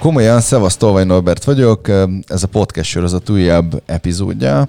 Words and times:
Komolyan, 0.00 0.40
szevasz, 0.40 0.76
Tolvaj 0.76 1.04
Norbert 1.04 1.44
vagyok, 1.44 1.88
ez 2.26 2.42
a 2.42 2.46
podcast 2.46 2.90
sorozat 2.90 3.28
újabb 3.28 3.82
epizódja. 3.86 4.68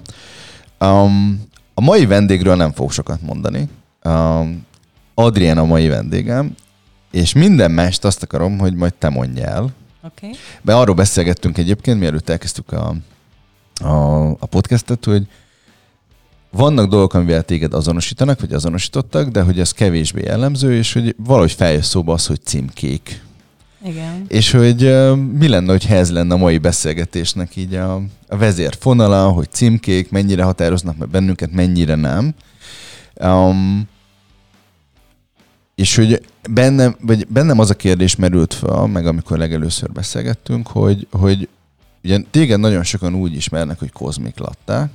Um, 0.80 1.42
a 1.74 1.80
mai 1.80 2.06
vendégről 2.06 2.56
nem 2.56 2.72
fogok 2.72 2.92
sokat 2.92 3.22
mondani. 3.22 3.68
Um, 4.04 4.66
Adrien 5.14 5.58
a 5.58 5.64
mai 5.64 5.88
vendégem, 5.88 6.54
és 7.10 7.32
minden 7.32 7.70
mást 7.70 8.04
azt 8.04 8.22
akarom, 8.22 8.58
hogy 8.58 8.74
majd 8.74 8.94
te 8.94 9.08
mondj 9.08 9.40
el. 9.40 9.72
Okay. 10.02 10.30
Be 10.62 10.76
arról 10.76 10.94
beszélgettünk 10.94 11.58
egyébként, 11.58 11.98
mielőtt 11.98 12.28
elkezdtük 12.28 12.72
a, 12.72 12.94
a, 13.80 14.28
a 14.30 14.46
podcastet, 14.46 15.04
hogy 15.04 15.26
vannak 16.50 16.88
dolgok, 16.88 17.14
amivel 17.14 17.42
téged 17.42 17.74
azonosítanak, 17.74 18.40
vagy 18.40 18.52
azonosítottak, 18.52 19.28
de 19.28 19.42
hogy 19.42 19.60
ez 19.60 19.72
kevésbé 19.72 20.22
jellemző, 20.24 20.74
és 20.74 20.92
hogy 20.92 21.14
valahogy 21.18 21.52
feljön 21.52 21.82
szóba 21.82 22.12
az, 22.12 22.26
hogy 22.26 22.42
címkék. 22.44 23.22
Igen. 23.84 24.24
És 24.28 24.50
hogy 24.50 24.84
uh, 24.84 25.16
mi 25.16 25.48
lenne, 25.48 25.70
hogy 25.70 25.86
ez 25.88 26.10
lenne 26.10 26.34
a 26.34 26.36
mai 26.36 26.58
beszélgetésnek 26.58 27.56
így 27.56 27.74
a, 27.74 27.94
a 28.28 28.36
vezérfonala, 28.36 29.28
hogy 29.28 29.50
címkék 29.50 30.10
mennyire 30.10 30.42
határoznak 30.42 30.96
meg 30.96 31.08
bennünket, 31.08 31.52
mennyire 31.52 31.94
nem. 31.94 32.34
Um, 33.20 33.88
és 35.74 35.96
hogy 35.96 36.22
bennem, 36.50 36.96
vagy 37.00 37.26
bennem 37.26 37.58
az 37.58 37.70
a 37.70 37.74
kérdés 37.74 38.16
merült 38.16 38.54
fel, 38.54 38.86
meg 38.86 39.06
amikor 39.06 39.38
legelőször 39.38 39.92
beszélgettünk, 39.92 40.66
hogy, 40.66 41.06
hogy 41.10 41.48
ugye 42.04 42.18
téged 42.30 42.60
nagyon 42.60 42.82
sokan 42.82 43.14
úgy 43.14 43.34
ismernek, 43.34 43.78
hogy 43.78 43.92
kozmik 43.92 44.38
latta, 44.38 44.88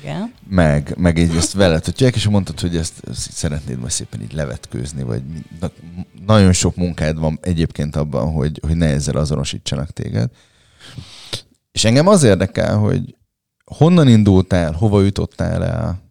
igen. 0.00 0.32
meg, 0.48 0.94
meg 0.96 1.18
így 1.18 1.36
ezt 1.36 1.52
veled 1.52 1.82
tudják, 1.82 2.14
és 2.14 2.28
mondtad, 2.28 2.60
hogy 2.60 2.76
ezt, 2.76 3.02
ezt 3.08 3.32
szeretnéd 3.32 3.78
majd 3.78 3.90
szépen 3.90 4.22
így 4.22 4.32
levetkőzni, 4.32 5.02
vagy 5.02 5.22
na, 5.60 5.70
nagyon 6.26 6.52
sok 6.52 6.76
munkád 6.76 7.18
van 7.18 7.38
egyébként 7.42 7.96
abban, 7.96 8.32
hogy, 8.32 8.60
hogy 8.66 8.76
ne 8.76 8.86
ezzel 8.86 9.16
azonosítsanak 9.16 9.90
téged. 9.90 10.30
És 11.72 11.84
engem 11.84 12.06
az 12.06 12.22
érdekel, 12.22 12.76
hogy 12.76 13.16
honnan 13.64 14.08
indultál, 14.08 14.72
hova 14.72 15.02
jutottál 15.02 15.64
el, 15.64 16.04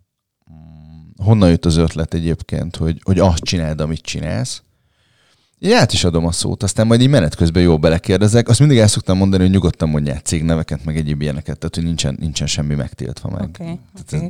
honnan 1.17 1.49
jött 1.49 1.65
az 1.65 1.75
ötlet 1.75 2.13
egyébként, 2.13 2.75
hogy, 2.75 3.01
hogy 3.03 3.19
azt 3.19 3.43
csináld, 3.43 3.81
amit 3.81 4.01
csinálsz, 4.01 4.63
én 5.65 5.75
át 5.75 5.93
is 5.93 6.03
adom 6.03 6.25
a 6.25 6.31
szót, 6.31 6.63
aztán 6.63 6.87
majd 6.87 7.01
így 7.01 7.09
menet 7.09 7.35
közben 7.35 7.63
jól 7.63 7.77
belekérdezek. 7.77 8.49
Azt 8.49 8.59
mindig 8.59 8.77
el 8.77 8.87
szoktam 8.87 9.17
mondani, 9.17 9.43
hogy 9.43 9.51
nyugodtan 9.51 9.89
mondják 9.89 10.25
cégneveket, 10.25 10.85
meg 10.85 10.97
egyéb 10.97 11.21
ilyeneket, 11.21 11.57
tehát 11.57 11.75
hogy 11.75 11.83
nincsen, 11.83 12.17
nincsen 12.19 12.47
semmi 12.47 12.75
megtiltva 12.75 13.29
meg. 13.29 13.49
Okay, 13.49 13.79
okay, 14.01 14.29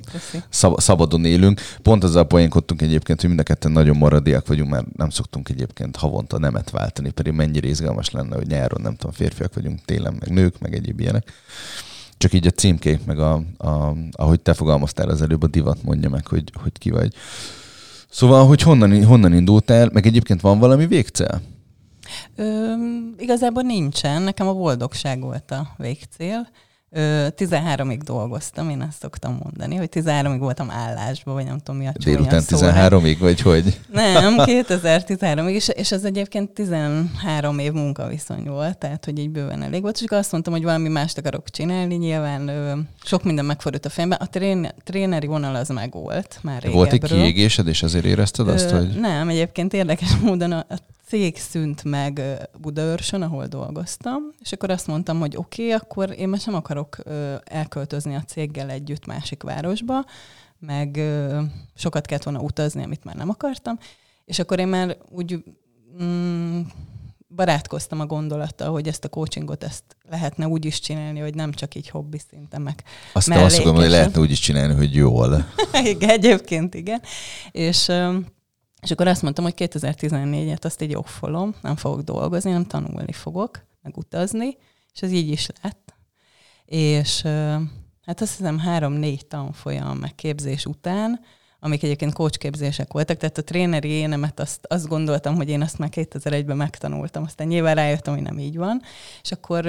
szab- 0.50 0.80
szabadon 0.80 1.26
élünk. 1.26 1.62
Pont 1.82 2.04
azzal 2.04 2.24
poénkodtunk 2.24 2.82
egyébként, 2.82 3.20
hogy 3.20 3.30
mind 3.30 3.42
a 3.42 3.44
ketten 3.44 3.72
nagyon 3.72 3.98
maradiak 3.98 4.48
vagyunk, 4.48 4.70
mert 4.70 4.96
nem 4.96 5.10
szoktunk 5.10 5.50
egyébként 5.50 5.96
havonta 5.96 6.40
nemet 6.40 6.70
váltani, 6.70 7.12
pedig 7.12 7.34
mennyire 7.34 7.68
izgalmas 7.68 8.12
lenne, 8.12 8.36
hogy 8.36 8.48
nyáron 8.48 8.82
nem 8.82 8.96
tudom, 8.96 9.12
férfiak 9.12 9.54
vagyunk, 9.54 9.80
télen 9.86 10.16
meg 10.20 10.30
nők, 10.30 10.60
meg 10.60 10.74
egyéb 10.74 11.00
ilyenek. 11.00 11.32
Csak 12.18 12.34
így 12.34 12.48
a 12.48 12.52
címkék, 12.52 13.06
meg 13.06 13.20
a, 13.20 13.34
a, 13.58 13.96
ahogy 14.12 14.40
te 14.40 14.54
fogalmaztál 14.54 15.10
az 15.10 15.22
előbb, 15.22 15.44
a 15.44 15.48
divat 15.48 15.84
mondja 15.84 16.10
meg, 16.10 16.28
hogy, 16.28 16.52
hogy 16.62 16.72
ki 16.78 16.90
vagy. 16.90 17.14
Szóval, 18.16 18.48
hogy 18.48 18.62
honnan, 18.62 19.06
honnan 19.06 19.34
indultál, 19.34 19.90
meg 19.94 20.06
egyébként 20.06 20.42
van 20.42 20.60
valami 20.60 20.88
végcél? 20.88 21.42
Ö, 22.36 22.74
igazából 23.18 23.64
nincsen, 23.64 24.22
nekem 24.22 24.48
a 24.48 24.54
boldogság 24.54 25.22
volt 25.22 25.52
a 25.52 25.68
végcél. 25.78 26.48
13-ig 26.96 28.00
dolgoztam, 28.04 28.70
én 28.70 28.82
ezt 28.82 29.00
szoktam 29.00 29.40
mondani, 29.44 29.76
hogy 29.76 29.90
13-ig 29.92 30.38
voltam 30.40 30.72
állásban, 30.72 31.34
vagy 31.34 31.46
nem 31.46 31.58
tudom 31.58 31.82
mi 31.82 31.88
a 31.88 31.92
Délután 32.04 32.44
13-ig, 32.48 33.16
vagy 33.20 33.42
hogy? 33.42 33.80
Nem, 33.92 34.36
2013-ig, 34.52 35.54
és, 35.54 35.68
és 35.68 35.92
ez 35.92 36.04
egyébként 36.04 36.50
13 36.50 37.60
év 37.60 37.72
munkaviszony 37.72 38.44
volt, 38.44 38.78
tehát 38.78 39.06
hogy 39.06 39.20
így 39.20 39.30
bőven 39.30 39.64
elég 39.64 39.82
volt, 39.82 39.96
és 39.96 40.04
akkor 40.04 40.18
azt 40.18 40.32
mondtam, 40.32 40.54
hogy 40.54 40.64
valami 40.64 40.90
mást 40.90 41.18
akarok 41.18 41.50
csinálni, 41.50 41.96
nyilván 41.96 42.48
ö, 42.48 42.74
sok 43.04 43.24
minden 43.24 43.46
megfordult 43.46 43.86
a 43.86 43.90
fejemben. 43.90 44.20
A 44.22 44.26
trén, 44.26 44.72
tréneri 44.84 45.28
vonal 45.28 45.56
az 45.56 45.70
meg 45.70 45.92
volt 45.92 46.40
már 46.42 46.62
régebről. 46.62 46.76
Volt 46.76 46.94
egy 46.94 47.10
kiégésed, 47.10 47.68
és 47.68 47.84
azért 47.84 48.06
érezted 48.06 48.48
azt, 48.48 48.72
ö, 48.72 48.78
hogy... 48.78 49.00
Nem, 49.00 49.30
egyébként 49.30 49.74
érdekes 49.74 50.16
módon 50.24 50.52
a, 50.52 50.66
a 50.70 50.76
cég 51.08 51.38
szűnt 51.38 51.84
meg 51.84 52.22
Budaörsön, 52.62 53.22
ahol 53.22 53.46
dolgoztam, 53.46 54.22
és 54.42 54.52
akkor 54.52 54.70
azt 54.70 54.88
mondtam, 54.88 55.20
hogy 55.20 55.36
oké, 55.36 55.64
okay, 55.64 55.74
akkor 55.74 56.20
én 56.20 56.30
most 56.30 56.46
nem 56.46 56.56
akarok 56.56 56.85
elköltözni 57.44 58.16
a 58.16 58.24
céggel 58.24 58.70
együtt 58.70 59.06
másik 59.06 59.44
városba, 59.44 60.06
meg 60.60 61.02
sokat 61.76 62.06
kellett 62.06 62.24
volna 62.24 62.40
utazni, 62.40 62.84
amit 62.84 63.04
már 63.04 63.16
nem 63.16 63.30
akartam, 63.30 63.78
és 64.26 64.40
akkor 64.40 64.60
én 64.60 64.68
már 64.68 64.98
úgy 65.10 65.44
mm, 66.04 66.62
barátkoztam 67.36 68.00
a 68.00 68.06
gondolattal, 68.06 68.72
hogy 68.72 68.88
ezt 68.88 69.04
a 69.04 69.10
coachingot 69.10 69.64
ezt 69.64 69.84
lehetne 70.10 70.48
úgy 70.48 70.66
is 70.66 70.80
csinálni, 70.80 71.20
hogy 71.20 71.36
nem 71.36 71.52
csak 71.52 71.76
így 71.76 71.90
hobbi 71.90 72.22
szinten 72.30 72.62
meg 72.62 72.84
Azt 73.14 73.30
azt 73.30 73.56
mondom, 73.58 73.76
hogy 73.76 73.90
lehetne 73.90 74.20
úgy 74.20 74.32
is 74.32 74.40
csinálni, 74.40 74.74
hogy 74.74 74.96
jól. 74.96 75.46
igen, 75.84 76.10
egyébként 76.10 76.74
igen. 76.74 77.02
És 77.52 77.92
és 78.86 78.92
akkor 78.92 79.08
azt 79.08 79.22
mondtam, 79.22 79.44
hogy 79.44 79.54
2014-et 79.58 80.66
azt 80.66 80.82
így 80.82 80.96
offolom, 80.96 81.56
nem 81.62 81.76
fogok 81.76 82.02
dolgozni, 82.02 82.52
nem 82.52 82.66
tanulni 82.66 83.12
fogok, 83.12 83.66
meg 83.82 83.98
utazni, 83.98 84.58
és 84.94 85.02
ez 85.02 85.12
így 85.12 85.30
is 85.30 85.48
lett. 85.62 85.95
És 86.66 87.22
hát 88.06 88.22
azt 88.22 88.38
hiszem 88.38 88.60
három-négy 88.60 89.28
tanfolyam 89.28 89.98
meg 89.98 90.16
képzés 90.16 90.66
után, 90.66 91.20
amik 91.60 91.84
egyébként 91.84 92.14
coachképzések 92.14 92.94
voltak, 92.94 93.18
tehát 93.18 93.38
a 93.38 93.44
tréneri 93.44 93.90
énemet 93.90 94.40
azt, 94.40 94.66
azt 94.68 94.88
gondoltam, 94.88 95.36
hogy 95.36 95.50
én 95.50 95.62
azt 95.62 95.78
már 95.78 95.90
2001-ben 95.92 96.58
megtanultam, 96.58 97.24
aztán 97.24 97.48
nyilván 97.48 97.76
rájöttem, 97.76 98.14
hogy 98.14 98.24
nem 98.24 98.40
így 98.40 98.58
van, 98.58 98.82
és 99.22 99.32
akkor 99.32 99.66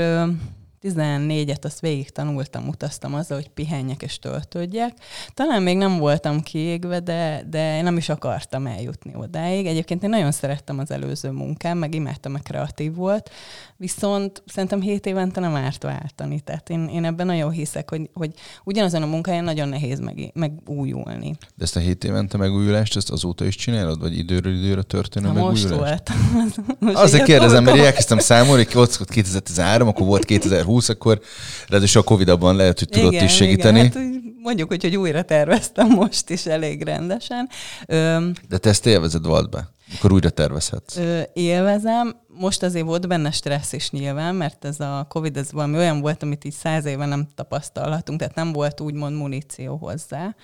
14-et 0.83 1.65
azt 1.65 1.81
végig 1.81 2.11
tanultam, 2.11 2.69
utaztam 2.69 3.15
azzal, 3.15 3.37
hogy 3.37 3.49
pihenjek 3.49 4.03
és 4.03 4.19
töltődjek. 4.19 4.93
Talán 5.35 5.63
még 5.63 5.77
nem 5.77 5.99
voltam 5.99 6.41
kiégve, 6.41 7.01
de, 7.01 7.45
de 7.51 7.77
én 7.77 7.83
nem 7.83 7.97
is 7.97 8.09
akartam 8.09 8.67
eljutni 8.67 9.13
odáig. 9.15 9.67
Egyébként 9.67 10.03
én 10.03 10.11
nagyon 10.11 10.33
szerettem 10.33 10.79
az 10.79 10.91
előző 10.91 11.31
munkám, 11.31 11.79
meg 11.79 11.95
imádtam, 11.95 12.35
a 12.35 12.39
kreatív 12.39 12.95
volt, 12.95 13.31
viszont 13.77 14.43
szerintem 14.47 14.81
7 14.81 15.07
évente 15.07 15.41
nem 15.41 15.55
árt 15.55 15.83
váltani. 15.83 16.41
Tehát 16.41 16.71
én, 16.71 16.89
én 16.93 17.05
ebben 17.05 17.27
nagyon 17.27 17.51
hiszek, 17.51 17.91
hogy, 17.91 18.11
hogy 18.13 18.31
ugyanazon 18.65 19.03
a 19.03 19.07
munkáján 19.07 19.45
nagyon 19.45 19.69
nehéz 19.69 19.99
meg, 20.01 20.31
megújulni. 20.35 21.37
De 21.55 21.65
ezt 21.65 21.77
a 21.77 21.81
7 21.81 22.05
évente 22.05 22.37
megújulást, 22.37 22.97
ezt 22.97 23.11
azóta 23.11 23.45
is 23.45 23.55
csinálod, 23.55 24.01
vagy 24.01 24.19
időről 24.19 24.55
időre 24.55 24.83
történő 24.83 25.27
ha 25.27 25.33
megújulást? 25.33 25.69
Most 25.69 25.77
volt. 25.77 26.11
most 26.81 26.97
Azért 26.97 27.25
kérdezem, 27.25 27.65
mert 27.65 27.79
elkezdtem 27.79 28.19
számolni, 28.19 28.67
hogy 28.73 28.89
2013, 29.07 29.89
akkor 29.89 30.07
volt 30.07 30.25
2020, 30.67 30.87
20, 30.87 30.89
akkor 30.89 31.21
ráadásul 31.69 32.01
a 32.01 32.05
Covid 32.05 32.29
abban 32.29 32.57
lehet, 32.57 32.79
hogy 32.79 32.89
tudott 32.89 33.13
igen, 33.13 33.25
is 33.25 33.35
segíteni. 33.35 33.79
Igen, 33.79 33.93
hát, 33.93 34.23
mondjuk, 34.43 34.69
hogy, 34.69 34.83
hogy 34.83 34.97
újra 34.97 35.23
terveztem 35.23 35.89
most 35.89 36.31
is 36.31 36.47
elég 36.47 36.83
rendesen. 36.83 37.49
Ö, 37.87 38.29
De 38.49 38.59
te 38.59 38.69
ezt 38.69 38.87
élvezed 38.87 39.27
volt 39.27 39.51
be? 39.51 39.69
Akkor 39.97 40.13
újra 40.13 40.31
tervezhetsz. 40.31 40.97
Ö, 40.97 41.21
élvezem. 41.33 42.17
Most 42.29 42.63
azért 42.63 42.85
volt 42.85 43.09
benne 43.09 43.31
stressz 43.31 43.73
is 43.73 43.91
nyilván, 43.91 44.35
mert 44.35 44.65
ez 44.65 44.81
a 44.81 45.07
Covid 45.09 45.37
ez 45.37 45.53
valami 45.53 45.77
olyan 45.77 46.01
volt, 46.01 46.23
amit 46.23 46.45
így 46.45 46.53
száz 46.53 46.85
éve 46.85 47.07
nem 47.07 47.29
tapasztalhatunk, 47.35 48.19
tehát 48.19 48.35
nem 48.35 48.53
volt 48.53 48.81
úgymond 48.81 49.17
muníció 49.17 49.77
hozzá. 49.77 50.35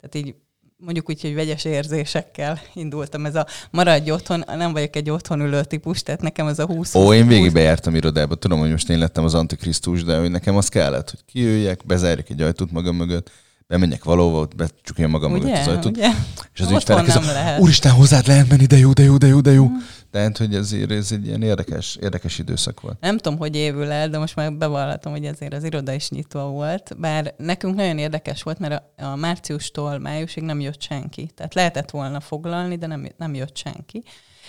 Tehát 0.00 0.14
így 0.14 0.34
mondjuk 0.80 1.08
úgy, 1.08 1.20
hogy 1.20 1.34
vegyes 1.34 1.64
érzésekkel 1.64 2.60
indultam. 2.74 3.26
Ez 3.26 3.34
a 3.34 3.46
maradj 3.70 4.10
otthon, 4.10 4.44
nem 4.56 4.72
vagyok 4.72 4.96
egy 4.96 5.10
otthon 5.10 5.40
ülő 5.40 5.64
típus, 5.64 6.02
tehát 6.02 6.20
nekem 6.20 6.46
ez 6.46 6.58
a 6.58 6.66
20 6.66 6.94
Ó, 6.94 7.14
én 7.14 7.26
végig 7.26 7.52
bejártam 7.52 7.94
irodába. 7.94 8.34
Tudom, 8.34 8.58
hogy 8.58 8.70
most 8.70 8.90
én 8.90 8.98
lettem 8.98 9.24
az 9.24 9.34
antikrisztus, 9.34 10.04
de 10.04 10.18
hogy 10.18 10.30
nekem 10.30 10.56
az 10.56 10.68
kellett, 10.68 11.10
hogy 11.10 11.20
kijöjjek, 11.26 11.86
bezárjak 11.86 12.30
egy 12.30 12.42
ajtót 12.42 12.70
magam 12.70 12.96
mögött, 12.96 13.30
bemenjek 13.66 14.04
valahova, 14.04 14.48
becsukjam 14.56 15.10
magam 15.10 15.32
ugye, 15.32 15.42
mögött 15.42 15.60
az 15.60 15.66
ajtót. 15.66 15.96
Ugye? 15.96 16.08
És 16.54 16.60
az 16.60 16.70
ügyfelek, 16.70 17.58
úristen, 17.58 17.92
hozzád 17.92 18.26
lehet 18.26 18.48
menni, 18.48 18.66
de 18.66 18.76
jó, 18.76 18.92
de 18.92 19.02
jó, 19.02 19.16
de 19.16 19.26
jó, 19.26 19.40
de 19.40 19.52
jó. 19.52 19.64
Mm. 19.64 19.76
Tehát, 20.10 20.38
hogy 20.38 20.54
ezért 20.54 20.90
ez 20.90 21.12
egy 21.12 21.26
ilyen 21.26 21.42
érdekes, 21.42 21.96
érdekes 21.96 22.38
időszak 22.38 22.80
volt. 22.80 23.00
Nem 23.00 23.18
tudom, 23.18 23.38
hogy 23.38 23.56
évül 23.56 23.90
el, 23.90 24.08
de 24.08 24.18
most 24.18 24.36
már 24.36 24.52
bevallatom, 24.52 25.12
hogy 25.12 25.26
azért 25.26 25.52
az 25.52 25.64
iroda 25.64 25.92
is 25.92 26.10
nyitva 26.10 26.48
volt. 26.48 26.98
Bár 26.98 27.34
nekünk 27.36 27.74
nagyon 27.74 27.98
érdekes 27.98 28.42
volt, 28.42 28.58
mert 28.58 28.82
a, 28.96 29.04
a 29.04 29.16
márciustól 29.16 29.98
májusig 29.98 30.42
nem 30.42 30.60
jött 30.60 30.80
senki. 30.80 31.30
Tehát 31.34 31.54
lehetett 31.54 31.90
volna 31.90 32.20
foglalni, 32.20 32.76
de 32.76 32.86
nem, 32.86 33.08
nem 33.16 33.34
jött 33.34 33.56
senki. 33.56 34.02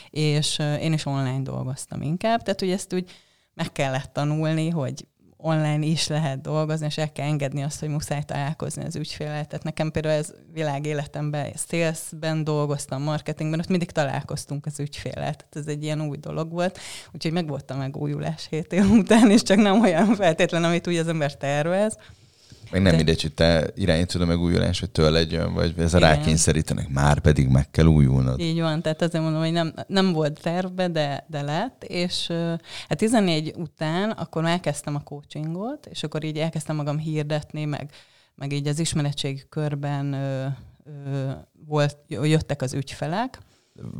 És 0.09 0.59
én 0.59 0.93
is 0.93 1.05
online 1.05 1.41
dolgoztam 1.41 2.01
inkább. 2.01 2.41
Tehát, 2.41 2.59
hogy 2.59 2.71
ezt 2.71 2.93
úgy 2.93 3.11
meg 3.53 3.71
kellett 3.71 4.13
tanulni, 4.13 4.69
hogy 4.69 5.05
online 5.41 5.85
is 5.85 6.07
lehet 6.07 6.41
dolgozni, 6.41 6.85
és 6.85 6.97
el 6.97 7.11
kell 7.11 7.25
engedni 7.25 7.63
azt, 7.63 7.79
hogy 7.79 7.89
muszáj 7.89 8.23
találkozni 8.23 8.83
az 8.85 8.95
ügyféllel. 8.95 9.45
Tehát 9.45 9.63
nekem 9.63 9.91
például 9.91 10.15
ez 10.15 10.33
világ 10.53 10.85
életemben, 10.85 11.51
salesben 11.67 12.43
dolgoztam, 12.43 13.01
marketingben, 13.01 13.59
ott 13.59 13.67
mindig 13.67 13.91
találkoztunk 13.91 14.65
az 14.65 14.79
ügyféllel. 14.79 15.33
Tehát 15.33 15.55
ez 15.55 15.67
egy 15.67 15.83
ilyen 15.83 16.01
új 16.01 16.17
dolog 16.17 16.51
volt. 16.51 16.79
Úgyhogy 17.13 17.31
meg 17.31 17.47
volt 17.47 17.71
a 17.71 17.75
megújulás 17.75 18.47
hét 18.49 18.73
év 18.73 18.91
után, 18.91 19.31
és 19.31 19.43
csak 19.43 19.57
nem 19.57 19.81
olyan 19.81 20.15
feltétlen, 20.15 20.63
amit 20.63 20.87
úgy 20.87 20.97
az 20.97 21.07
ember 21.07 21.37
tervez. 21.37 21.97
Meg 22.71 22.81
nem 22.81 22.91
De- 22.91 22.97
mindegy, 22.97 23.21
hogy 23.21 23.33
te 23.33 23.67
irányítod 23.75 24.21
a 24.21 24.25
megújulás, 24.25 24.79
hogy 24.79 24.89
tőled 24.89 25.31
jön, 25.31 25.53
vagy 25.53 25.73
ez 25.77 25.93
a 25.93 25.99
rákényszerítenek, 25.99 26.89
már 26.89 27.19
pedig 27.19 27.47
meg 27.47 27.71
kell 27.71 27.85
újulnod. 27.85 28.39
Így 28.39 28.59
van, 28.59 28.81
tehát 28.81 29.01
azért 29.01 29.23
mondom, 29.23 29.41
hogy 29.41 29.51
nem, 29.51 29.73
nem 29.87 30.11
volt 30.11 30.41
tervbe, 30.41 30.87
de, 30.87 31.25
de 31.27 31.41
lett, 31.41 31.83
és 31.83 32.27
hát 32.87 32.97
14 32.97 33.53
után 33.57 34.09
akkor 34.09 34.45
elkezdtem 34.45 34.95
a 34.95 35.03
coachingot, 35.03 35.85
és 35.85 36.03
akkor 36.03 36.23
így 36.23 36.37
elkezdtem 36.37 36.75
magam 36.75 36.97
hirdetni, 36.97 37.65
meg, 37.65 37.89
meg 38.35 38.51
így 38.51 38.67
az 38.67 38.79
ismeretségi 38.79 39.43
körben 39.49 40.13
ö, 40.13 40.45
ö, 40.85 41.31
volt, 41.67 41.97
jöttek 42.07 42.61
az 42.61 42.73
ügyfelek. 42.73 43.39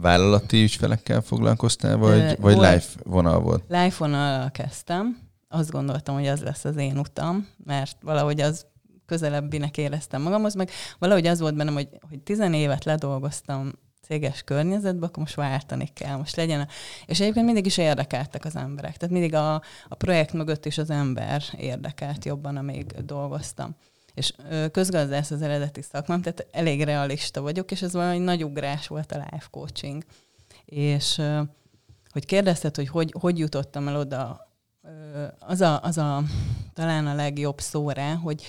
Vállalati 0.02 0.64
ügyfelekkel 0.64 1.22
foglalkoztál, 1.22 1.98
vagy, 1.98 2.36
vagy 2.40 2.56
volt. 2.56 2.70
live 2.70 2.84
vonal 3.04 3.40
volt? 3.40 3.64
Live 3.68 3.94
vonal 3.98 4.52
kezdtem, 4.52 5.18
azt 5.52 5.72
gondoltam, 5.72 6.16
hogy 6.16 6.28
az 6.28 6.42
lesz 6.42 6.66
az 6.66 6.76
én 6.76 6.98
utam, 6.98 7.48
mert 7.66 7.98
valahogy 8.02 8.42
az 8.42 8.66
közelebbinek 9.06 9.78
éreztem 9.78 10.22
magamhoz, 10.22 10.54
meg 10.54 10.70
valahogy 11.00 11.28
az 11.28 11.40
volt 11.40 11.56
bennem, 11.56 11.74
hogy, 11.74 11.90
hogy 12.10 12.20
10 12.20 12.40
évet 12.40 12.84
ledolgoztam 12.84 13.72
céges 14.02 14.42
környezetbe, 14.44 15.06
akkor 15.06 15.24
most 15.24 15.36
váltani 15.36 15.88
kell, 15.94 16.16
most 16.16 16.36
legyen. 16.36 16.60
A... 16.60 16.68
És 17.06 17.20
egyébként 17.20 17.46
mindig 17.46 17.66
is 17.66 17.78
érdekeltek 17.78 18.46
az 18.46 18.56
emberek. 18.56 18.98
Tehát 18.98 19.14
mindig 19.14 19.34
a, 19.34 19.54
a 19.88 19.96
projekt 19.98 20.34
mögött 20.34 20.66
is 20.66 20.78
az 20.78 20.90
ember 20.90 21.44
érdekelt 21.58 22.26
jobban, 22.26 22.58
amíg 22.58 22.86
dolgoztam. 23.06 23.76
És 24.14 24.34
közgazdász 24.72 25.32
az 25.32 25.42
eredeti 25.42 25.82
szakmám, 25.82 26.22
tehát 26.22 26.48
elég 26.52 26.84
realista 26.84 27.42
vagyok, 27.42 27.72
és 27.72 27.82
ez 27.82 27.94
valami 27.94 28.18
nagy 28.18 28.44
ugrás 28.44 28.88
volt 28.88 29.12
a 29.12 29.16
life 29.16 29.48
coaching. 29.52 30.04
És 30.66 31.22
hogy 32.10 32.26
kérdezted, 32.26 32.76
hogy 32.76 32.88
hogy, 32.88 33.16
hogy 33.20 33.40
jutottam 33.40 33.88
el 33.88 33.98
oda, 33.98 34.51
az 35.40 35.62
a, 35.62 35.82
az 35.82 35.98
a 35.98 36.24
talán 36.74 37.08
a 37.08 37.14
legjobb 37.14 37.60
szó 37.60 37.90
rá, 37.90 38.14
hogy 38.14 38.44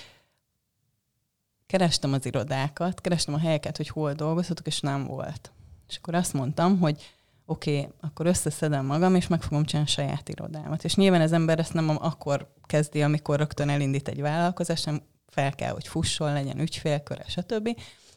kerestem 1.66 2.12
az 2.12 2.26
irodákat, 2.26 3.00
kerestem 3.00 3.34
a 3.34 3.38
helyeket, 3.38 3.76
hogy 3.76 3.88
hol 3.88 4.12
dolgozhatok, 4.12 4.66
és 4.66 4.80
nem 4.80 5.06
volt. 5.06 5.52
És 5.88 5.96
akkor 5.96 6.14
azt 6.14 6.32
mondtam, 6.32 6.78
hogy 6.78 7.14
oké, 7.44 7.78
okay, 7.78 7.92
akkor 8.00 8.26
összeszedem 8.26 8.86
magam, 8.86 9.14
és 9.14 9.26
meg 9.26 9.42
fogom 9.42 9.64
csinálni 9.64 9.90
a 9.90 9.92
saját 9.92 10.28
irodámat. 10.28 10.84
És 10.84 10.94
nyilván 10.94 11.20
az 11.20 11.32
ember 11.32 11.58
ezt 11.58 11.72
nem 11.72 11.88
akkor 11.88 12.54
kezdi, 12.66 13.02
amikor 13.02 13.38
rögtön 13.38 13.68
elindít 13.68 14.08
egy 14.08 14.20
vállalkozást, 14.20 14.86
nem 14.86 15.02
fel 15.28 15.52
kell, 15.54 15.72
hogy 15.72 15.88
fusson, 15.88 16.32
legyen 16.32 16.60
ügyfélköre, 16.60 17.24
stb. 17.26 17.66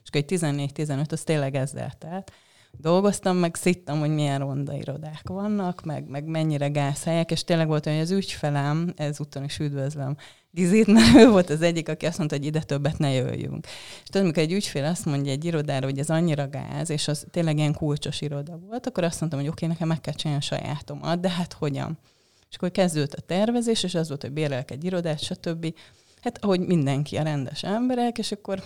És 0.04 0.08
akkor 0.08 0.24
egy 0.28 0.40
14-15, 0.40 1.12
az 1.12 1.22
tényleg 1.24 1.56
ezzel 1.56 1.92
telt. 1.98 2.32
Dolgoztam, 2.78 3.38
meg 3.38 3.56
szittam, 3.56 4.00
hogy 4.00 4.10
milyen 4.10 4.40
ronda 4.40 4.74
irodák 4.74 5.28
vannak, 5.28 5.84
meg, 5.84 6.08
meg 6.08 6.26
mennyire 6.26 6.68
gázhelyek, 6.68 7.32
és 7.32 7.44
tényleg 7.44 7.68
volt 7.68 7.86
olyan, 7.86 7.98
hogy 7.98 8.08
az 8.08 8.14
ügyfelem, 8.18 8.94
ezúton 8.96 9.44
is 9.44 9.60
üdvözlöm 9.60 10.16
Gizit, 10.52 10.88
mert 10.88 11.16
ő 11.16 11.30
volt 11.30 11.50
az 11.50 11.62
egyik, 11.62 11.90
aki 11.90 12.06
azt 12.06 12.18
mondta, 12.18 12.36
hogy 12.36 12.46
ide 12.46 12.62
többet 12.62 12.98
ne 12.98 13.12
jöjjünk. 13.12 13.66
És 14.04 14.10
tudod, 14.10 14.22
amikor 14.22 14.44
egy 14.44 14.52
ügyfél 14.52 14.86
azt 14.86 15.06
mondja 15.06 15.32
egy 15.32 15.46
irodára, 15.46 15.86
hogy 15.86 16.00
ez 16.00 16.10
annyira 16.10 16.50
gáz, 16.50 16.90
és 16.90 17.08
az 17.08 17.26
tényleg 17.32 17.58
ilyen 17.58 17.74
kulcsos 17.74 18.22
iroda 18.22 18.58
volt, 18.58 18.88
akkor 18.88 19.04
azt 19.04 19.20
mondtam, 19.20 19.42
hogy 19.42 19.50
oké, 19.50 19.66
nekem 19.66 19.88
meg 19.88 20.02
kell 20.02 20.14
csinálni 20.14 20.42
a 20.42 20.46
sajátomat, 20.46 21.20
de 21.20 21.30
hát 21.30 21.54
hogyan? 21.54 21.98
És 22.50 22.56
akkor 22.56 22.72
kezdődött 22.72 23.14
a 23.14 23.22
tervezés, 23.22 23.84
és 23.84 23.96
az 23.96 24.08
volt, 24.08 24.22
hogy 24.22 24.32
bérelek 24.32 24.72
egy 24.72 24.84
irodát, 24.84 25.20
stb. 25.20 25.74
Hát 26.22 26.44
ahogy 26.44 26.60
mindenki, 26.60 27.18
a 27.18 27.24
rendes 27.24 27.64
emberek, 27.64 28.18
és 28.18 28.32
akkor 28.32 28.64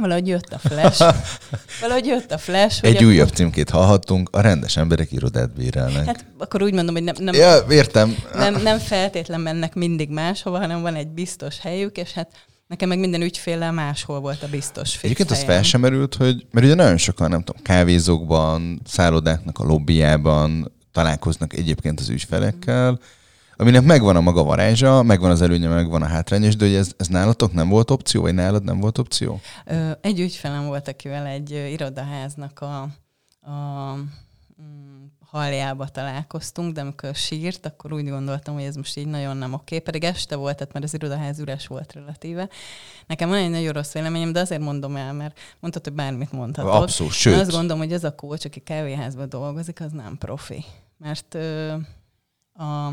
valahogy 0.00 0.26
jött 0.26 0.52
a 0.52 0.58
flash. 0.58 1.14
valahogy 1.80 2.06
jött 2.06 2.32
a 2.32 2.38
flash. 2.38 2.84
Egy 2.84 2.94
akkor- 2.94 3.06
újabb 3.06 3.28
címkét 3.28 3.70
hallhattunk, 3.70 4.28
a 4.32 4.40
rendes 4.40 4.76
emberek 4.76 5.12
irodát 5.12 5.54
bérelnek. 5.54 6.06
Hát 6.06 6.24
akkor 6.38 6.62
úgy 6.62 6.72
mondom, 6.72 6.94
hogy 6.94 7.04
nem, 7.04 7.14
nem, 7.18 7.34
ja, 7.34 7.64
értem. 7.70 8.16
nem, 8.34 8.62
nem 8.62 8.78
feltétlen 8.78 9.40
mennek 9.40 9.74
mindig 9.74 10.10
máshova, 10.10 10.58
hanem 10.58 10.82
van 10.82 10.94
egy 10.94 11.08
biztos 11.08 11.60
helyük, 11.60 11.96
és 11.96 12.12
hát 12.12 12.28
nekem 12.66 12.88
meg 12.88 12.98
minden 12.98 13.22
ügyféllel 13.22 13.72
máshol 13.72 14.20
volt 14.20 14.42
a 14.42 14.48
biztos 14.48 14.90
fix 14.90 15.04
Egyébként 15.04 15.30
az 15.30 15.42
fel 15.42 15.62
sem 15.62 15.80
merült, 15.80 16.14
hogy, 16.14 16.46
mert 16.50 16.66
ugye 16.66 16.74
nagyon 16.74 16.96
sokan, 16.96 17.30
nem 17.30 17.42
tudom, 17.42 17.62
kávézókban, 17.62 18.80
szállodáknak 18.86 19.58
a 19.58 19.64
lobbyjában 19.64 20.72
találkoznak 20.92 21.52
egyébként 21.52 22.00
az 22.00 22.08
ügyfelekkel, 22.08 22.98
aminek 23.56 23.82
megvan 23.82 24.16
a 24.16 24.20
maga 24.20 24.42
varázsa, 24.42 25.02
megvan 25.02 25.30
az 25.30 25.42
előnye, 25.42 25.68
megvan 25.68 26.02
a 26.02 26.06
hátránya, 26.06 26.54
de 26.54 26.64
hogy 26.64 26.74
ez, 26.74 26.92
ez 26.96 27.06
nálatok 27.06 27.52
nem 27.52 27.68
volt 27.68 27.90
opció, 27.90 28.22
vagy 28.22 28.34
nálad 28.34 28.64
nem 28.64 28.80
volt 28.80 28.98
opció? 28.98 29.40
Egy 30.00 30.20
ügyfelem 30.20 30.66
volt, 30.66 30.88
akivel 30.88 31.26
egy 31.26 31.50
irodaháznak 31.50 32.60
a, 32.60 32.80
a 33.50 33.94
mm, 34.62 35.04
haljába 35.30 35.88
találkoztunk, 35.88 36.74
de 36.74 36.80
amikor 36.80 37.14
sírt, 37.14 37.66
akkor 37.66 37.92
úgy 37.92 38.08
gondoltam, 38.08 38.54
hogy 38.54 38.62
ez 38.62 38.76
most 38.76 38.96
így 38.96 39.06
nagyon 39.06 39.36
nem 39.36 39.52
oké, 39.52 39.78
pedig 39.78 40.04
este 40.04 40.36
volt, 40.36 40.56
tehát 40.56 40.72
már 40.72 40.82
az 40.82 40.94
irodaház 40.94 41.38
üres 41.38 41.66
volt 41.66 41.92
relatíve. 41.92 42.48
Nekem 43.06 43.28
van 43.28 43.38
egy 43.38 43.50
nagyon 43.50 43.72
rossz 43.72 43.92
véleményem, 43.92 44.32
de 44.32 44.40
azért 44.40 44.60
mondom 44.60 44.96
el, 44.96 45.12
mert 45.12 45.38
mondtad, 45.60 45.84
hogy 45.84 45.92
bármit 45.92 46.32
mondhatod. 46.32 46.82
Abszolút, 46.82 47.12
Én 47.12 47.18
sőt. 47.18 47.40
azt 47.40 47.50
gondolom, 47.50 47.78
hogy 47.78 47.92
az 47.92 48.04
a 48.04 48.14
coach, 48.14 48.46
aki 48.46 48.60
kávéházban 48.60 49.28
dolgozik, 49.28 49.80
az 49.80 49.92
nem 49.92 50.18
profi. 50.18 50.64
Mert 50.98 51.34
ö, 51.34 51.72
a 52.62 52.92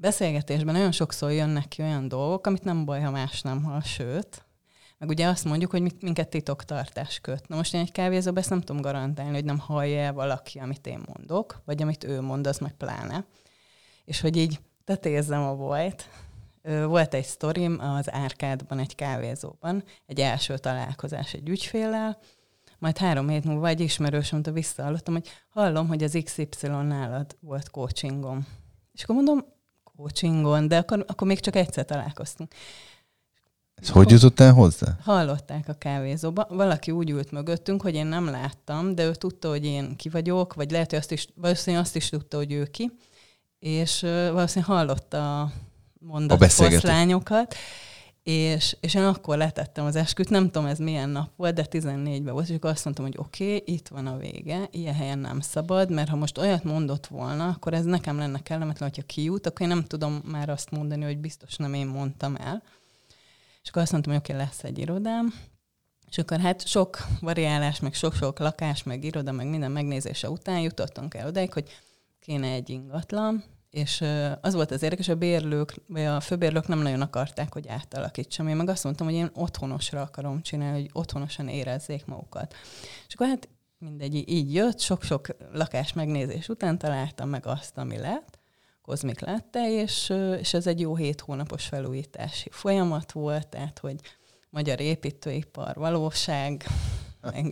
beszélgetésben 0.00 0.74
nagyon 0.74 0.92
sokszor 0.92 1.32
jönnek 1.32 1.68
ki 1.68 1.82
olyan 1.82 2.08
dolgok, 2.08 2.46
amit 2.46 2.64
nem 2.64 2.84
baj, 2.84 3.00
ha 3.00 3.10
más 3.10 3.42
nem 3.42 3.62
hall, 3.62 3.80
sőt, 3.80 4.46
meg 4.98 5.08
ugye 5.08 5.26
azt 5.26 5.44
mondjuk, 5.44 5.70
hogy 5.70 5.94
minket 6.00 6.28
titoktartás 6.28 7.20
köt. 7.20 7.48
Na 7.48 7.56
most 7.56 7.74
én 7.74 7.80
egy 7.80 7.92
kávézóban 7.92 8.38
ezt 8.38 8.50
nem 8.50 8.60
tudom 8.60 8.82
garantálni, 8.82 9.34
hogy 9.34 9.44
nem 9.44 9.58
hallja 9.58 10.00
el 10.00 10.12
valaki, 10.12 10.58
amit 10.58 10.86
én 10.86 11.00
mondok, 11.14 11.62
vagy 11.64 11.82
amit 11.82 12.04
ő 12.04 12.20
mond, 12.20 12.46
az 12.46 12.58
meg 12.58 12.72
pláne. 12.72 13.26
És 14.04 14.20
hogy 14.20 14.36
így 14.36 14.60
tetézzem 14.84 15.42
a. 15.42 15.86
Ö, 16.62 16.86
Volt 16.86 17.14
egy 17.14 17.24
sztorim 17.24 17.78
az 17.80 18.12
Árkádban, 18.12 18.78
egy 18.78 18.94
kávézóban, 18.94 19.84
egy 20.06 20.20
első 20.20 20.58
találkozás 20.58 21.34
egy 21.34 21.48
ügyféllel, 21.48 22.18
majd 22.78 22.98
három 22.98 23.28
hét 23.28 23.44
múlva 23.44 23.68
egy 23.68 23.80
ismerősömtől 23.80 24.54
visszahallottam, 24.54 25.14
hogy 25.14 25.28
hallom, 25.48 25.88
hogy 25.88 26.02
az 26.02 26.18
XY 26.24 26.66
nálad 26.66 27.36
volt 27.40 27.70
coachingom. 27.70 28.46
És 28.92 29.02
akkor 29.02 29.14
mondom, 29.14 29.44
coachingon, 30.02 30.68
de 30.68 30.76
akkor, 30.76 31.04
akkor 31.08 31.26
még 31.26 31.40
csak 31.40 31.56
egyszer 31.56 31.84
találkoztunk. 31.84 32.54
Ez 33.74 33.88
hogy 33.88 34.10
jutottál 34.10 34.52
hozzá? 34.52 34.96
Hallották 35.02 35.68
a 35.68 35.72
kávézóba. 35.72 36.46
Valaki 36.48 36.90
úgy 36.90 37.10
ült 37.10 37.30
mögöttünk, 37.30 37.82
hogy 37.82 37.94
én 37.94 38.06
nem 38.06 38.26
láttam, 38.30 38.94
de 38.94 39.04
ő 39.04 39.14
tudta, 39.14 39.48
hogy 39.48 39.64
én 39.64 39.96
ki 39.96 40.08
vagyok, 40.08 40.54
vagy 40.54 40.70
lehet, 40.70 40.90
hogy 40.90 40.98
azt 40.98 41.12
is, 41.12 41.26
valószínűleg 41.34 41.84
azt 41.84 41.96
is 41.96 42.08
tudta, 42.08 42.36
hogy 42.36 42.52
ő 42.52 42.64
ki, 42.64 42.90
és 43.58 44.00
valószínűleg 44.32 44.76
hallotta 44.76 45.40
a 45.40 45.42
A 45.42 45.50
mondat 46.00 46.38
beszélgetést. 46.38 46.82
foszlányokat, 46.82 47.54
és, 48.28 48.76
és 48.80 48.94
én 48.94 49.02
akkor 49.02 49.36
letettem 49.36 49.84
az 49.84 49.96
esküt, 49.96 50.28
nem 50.28 50.50
tudom 50.50 50.66
ez 50.66 50.78
milyen 50.78 51.08
nap 51.08 51.30
volt, 51.36 51.54
de 51.54 51.66
14-ben 51.70 52.32
volt, 52.32 52.48
és 52.48 52.56
akkor 52.56 52.70
azt 52.70 52.84
mondtam, 52.84 53.04
hogy 53.04 53.14
oké, 53.18 53.44
okay, 53.44 53.74
itt 53.74 53.88
van 53.88 54.06
a 54.06 54.16
vége, 54.16 54.68
ilyen 54.70 54.94
helyen 54.94 55.18
nem 55.18 55.40
szabad, 55.40 55.90
mert 55.90 56.08
ha 56.08 56.16
most 56.16 56.38
olyat 56.38 56.64
mondott 56.64 57.06
volna, 57.06 57.48
akkor 57.48 57.74
ez 57.74 57.84
nekem 57.84 58.18
lenne 58.18 58.42
kellemetlen, 58.42 58.88
hogyha 58.88 59.06
kijut, 59.06 59.46
akkor 59.46 59.60
én 59.60 59.68
nem 59.68 59.84
tudom 59.84 60.22
már 60.24 60.48
azt 60.48 60.70
mondani, 60.70 61.04
hogy 61.04 61.18
biztos 61.18 61.56
nem 61.56 61.74
én 61.74 61.86
mondtam 61.86 62.36
el. 62.36 62.62
És 63.62 63.68
akkor 63.68 63.82
azt 63.82 63.92
mondtam, 63.92 64.12
hogy 64.12 64.22
oké, 64.22 64.32
okay, 64.32 64.44
lesz 64.44 64.64
egy 64.64 64.78
irodám, 64.78 65.34
és 66.10 66.18
akkor 66.18 66.40
hát 66.40 66.66
sok 66.66 66.98
variálás, 67.20 67.80
meg 67.80 67.94
sok-sok 67.94 68.38
lakás, 68.38 68.82
meg 68.82 69.04
iroda, 69.04 69.32
meg 69.32 69.46
minden 69.48 69.70
megnézése 69.70 70.30
után 70.30 70.60
jutottunk 70.60 71.14
el 71.14 71.26
odáig, 71.26 71.52
hogy 71.52 71.68
kéne 72.20 72.48
egy 72.48 72.70
ingatlan, 72.70 73.44
és 73.70 74.04
az 74.40 74.54
volt 74.54 74.70
az 74.70 74.82
érdekes, 74.82 75.08
a 75.08 75.14
bérlők, 75.14 75.74
vagy 75.88 76.04
a 76.04 76.20
főbérlők 76.20 76.66
nem 76.66 76.78
nagyon 76.78 77.00
akarták, 77.00 77.52
hogy 77.52 77.68
átalakítsam. 77.68 78.48
Én 78.48 78.56
meg 78.56 78.68
azt 78.68 78.84
mondtam, 78.84 79.06
hogy 79.06 79.16
én 79.16 79.30
otthonosra 79.34 80.00
akarom 80.00 80.42
csinálni, 80.42 80.80
hogy 80.80 80.90
otthonosan 80.92 81.48
érezzék 81.48 82.04
magukat. 82.04 82.54
És 83.08 83.14
akkor 83.14 83.26
hát 83.26 83.48
mindegy, 83.78 84.28
így 84.28 84.54
jött, 84.54 84.80
sok-sok 84.80 85.26
lakás 85.52 85.92
megnézés 85.92 86.48
után 86.48 86.78
találtam 86.78 87.28
meg 87.28 87.46
azt, 87.46 87.78
ami 87.78 87.98
lett, 87.98 88.38
kozmik 88.82 89.20
lette, 89.20 89.72
és, 89.72 90.12
és 90.38 90.54
ez 90.54 90.66
egy 90.66 90.80
jó 90.80 90.96
hét 90.96 91.20
hónapos 91.20 91.66
felújítási 91.66 92.48
folyamat 92.52 93.12
volt, 93.12 93.46
tehát 93.46 93.78
hogy 93.78 93.96
magyar 94.50 94.80
építőipar, 94.80 95.74
valóság, 95.74 96.64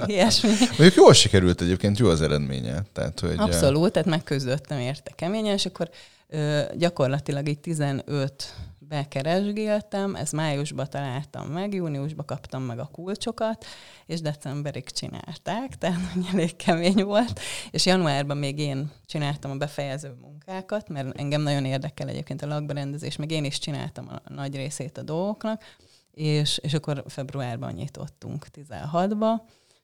ilyesmi. 0.07 0.49
Mondjuk 0.61 0.95
jól 0.95 1.13
sikerült 1.13 1.61
egyébként, 1.61 1.99
jó 1.99 2.09
az 2.09 2.23
eredménye. 2.23 2.83
Tehát, 2.93 3.21
hogy, 3.21 3.35
Abszolút, 3.37 3.93
tehát 3.93 4.09
megküzdöttem 4.09 4.79
érte 4.79 5.11
keményen, 5.15 5.55
és 5.55 5.67
akkor 5.67 5.91
ö, 6.29 6.61
gyakorlatilag 6.77 7.49
így 7.49 7.59
15 7.59 8.55
bekeresgéltem, 8.89 10.15
ez 10.15 10.31
májusban 10.31 10.87
találtam 10.91 11.47
meg, 11.47 11.75
júniusban 11.75 12.27
kaptam 12.27 12.63
meg 12.63 12.79
a 12.79 12.89
kulcsokat, 12.93 13.65
és 14.07 14.21
decemberig 14.21 14.91
csinálták, 14.91 15.75
tehát 15.79 16.01
elég 16.33 16.57
kemény 16.57 17.05
volt, 17.05 17.41
és 17.71 17.87
januárban 17.87 18.37
még 18.37 18.59
én 18.59 18.91
csináltam 19.07 19.51
a 19.51 19.57
befejező 19.57 20.15
munkákat, 20.21 20.89
mert 20.89 21.19
engem 21.19 21.43
nagyon 21.43 21.65
érdekel 21.65 22.09
egyébként 22.09 22.43
a 22.43 22.47
lakberendezés, 22.47 23.17
meg 23.17 23.31
én 23.31 23.45
is 23.45 23.59
csináltam 23.59 24.09
a 24.09 24.33
nagy 24.33 24.57
részét 24.57 24.99
a 24.99 25.03
dolgoknak, 25.03 25.63
és, 26.17 26.59
és 26.59 26.75
akkor 26.75 27.05
februárban 27.07 27.73
nyitottunk 27.73 28.47
16-ba, 28.53 29.29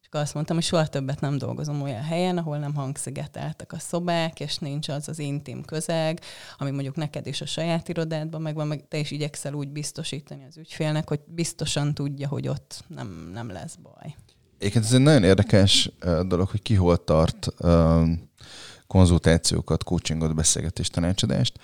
és 0.00 0.06
akkor 0.06 0.20
azt 0.20 0.34
mondtam, 0.34 0.56
hogy 0.56 0.64
soha 0.64 0.86
többet 0.86 1.20
nem 1.20 1.38
dolgozom 1.38 1.82
olyan 1.82 2.02
helyen, 2.02 2.38
ahol 2.38 2.58
nem 2.58 2.74
hangszigeteltek 2.74 3.72
a 3.72 3.78
szobák, 3.78 4.40
és 4.40 4.58
nincs 4.58 4.88
az 4.88 5.08
az 5.08 5.18
intim 5.18 5.64
közeg, 5.64 6.20
ami 6.58 6.70
mondjuk 6.70 6.96
neked 6.96 7.26
is 7.26 7.40
a 7.40 7.46
saját 7.46 7.88
irodádban 7.88 8.42
megvan, 8.42 8.66
meg 8.66 8.88
te 8.88 8.98
is 8.98 9.10
igyekszel 9.10 9.54
úgy 9.54 9.68
biztosítani 9.68 10.44
az 10.48 10.56
ügyfélnek, 10.56 11.08
hogy 11.08 11.20
biztosan 11.26 11.94
tudja, 11.94 12.28
hogy 12.28 12.48
ott 12.48 12.84
nem, 12.86 13.30
nem 13.32 13.50
lesz 13.50 13.74
baj. 13.74 14.14
Egyébként 14.58 14.84
ez 14.84 14.92
egy 14.92 15.00
nagyon 15.00 15.24
érdekes 15.24 15.90
dolog, 16.26 16.48
hogy 16.48 16.62
ki 16.62 16.74
hol 16.74 17.04
tart 17.04 17.48
konzultációkat, 18.86 19.84
coachingot, 19.84 20.34
beszélgetést, 20.34 20.92
tanácsadást. 20.92 21.58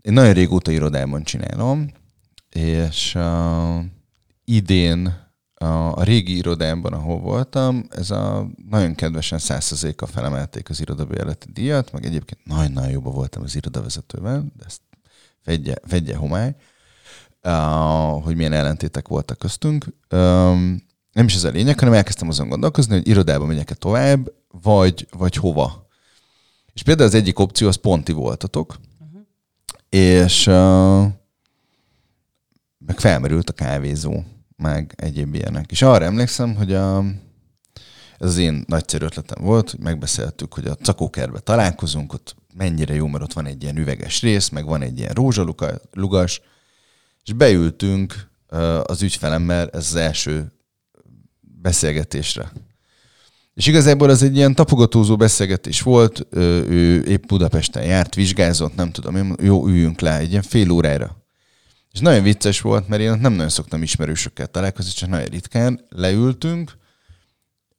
én 0.00 0.12
nagyon 0.12 0.32
régóta 0.32 0.70
irodában 0.70 1.22
csinálom, 1.22 1.98
és 2.50 3.18
idén 4.44 5.28
a, 5.54 5.98
a 5.98 6.02
régi 6.02 6.36
irodámban, 6.36 6.92
ahol 6.92 7.18
voltam, 7.18 7.86
ez 7.90 8.10
a 8.10 8.50
nagyon 8.68 8.94
kedvesen 8.94 9.38
százszerzéka 9.38 10.06
felemelték 10.06 10.70
az 10.70 10.80
irodabérleti 10.80 11.46
díjat, 11.52 11.92
meg 11.92 12.04
egyébként 12.04 12.40
nagyon-nagyon 12.44 12.90
jobban 12.90 13.12
voltam 13.12 13.42
az 13.42 13.56
irodavezetővel, 13.56 14.52
de 14.56 14.64
ezt 14.66 14.80
fedje, 15.42 15.74
fedje 15.86 16.16
homály, 16.16 16.54
uh, 17.42 18.22
hogy 18.22 18.36
milyen 18.36 18.52
ellentétek 18.52 19.08
voltak 19.08 19.38
köztünk. 19.38 19.86
Um, 20.10 20.82
nem 21.12 21.26
is 21.26 21.34
ez 21.34 21.44
a 21.44 21.50
lényeg, 21.50 21.78
hanem 21.78 21.94
elkezdtem 21.94 22.28
azon 22.28 22.48
gondolkozni, 22.48 22.94
hogy 22.94 23.08
irodába 23.08 23.46
megyek-e 23.46 23.74
tovább, 23.74 24.32
vagy, 24.62 25.08
vagy 25.16 25.34
hova. 25.34 25.86
És 26.72 26.82
például 26.82 27.08
az 27.08 27.14
egyik 27.14 27.38
opció 27.38 27.68
az 27.68 27.76
ponti 27.76 28.12
voltatok, 28.12 28.80
uh-huh. 28.98 29.20
és 29.88 30.46
uh, 30.46 31.06
meg 32.86 33.00
felmerült 33.00 33.50
a 33.50 33.52
kávézó 33.52 34.22
meg 34.56 34.92
egyéb 34.96 35.34
ilyenek. 35.34 35.70
És 35.70 35.82
arra 35.82 36.04
emlékszem, 36.04 36.54
hogy 36.54 36.74
a, 36.74 37.04
ez 38.18 38.28
az 38.28 38.38
én 38.38 38.64
nagyszerű 38.66 39.04
ötletem 39.04 39.44
volt, 39.44 39.70
hogy 39.70 39.80
megbeszéltük, 39.80 40.54
hogy 40.54 40.66
a 40.66 40.74
cakókerbe 40.74 41.38
találkozunk, 41.38 42.12
ott 42.12 42.36
mennyire 42.54 42.94
jó, 42.94 43.06
mert 43.06 43.22
ott 43.24 43.32
van 43.32 43.46
egy 43.46 43.62
ilyen 43.62 43.76
üveges 43.76 44.22
rész, 44.22 44.48
meg 44.48 44.64
van 44.64 44.82
egy 44.82 44.98
ilyen 44.98 45.12
rózsalugas, 45.12 46.40
és 47.24 47.32
beültünk 47.32 48.28
az 48.82 49.02
ügyfelemmel, 49.02 49.68
ez 49.68 49.86
az 49.86 49.94
első 49.94 50.52
beszélgetésre. 51.40 52.52
És 53.54 53.66
igazából 53.66 54.10
ez 54.10 54.22
egy 54.22 54.36
ilyen 54.36 54.54
tapogatózó 54.54 55.16
beszélgetés 55.16 55.82
volt, 55.82 56.26
ő 56.30 57.04
épp 57.04 57.26
Budapesten 57.26 57.84
járt, 57.84 58.14
vizsgázott, 58.14 58.74
nem 58.74 58.90
tudom, 58.90 59.36
jó, 59.42 59.66
üljünk 59.66 60.00
le 60.00 60.18
egy 60.18 60.30
ilyen 60.30 60.42
fél 60.42 60.70
órára. 60.70 61.19
És 61.92 62.00
nagyon 62.00 62.22
vicces 62.22 62.60
volt, 62.60 62.88
mert 62.88 63.02
én 63.02 63.10
nem 63.10 63.32
nagyon 63.32 63.48
szoktam 63.48 63.82
ismerősökkel 63.82 64.46
találkozni, 64.46 64.90
csak 64.92 65.08
nagyon 65.08 65.26
ritkán 65.26 65.86
leültünk, 65.88 66.78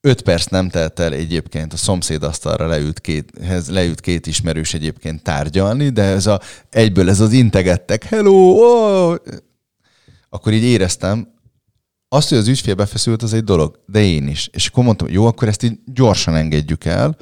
öt 0.02 0.22
perc 0.22 0.46
nem 0.46 0.70
telt 0.70 1.00
el 1.00 1.14
egyébként 1.14 1.74
a 1.74 1.78
szomszéd 1.78 2.24
asztalra 2.24 2.68
leült 2.68 3.00
két, 3.00 3.32
leült 3.68 4.00
két 4.02 4.28
ismerős 4.28 4.74
egyébként 4.74 5.24
tárgyalni, 5.24 5.90
de 5.90 6.04
ez 6.04 6.26
a, 6.28 6.42
egyből 6.70 7.10
ez 7.10 7.20
az 7.20 7.32
integettek, 7.32 8.04
hello, 8.04 8.32
oh! 8.32 9.16
akkor 10.30 10.54
így 10.54 10.64
éreztem, 10.64 11.28
azt, 12.08 12.30
hogy 12.30 12.38
az 12.38 12.48
ügyfél 12.48 12.76
befeszült, 12.76 13.24
az 13.24 13.34
egy 13.34 13.44
dolog, 13.44 13.80
de 13.86 14.00
én 14.00 14.28
is. 14.28 14.50
És 14.52 14.68
akkor 14.68 14.84
mondtam, 14.84 15.10
jó, 15.10 15.26
akkor 15.26 15.48
ezt 15.48 15.64
így 15.64 15.80
gyorsan 15.86 16.36
engedjük 16.36 16.86
el, 16.86 17.18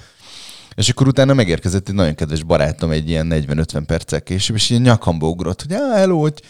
és 0.75 0.89
akkor 0.89 1.07
utána 1.07 1.33
megérkezett 1.33 1.89
egy 1.89 1.95
nagyon 1.95 2.15
kedves 2.15 2.43
barátom 2.43 2.91
egy 2.91 3.09
ilyen 3.09 3.27
40-50 3.31 3.83
perccel 3.85 4.21
később, 4.21 4.55
és 4.55 4.69
ilyen 4.69 4.81
nyakamba 4.81 5.27
ugrott, 5.27 5.61
hogy 5.61 5.71
hello, 5.71 6.19
hogy 6.19 6.41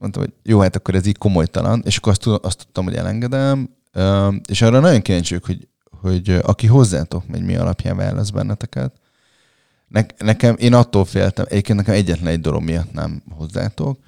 mondtam, 0.00 0.22
hogy 0.22 0.32
jó, 0.42 0.60
hát 0.60 0.76
akkor 0.76 0.94
ez 0.94 1.06
így 1.06 1.18
komolytalan, 1.18 1.82
és 1.84 1.96
akkor 1.96 2.12
azt, 2.12 2.26
azt 2.26 2.58
tudtam, 2.58 2.84
hogy 2.84 2.94
elengedem, 2.94 3.70
és 4.48 4.62
arra 4.62 4.80
nagyon 4.80 5.00
kíváncsi 5.00 5.38
hogy, 5.44 5.68
hogy 6.00 6.30
aki 6.42 6.66
hozzátok 6.66 7.26
megy, 7.26 7.42
mi 7.42 7.56
alapján 7.56 7.96
válasz 7.96 8.30
benneteket. 8.30 8.92
Ne, 9.88 10.02
nekem, 10.18 10.56
én 10.58 10.74
attól 10.74 11.04
féltem, 11.04 11.44
egyébként 11.48 11.78
nekem 11.78 11.94
egyetlen 11.94 12.32
egy 12.32 12.40
dolog 12.40 12.62
miatt 12.62 12.92
nem 12.92 13.22
hozzátok, 13.30 13.98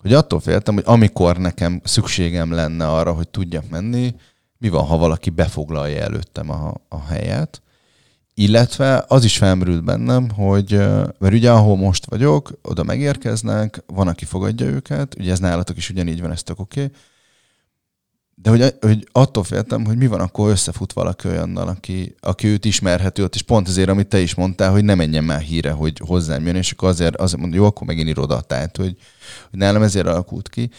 hogy 0.00 0.12
attól 0.12 0.40
féltem, 0.40 0.74
hogy 0.74 0.84
amikor 0.86 1.36
nekem 1.36 1.80
szükségem 1.84 2.52
lenne 2.52 2.88
arra, 2.88 3.12
hogy 3.12 3.28
tudjak 3.28 3.70
menni, 3.70 4.14
mi 4.58 4.68
van, 4.68 4.84
ha 4.84 4.96
valaki 4.96 5.30
befoglalja 5.30 6.02
előttem 6.02 6.50
a, 6.50 6.74
a 6.88 7.04
helyet, 7.04 7.62
illetve 8.34 9.04
az 9.08 9.24
is 9.24 9.36
felmerült 9.36 9.84
bennem, 9.84 10.30
hogy, 10.30 10.72
mert 11.18 11.32
ugye 11.32 11.50
ahol 11.50 11.76
most 11.76 12.06
vagyok, 12.06 12.58
oda 12.62 12.82
megérkeznek, 12.82 13.82
van, 13.86 14.08
aki 14.08 14.24
fogadja 14.24 14.66
őket, 14.66 15.14
ugye 15.18 15.30
ez 15.30 15.38
nálatok 15.38 15.76
is 15.76 15.90
ugyanígy 15.90 16.20
van, 16.20 16.30
ez 16.30 16.42
tök 16.42 16.60
oké, 16.60 16.90
de 18.42 18.50
hogy, 18.50 18.74
hogy 18.80 19.08
attól 19.12 19.44
féltem, 19.44 19.84
hogy 19.84 19.96
mi 19.96 20.06
van, 20.06 20.20
akkor 20.20 20.50
összefut 20.50 20.92
valaki 20.92 21.28
olyannal, 21.28 21.68
aki, 21.68 22.14
aki 22.20 22.46
őt 22.46 22.64
ismerhető 22.64 23.22
ott, 23.24 23.34
és 23.34 23.42
pont 23.42 23.68
azért, 23.68 23.88
amit 23.88 24.08
te 24.08 24.20
is 24.20 24.34
mondtál, 24.34 24.70
hogy 24.70 24.84
ne 24.84 24.94
menjen 24.94 25.24
már 25.24 25.40
híre, 25.40 25.70
hogy 25.70 26.00
hozzám 26.06 26.46
jön, 26.46 26.56
és 26.56 26.72
akkor 26.72 26.88
azért, 26.88 27.16
azért 27.16 27.40
mondom, 27.40 27.60
jó, 27.60 27.66
akkor 27.66 27.86
megint 27.86 28.08
iroda, 28.08 28.40
tehát, 28.40 28.76
hogy, 28.76 28.96
hogy 29.50 29.58
nálam 29.58 29.82
ezért 29.82 30.06
alakult 30.06 30.48
ki. 30.48 30.70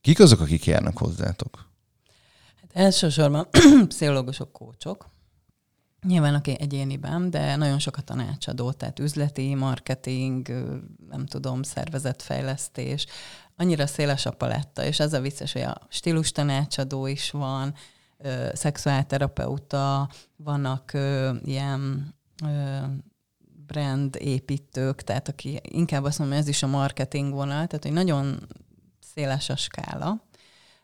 Kik 0.00 0.20
azok, 0.20 0.40
akik 0.40 0.66
járnak 0.66 0.98
hozzátok? 0.98 1.68
Hát 2.60 2.70
elsősorban 2.84 3.48
pszichológusok, 3.88 4.52
kócsok, 4.52 5.06
Nyilván 6.06 6.34
aki 6.34 6.56
egyéniben, 6.60 7.30
de 7.30 7.56
nagyon 7.56 7.78
sokat 7.78 8.04
tanácsadó, 8.04 8.72
tehát 8.72 8.98
üzleti, 8.98 9.54
marketing, 9.54 10.48
nem 11.08 11.26
tudom, 11.26 11.62
szervezetfejlesztés, 11.62 13.06
annyira 13.56 13.86
széles 13.86 14.26
a 14.26 14.30
paletta, 14.30 14.84
és 14.84 15.00
ez 15.00 15.12
a 15.12 15.20
vicces, 15.20 15.52
hogy 15.52 15.62
a 15.62 15.80
stílus 15.88 16.32
tanácsadó 16.32 17.06
is 17.06 17.30
van, 17.30 17.74
szexuálterapeuta, 18.52 20.08
vannak 20.36 20.92
ö, 20.92 21.34
ilyen 21.44 22.14
ö, 22.44 22.78
brand 23.66 24.16
építők, 24.20 25.02
tehát 25.02 25.28
aki 25.28 25.60
inkább 25.62 26.04
azt 26.04 26.18
mondom, 26.18 26.36
hogy 26.36 26.46
ez 26.46 26.54
is 26.54 26.62
a 26.62 26.66
marketing 26.66 27.32
vonal, 27.32 27.66
tehát 27.66 27.82
hogy 27.82 27.92
nagyon 27.92 28.48
széles 29.14 29.48
a 29.48 29.56
skála. 29.56 30.27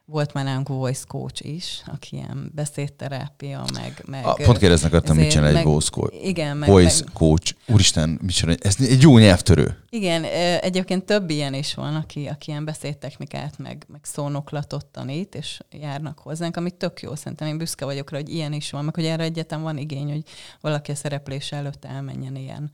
Volt 0.07 0.33
már 0.33 0.45
nálunk 0.45 0.69
voice 0.69 1.05
coach 1.09 1.47
is, 1.47 1.83
aki 1.87 2.17
ilyen 2.17 2.51
beszédterápia, 2.55 3.65
meg... 3.75 4.03
meg 4.07 4.27
a, 4.27 4.33
pont 4.33 4.59
kérdeznek 4.59 4.93
akartam, 4.93 5.17
mit 5.17 5.31
csinál 5.31 5.57
egy 5.57 5.65
voice 5.65 5.89
coach. 5.91 6.27
Igen, 6.27 6.57
meg, 6.57 6.69
voice 6.69 7.05
meg, 7.05 7.13
coach. 7.15 7.55
Úristen, 7.67 8.19
mit 8.23 8.35
csinál? 8.35 8.57
Ez 8.61 8.77
egy 8.79 9.03
jó 9.03 9.19
nyelvtörő. 9.19 9.85
Igen, 9.89 10.25
egyébként 10.61 11.05
több 11.05 11.31
ilyen 11.31 11.55
is 11.55 11.75
van, 11.75 11.95
aki, 11.95 12.27
aki 12.27 12.51
ilyen 12.51 12.65
beszédtechnikát, 12.65 13.59
meg, 13.59 13.87
meg 13.89 14.01
szónoklatot 14.03 14.87
tanít, 14.87 15.35
és 15.35 15.61
járnak 15.71 16.19
hozzánk, 16.19 16.57
ami 16.57 16.71
tök 16.71 17.03
jó. 17.03 17.15
Szerintem 17.15 17.49
én 17.49 17.59
büszke 17.59 17.85
vagyok 17.85 18.11
rá, 18.11 18.19
hogy 18.19 18.29
ilyen 18.29 18.53
is 18.53 18.71
van, 18.71 18.85
meg 18.85 18.95
hogy 18.95 19.07
erre 19.07 19.23
egyetem 19.23 19.63
van 19.63 19.79
igény, 19.79 20.11
hogy 20.11 20.23
valaki 20.61 20.91
a 20.91 20.95
szereplés 20.95 21.53
előtt 21.53 21.85
elmenjen 21.85 22.37
ilyen 22.37 22.71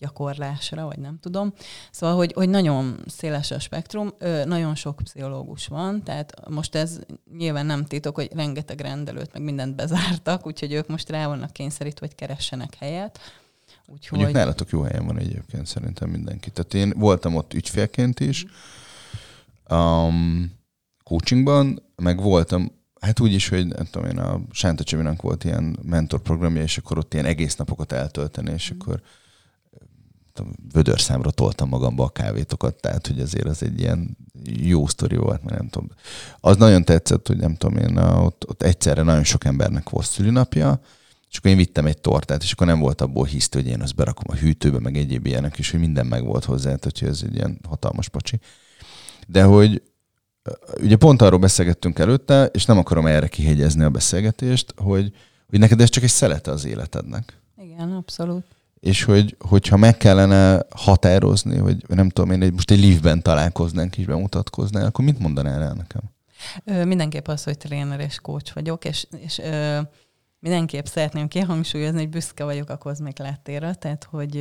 gyakorlásra, 0.00 0.84
vagy 0.84 0.98
nem 0.98 1.18
tudom. 1.20 1.52
Szóval, 1.90 2.16
hogy, 2.16 2.32
hogy 2.32 2.48
nagyon 2.48 3.04
széles 3.06 3.50
a 3.50 3.58
spektrum, 3.58 4.12
nagyon 4.44 4.74
sok 4.74 4.96
pszichológus 4.96 5.66
van, 5.66 6.02
tehát 6.02 6.48
most 6.48 6.74
ez 6.74 6.98
nyilván 7.36 7.66
nem 7.66 7.84
titok, 7.84 8.14
hogy 8.14 8.30
rengeteg 8.34 8.80
rendelőt, 8.80 9.32
meg 9.32 9.42
mindent 9.42 9.76
bezártak, 9.76 10.46
úgyhogy 10.46 10.72
ők 10.72 10.88
most 10.88 11.10
rá 11.10 11.26
vannak 11.26 11.52
kényszerítve, 11.52 12.06
hogy 12.06 12.14
keressenek 12.14 12.74
helyet. 12.74 13.18
Úgyhogy... 13.86 14.18
Mondjuk 14.18 14.38
nálatok 14.38 14.70
jó 14.70 14.82
helyen 14.82 15.06
van 15.06 15.18
egyébként 15.18 15.66
szerintem 15.66 16.08
mindenki. 16.10 16.50
Tehát 16.50 16.74
én 16.74 16.92
voltam 16.96 17.36
ott 17.36 17.54
ügyfélként 17.54 18.20
is, 18.20 18.44
um, 19.70 20.58
coachingban, 21.04 21.82
meg 21.96 22.20
voltam 22.20 22.78
Hát 23.00 23.20
úgy 23.20 23.32
is, 23.32 23.48
hogy 23.48 23.66
nem 23.66 23.86
tudom 23.90 24.08
én, 24.08 24.18
a 24.18 24.40
Sánta 24.50 24.84
Csabinak 24.84 25.22
volt 25.22 25.44
ilyen 25.44 25.78
mentorprogramja, 25.82 26.62
és 26.62 26.78
akkor 26.78 26.98
ott 26.98 27.14
ilyen 27.14 27.26
egész 27.26 27.56
napokat 27.56 27.92
eltölteni, 27.92 28.52
és 28.52 28.72
mm. 28.72 28.76
akkor 28.78 29.00
vödörszámra 30.72 31.30
toltam 31.30 31.68
magamba 31.68 32.04
a 32.04 32.08
kávétokat, 32.08 32.74
tehát 32.74 33.06
hogy 33.06 33.20
azért 33.20 33.46
az 33.46 33.62
egy 33.62 33.80
ilyen 33.80 34.16
jó 34.44 34.86
sztori 34.86 35.16
volt, 35.16 35.44
mert 35.44 35.58
nem 35.58 35.68
tudom. 35.68 35.88
Az 36.40 36.56
nagyon 36.56 36.84
tetszett, 36.84 37.26
hogy 37.26 37.36
nem 37.36 37.54
tudom 37.54 37.76
én, 37.76 37.96
ott, 37.96 38.48
ott 38.48 38.62
egyszerre 38.62 39.02
nagyon 39.02 39.24
sok 39.24 39.44
embernek 39.44 39.90
volt 39.90 40.06
szülinapja, 40.06 40.80
és 41.30 41.36
akkor 41.36 41.50
én 41.50 41.56
vittem 41.56 41.86
egy 41.86 41.98
tortát, 41.98 42.42
és 42.42 42.52
akkor 42.52 42.66
nem 42.66 42.80
volt 42.80 43.00
abból 43.00 43.24
hiszti, 43.24 43.58
hogy 43.58 43.66
én 43.66 43.80
azt 43.80 43.94
berakom 43.94 44.24
a 44.26 44.34
hűtőbe, 44.34 44.78
meg 44.78 44.96
egyéb 44.96 45.26
ilyenek, 45.26 45.58
és 45.58 45.70
hogy 45.70 45.80
minden 45.80 46.06
meg 46.06 46.24
volt 46.24 46.44
hozzá, 46.44 46.74
tehát 46.74 46.98
hogy 46.98 47.08
ez 47.08 47.22
egy 47.24 47.34
ilyen 47.34 47.58
hatalmas 47.68 48.08
pacsi. 48.08 48.40
De 49.26 49.42
hogy 49.42 49.82
ugye 50.80 50.96
pont 50.96 51.22
arról 51.22 51.38
beszélgettünk 51.38 51.98
előtte, 51.98 52.46
és 52.46 52.64
nem 52.64 52.78
akarom 52.78 53.06
erre 53.06 53.28
kihegyezni 53.28 53.84
a 53.84 53.90
beszélgetést, 53.90 54.74
hogy, 54.76 55.12
hogy 55.48 55.58
neked 55.58 55.80
ez 55.80 55.88
csak 55.88 56.02
egy 56.02 56.10
szelete 56.10 56.50
az 56.50 56.64
életednek. 56.64 57.40
Igen, 57.56 57.92
abszolút 57.92 58.44
és 58.80 59.02
hogy, 59.02 59.36
hogyha 59.38 59.76
meg 59.76 59.96
kellene 59.96 60.62
határozni, 60.76 61.58
hogy 61.58 61.84
nem 61.88 62.08
tudom 62.08 62.42
én, 62.42 62.52
most 62.52 62.70
egy 62.70 62.80
liftben 62.80 63.22
találkoznánk 63.22 63.98
és 63.98 64.04
bemutatkoznál, 64.04 64.86
akkor 64.86 65.04
mit 65.04 65.18
mondanál 65.18 65.62
el 65.62 65.74
nekem? 65.74 66.02
Ö, 66.64 66.84
mindenképp 66.84 67.28
az, 67.28 67.44
hogy 67.44 67.56
tréner 67.56 68.00
és 68.00 68.18
coach 68.22 68.54
vagyok, 68.54 68.84
és, 68.84 69.06
és 69.18 69.38
ö, 69.38 69.80
mindenképp 70.38 70.84
szeretném 70.84 71.28
kihangsúlyozni, 71.28 71.98
hogy 71.98 72.08
büszke 72.08 72.44
vagyok 72.44 72.70
a 72.70 72.76
kozmik 72.76 73.18
láttérre, 73.18 73.74
tehát 73.74 74.06
hogy... 74.10 74.36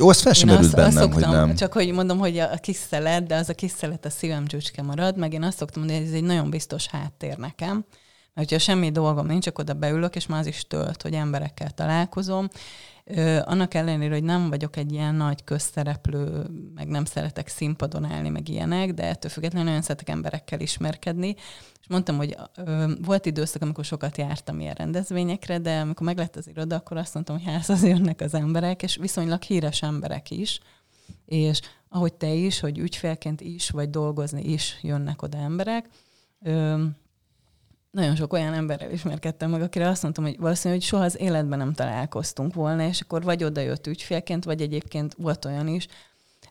Ó, 0.00 0.08
az 0.08 0.20
fel 0.20 0.32
sem 0.32 0.48
azt, 0.48 0.74
bennem, 0.74 0.88
azt 0.88 0.96
szoktam, 0.96 1.30
hogy 1.30 1.46
nem. 1.46 1.54
Csak 1.54 1.72
hogy 1.72 1.92
mondom, 1.92 2.18
hogy 2.18 2.38
a, 2.38 2.52
a 2.52 2.56
kis 2.56 2.76
szelet, 2.76 3.26
de 3.26 3.34
az 3.34 3.48
a 3.48 3.54
kis 3.54 3.70
szelet 3.70 4.04
a 4.04 4.10
szívem 4.10 4.46
csücske 4.46 4.82
marad, 4.82 5.16
meg 5.16 5.32
én 5.32 5.42
azt 5.42 5.56
szoktam 5.56 5.82
mondani, 5.82 6.04
hogy 6.04 6.14
ez 6.14 6.20
egy 6.20 6.26
nagyon 6.26 6.50
biztos 6.50 6.86
háttér 6.86 7.36
nekem, 7.36 7.84
Mert 8.34 8.48
hogyha 8.48 8.58
semmi 8.58 8.90
dolgom 8.90 9.26
nincs, 9.26 9.46
akkor 9.46 9.64
oda 9.64 9.74
beülök, 9.74 10.16
és 10.16 10.26
már 10.26 10.40
az 10.40 10.46
is 10.46 10.66
tölt, 10.66 11.02
hogy 11.02 11.14
emberekkel 11.14 11.70
találkozom. 11.70 12.48
Ö, 13.14 13.38
annak 13.44 13.74
ellenére, 13.74 14.14
hogy 14.14 14.22
nem 14.22 14.48
vagyok 14.48 14.76
egy 14.76 14.92
ilyen 14.92 15.14
nagy 15.14 15.44
közszereplő, 15.44 16.46
meg 16.74 16.88
nem 16.88 17.04
szeretek 17.04 17.48
színpadon 17.48 18.04
állni, 18.04 18.28
meg 18.28 18.48
ilyenek, 18.48 18.92
de 18.94 19.02
ettől 19.02 19.30
függetlenül 19.30 19.66
nagyon 19.66 19.82
szeretek 19.82 20.08
emberekkel 20.08 20.60
ismerkedni. 20.60 21.34
És 21.80 21.88
mondtam, 21.88 22.16
hogy 22.16 22.36
ö, 22.54 22.92
volt 23.04 23.26
időszak, 23.26 23.62
amikor 23.62 23.84
sokat 23.84 24.18
jártam 24.18 24.60
ilyen 24.60 24.74
rendezvényekre, 24.74 25.58
de 25.58 25.80
amikor 25.80 26.06
meglett 26.06 26.36
az 26.36 26.48
iroda, 26.48 26.76
akkor 26.76 26.96
azt 26.96 27.14
mondtam, 27.14 27.36
hogy 27.36 27.46
házhoz 27.46 27.84
jönnek 27.84 28.20
az 28.20 28.34
emberek, 28.34 28.82
és 28.82 28.96
viszonylag 28.96 29.42
híres 29.42 29.82
emberek 29.82 30.30
is. 30.30 30.60
És 31.26 31.60
ahogy 31.88 32.14
te 32.14 32.32
is, 32.32 32.60
hogy 32.60 32.78
ügyfélként 32.78 33.40
is, 33.40 33.70
vagy 33.70 33.90
dolgozni 33.90 34.42
is 34.42 34.78
jönnek 34.82 35.22
oda 35.22 35.38
emberek. 35.38 35.88
Ö, 36.42 36.84
nagyon 37.92 38.16
sok 38.16 38.32
olyan 38.32 38.52
emberrel 38.52 38.90
ismerkedtem 38.90 39.50
meg, 39.50 39.62
akire 39.62 39.88
azt 39.88 40.02
mondtam, 40.02 40.24
hogy 40.24 40.38
valószínűleg 40.38 40.80
hogy 40.80 40.90
soha 40.90 41.04
az 41.04 41.20
életben 41.20 41.58
nem 41.58 41.72
találkoztunk 41.72 42.54
volna, 42.54 42.86
és 42.86 43.00
akkor 43.00 43.22
vagy 43.22 43.44
oda 43.44 43.60
jött 43.60 43.86
ügyfélként, 43.86 44.44
vagy 44.44 44.60
egyébként 44.60 45.14
volt 45.14 45.44
olyan 45.44 45.68
is, 45.68 45.86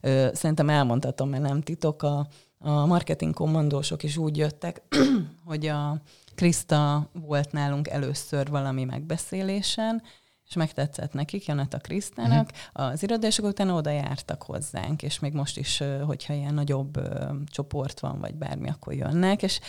ö, 0.01 0.29
szerintem 0.33 0.69
elmondhatom, 0.69 1.29
mert 1.29 1.43
nem 1.43 1.61
titok, 1.61 2.03
a, 2.03 2.27
a 2.57 2.85
marketing 2.85 3.33
kommandósok 3.33 4.03
is 4.03 4.17
úgy 4.17 4.37
jöttek, 4.37 4.81
hogy 5.45 5.67
a 5.67 6.01
Krista 6.35 7.09
volt 7.13 7.51
nálunk 7.51 7.87
először 7.87 8.49
valami 8.49 8.83
megbeszélésen, 8.83 10.01
és 10.47 10.55
megtetszett 10.55 11.13
nekik, 11.13 11.45
Janeta 11.45 11.77
Krisztának, 11.77 12.49
uh-huh. 12.51 12.91
az 12.91 13.03
irodások 13.03 13.45
utána 13.45 13.73
oda 13.73 13.89
jártak 13.89 14.43
hozzánk, 14.43 15.03
és 15.03 15.19
még 15.19 15.33
most 15.33 15.57
is, 15.57 15.83
hogyha 16.05 16.33
ilyen 16.33 16.53
nagyobb 16.53 16.97
ö, 16.97 17.25
csoport 17.45 17.99
van, 17.99 18.19
vagy 18.19 18.35
bármi, 18.35 18.69
akkor 18.69 18.93
jönnek, 18.93 19.43
és 19.43 19.59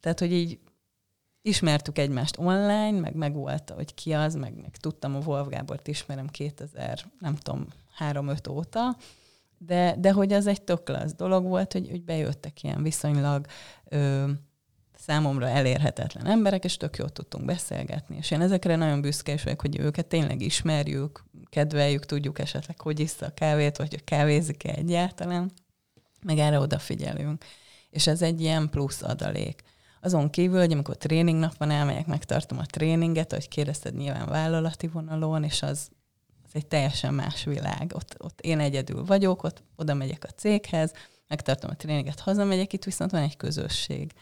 tehát, 0.00 0.18
hogy 0.18 0.32
így 0.32 0.58
ismertük 1.42 1.98
egymást 1.98 2.38
online, 2.38 3.00
meg 3.00 3.14
meg 3.14 3.34
volt, 3.34 3.70
hogy 3.70 3.94
ki 3.94 4.12
az, 4.12 4.34
meg, 4.34 4.54
meg 4.54 4.76
tudtam, 4.76 5.14
a 5.14 5.18
Wolf 5.18 5.48
Gábort 5.48 5.88
ismerem 5.88 6.26
2000, 6.26 7.04
nem 7.18 7.36
tudom, 7.36 7.66
3-5 7.98 8.50
óta, 8.50 8.96
de, 9.58 9.94
de 9.98 10.12
hogy 10.12 10.32
az 10.32 10.46
egy 10.46 10.62
tök 10.62 10.82
klassz 10.84 11.14
dolog 11.14 11.44
volt, 11.44 11.72
hogy, 11.72 11.88
hogy 11.90 12.02
bejöttek 12.02 12.62
ilyen 12.62 12.82
viszonylag 12.82 13.46
ö, 13.84 14.30
számomra 14.98 15.48
elérhetetlen 15.48 16.26
emberek, 16.26 16.64
és 16.64 16.76
tök 16.76 16.96
jól 16.96 17.08
tudtunk 17.08 17.44
beszélgetni. 17.44 18.16
És 18.16 18.30
én 18.30 18.40
ezekre 18.40 18.76
nagyon 18.76 19.00
büszke 19.00 19.32
is 19.32 19.42
vagyok, 19.42 19.60
hogy 19.60 19.78
őket 19.78 20.06
tényleg 20.06 20.42
ismerjük, 20.42 21.24
kedveljük, 21.48 22.04
tudjuk 22.04 22.38
esetleg, 22.38 22.80
hogy 22.80 23.00
iszta 23.00 23.26
a 23.26 23.34
kávét, 23.34 23.76
vagy 23.76 23.90
hogy 23.90 24.04
kávézik-e 24.04 24.74
egyáltalán, 24.74 25.52
meg 26.22 26.38
erre 26.38 26.58
odafigyelünk. 26.58 27.44
És 27.90 28.06
ez 28.06 28.22
egy 28.22 28.40
ilyen 28.40 28.70
plusz 28.70 29.02
adalék. 29.02 29.62
Azon 30.04 30.30
kívül, 30.30 30.58
hogy 30.58 30.72
amikor 30.72 30.96
tréning 30.96 31.38
nap 31.38 31.56
van, 31.56 31.70
elmegyek, 31.70 32.06
megtartom 32.06 32.58
a 32.58 32.66
tréninget, 32.66 33.32
ahogy 33.32 33.48
kérdezted 33.48 33.94
nyilván 33.94 34.26
vállalati 34.26 34.86
vonalon, 34.86 35.44
és 35.44 35.62
az, 35.62 35.88
az 36.44 36.50
egy 36.52 36.66
teljesen 36.66 37.14
más 37.14 37.44
világ. 37.44 37.92
Ott, 37.94 38.14
ott 38.18 38.40
én 38.40 38.58
egyedül 38.58 39.04
vagyok, 39.04 39.42
ott 39.42 39.62
oda 39.76 39.94
megyek 39.94 40.24
a 40.24 40.32
céghez, 40.36 40.92
megtartom 41.28 41.70
a 41.70 41.76
tréninget, 41.76 42.20
hazamegyek, 42.20 42.72
itt 42.72 42.84
viszont 42.84 43.10
van 43.10 43.22
egy 43.22 43.36
közösség. 43.36 44.12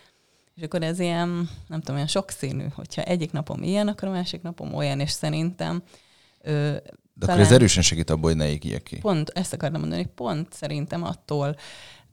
És 0.54 0.62
akkor 0.62 0.82
ez 0.82 0.98
ilyen, 0.98 1.28
nem 1.66 1.78
tudom, 1.78 1.94
olyan 1.94 2.06
sokszínű, 2.06 2.64
hogyha 2.74 3.02
egyik 3.02 3.32
napom 3.32 3.62
ilyen, 3.62 3.88
akkor 3.88 4.08
a 4.08 4.12
másik 4.12 4.42
napom 4.42 4.74
olyan, 4.74 5.00
és 5.00 5.10
szerintem 5.10 5.82
ö, 6.40 6.76
de 7.20 7.26
talán, 7.26 7.40
akkor 7.40 7.52
ez 7.52 7.60
erősen 7.60 7.82
segít 7.82 8.10
abból, 8.10 8.30
hogy 8.30 8.38
ne 8.38 8.48
égjek 8.48 8.82
ki. 8.82 8.98
Pont, 8.98 9.28
ezt 9.28 9.52
akartam 9.52 9.80
mondani, 9.80 10.06
pont 10.06 10.52
szerintem 10.52 11.02
attól 11.02 11.56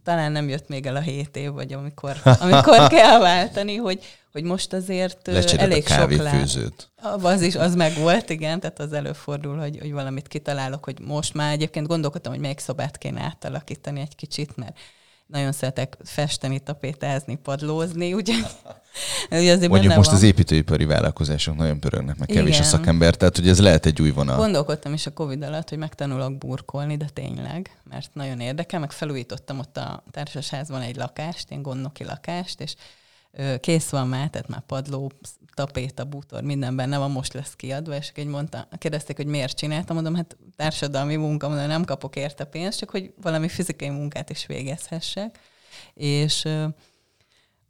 talán 0.07 0.31
nem 0.31 0.49
jött 0.49 0.67
még 0.67 0.85
el 0.85 0.95
a 0.95 0.99
hét 0.99 1.35
év, 1.35 1.51
vagy 1.51 1.73
amikor, 1.73 2.15
amikor 2.39 2.87
kell 2.97 3.19
váltani, 3.19 3.75
hogy, 3.75 4.03
hogy 4.31 4.43
most 4.43 4.73
azért 4.73 5.27
Lecsered 5.27 5.71
elég 5.71 5.83
a 5.87 5.93
sok 5.93 6.11
főzőt. 6.11 6.89
Az 7.21 7.41
is, 7.41 7.55
az 7.55 7.75
meg 7.75 7.93
volt, 7.97 8.29
igen, 8.29 8.59
tehát 8.59 8.79
az 8.79 8.93
előfordul, 8.93 9.57
hogy, 9.57 9.77
hogy 9.79 9.91
valamit 9.91 10.27
kitalálok, 10.27 10.83
hogy 10.83 10.99
most 10.99 11.33
már 11.33 11.51
egyébként 11.51 11.87
gondolkodtam, 11.87 12.31
hogy 12.31 12.41
melyik 12.41 12.59
szobát 12.59 12.97
kéne 12.97 13.21
átalakítani 13.21 13.99
egy 13.99 14.15
kicsit, 14.15 14.55
mert 14.55 14.77
nagyon 15.27 15.51
szeretek 15.51 15.97
festeni, 16.03 16.59
tapétázni, 16.59 17.35
padlózni, 17.35 18.13
ugye? 18.13 18.33
Mondjuk 19.29 19.95
most 19.95 20.09
van. 20.09 20.15
az 20.15 20.23
építőipari 20.23 20.85
vállalkozások 20.85 21.55
nagyon 21.55 21.79
pörögnek, 21.79 22.17
meg 22.17 22.27
kevés 22.27 22.47
Igen. 22.47 22.61
a 22.61 22.63
szakember, 22.63 23.15
tehát 23.15 23.35
hogy 23.35 23.47
ez 23.47 23.59
lehet 23.59 23.85
egy 23.85 24.01
új 24.01 24.11
vonal. 24.11 24.37
Gondolkodtam 24.37 24.93
is 24.93 25.05
a 25.05 25.13
Covid 25.13 25.43
alatt, 25.43 25.69
hogy 25.69 25.77
megtanulok 25.77 26.37
burkolni, 26.37 26.97
de 26.97 27.09
tényleg, 27.13 27.77
mert 27.89 28.09
nagyon 28.13 28.39
érdekel, 28.39 28.79
meg 28.79 28.91
felújítottam 28.91 29.59
ott 29.59 29.77
a 29.77 30.03
társasházban 30.11 30.81
egy 30.81 30.95
lakást, 30.95 31.49
ilyen 31.49 31.61
gondnoki 31.61 32.03
lakást, 32.03 32.61
és 32.61 32.75
kész 33.59 33.89
van 33.89 34.07
már, 34.07 34.29
tehát 34.29 34.47
már 34.47 34.63
padló, 34.65 35.11
tapéta, 35.57 36.03
bútor, 36.03 36.43
minden 36.43 36.75
benne 36.75 36.97
van, 36.97 37.11
most 37.11 37.33
lesz 37.33 37.55
kiadva, 37.55 37.95
és 37.95 38.11
egy 38.15 38.25
mondta, 38.25 38.67
kérdezték, 38.77 39.15
hogy 39.15 39.25
miért 39.25 39.57
csináltam, 39.57 39.95
mondom, 39.95 40.15
hát 40.15 40.37
társadalmi 40.55 41.15
munka, 41.15 41.47
mondom, 41.47 41.67
nem 41.67 41.85
kapok 41.85 42.15
érte 42.15 42.43
pénzt, 42.43 42.79
csak 42.79 42.89
hogy 42.89 43.13
valami 43.21 43.47
fizikai 43.47 43.89
munkát 43.89 44.29
is 44.29 44.45
végezhessek. 44.45 45.39
És 45.93 46.47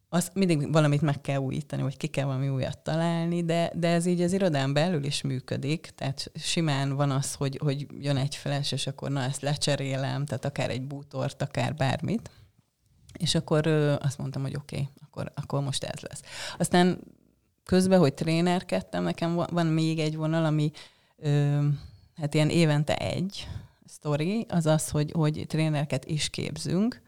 az 0.10 0.32
mindig 0.34 0.72
valamit 0.72 1.02
meg 1.02 1.22
kell 1.22 1.38
újítani, 1.38 1.82
vagy 1.82 1.98
ki 1.98 2.08
kell 2.08 2.26
valami 2.26 2.50
újat 2.50 2.80
találni, 2.80 3.44
de, 3.44 3.72
de 3.76 3.88
ez 3.88 4.06
így 4.06 4.22
az 4.22 4.34
irodán 4.34 4.74
belül 4.74 5.04
is 5.04 5.22
működik, 5.22 5.92
tehát 5.96 6.32
simán 6.36 6.96
van 6.96 7.12
az, 7.12 7.34
hogy, 7.34 7.60
hogy 7.64 7.88
jön 8.00 8.18
egy 8.18 8.36
feles, 8.36 8.72
és 8.72 8.88
akkor 8.88 9.12
na 9.12 9.22
ezt 9.22 9.42
lecserélem, 9.42 10.26
tehát 10.26 10.46
akár 10.46 10.70
egy 10.70 10.84
bútort, 10.84 11.42
akár 11.42 11.76
bármit. 11.76 12.30
És 13.18 13.36
akkor 13.36 13.68
ö, 13.68 13.96
azt 14.00 14.18
mondtam, 14.18 14.42
hogy 14.42 14.56
oké, 14.56 14.76
okay, 14.76 14.90
akkor, 15.04 15.32
akkor 15.36 15.62
most 15.62 15.84
ez 15.84 16.00
lesz. 16.00 16.22
Aztán 16.58 17.00
közben, 17.68 18.00
hogy 18.00 18.14
trénerkedtem, 18.14 19.04
nekem 19.04 19.36
van, 19.36 19.66
még 19.66 20.00
egy 20.00 20.16
vonal, 20.16 20.46
ami 20.46 20.72
ö, 21.18 21.60
hát 22.18 22.34
ilyen 22.34 22.50
évente 22.50 22.96
egy 22.96 23.48
sztori, 23.86 24.46
az 24.50 24.66
az, 24.66 24.90
hogy, 24.90 25.12
hogy 25.12 25.46
trénereket 25.48 26.06
is 26.06 26.30
képzünk, 26.30 27.02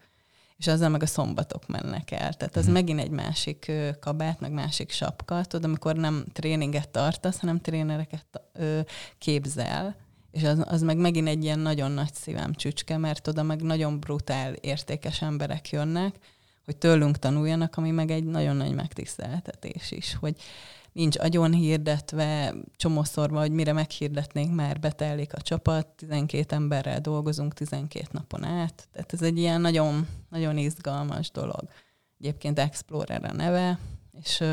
és 0.56 0.66
azzal 0.66 0.88
meg 0.88 1.02
a 1.02 1.06
szombatok 1.06 1.66
mennek 1.66 2.10
el. 2.10 2.32
Tehát 2.32 2.56
az 2.56 2.60
uh-huh. 2.62 2.72
megint 2.72 3.00
egy 3.00 3.10
másik 3.10 3.72
kabát, 4.00 4.40
meg 4.40 4.52
másik 4.52 4.90
sapka, 4.90 5.44
tudod, 5.44 5.64
amikor 5.64 5.96
nem 5.96 6.24
tréninget 6.32 6.88
tartasz, 6.88 7.40
hanem 7.40 7.60
trénereket 7.60 8.26
ö, 8.52 8.80
képzel, 9.18 9.96
és 10.30 10.42
az, 10.42 10.64
az 10.64 10.82
meg 10.82 10.96
megint 10.96 11.28
egy 11.28 11.44
ilyen 11.44 11.58
nagyon 11.58 11.90
nagy 11.90 12.14
szívem 12.14 12.52
csücske, 12.52 12.96
mert 12.96 13.28
oda 13.28 13.42
meg 13.42 13.62
nagyon 13.62 14.00
brutál, 14.00 14.52
értékes 14.52 15.22
emberek 15.22 15.70
jönnek, 15.70 16.14
hogy 16.64 16.76
tőlünk 16.76 17.18
tanuljanak, 17.18 17.76
ami 17.76 17.90
meg 17.90 18.10
egy 18.10 18.24
nagyon 18.24 18.56
nagy 18.56 18.74
megtiszteltetés 18.74 19.90
is, 19.90 20.14
hogy 20.14 20.36
nincs 20.92 21.18
agyon 21.18 21.52
hirdetve, 21.52 22.54
csomószor 22.76 23.30
hogy 23.30 23.52
mire 23.52 23.72
meghirdetnénk, 23.72 24.54
már 24.54 24.80
betelik 24.80 25.34
a 25.34 25.40
csapat, 25.40 25.86
12 25.86 26.56
emberrel 26.56 27.00
dolgozunk 27.00 27.54
12 27.54 28.06
napon 28.10 28.44
át, 28.44 28.88
tehát 28.92 29.12
ez 29.12 29.22
egy 29.22 29.38
ilyen 29.38 29.60
nagyon, 29.60 30.06
nagyon 30.28 30.58
izgalmas 30.58 31.30
dolog. 31.30 31.62
Egyébként 32.18 32.58
Explorer 32.58 33.24
a 33.24 33.32
neve, 33.32 33.78
és, 34.20 34.44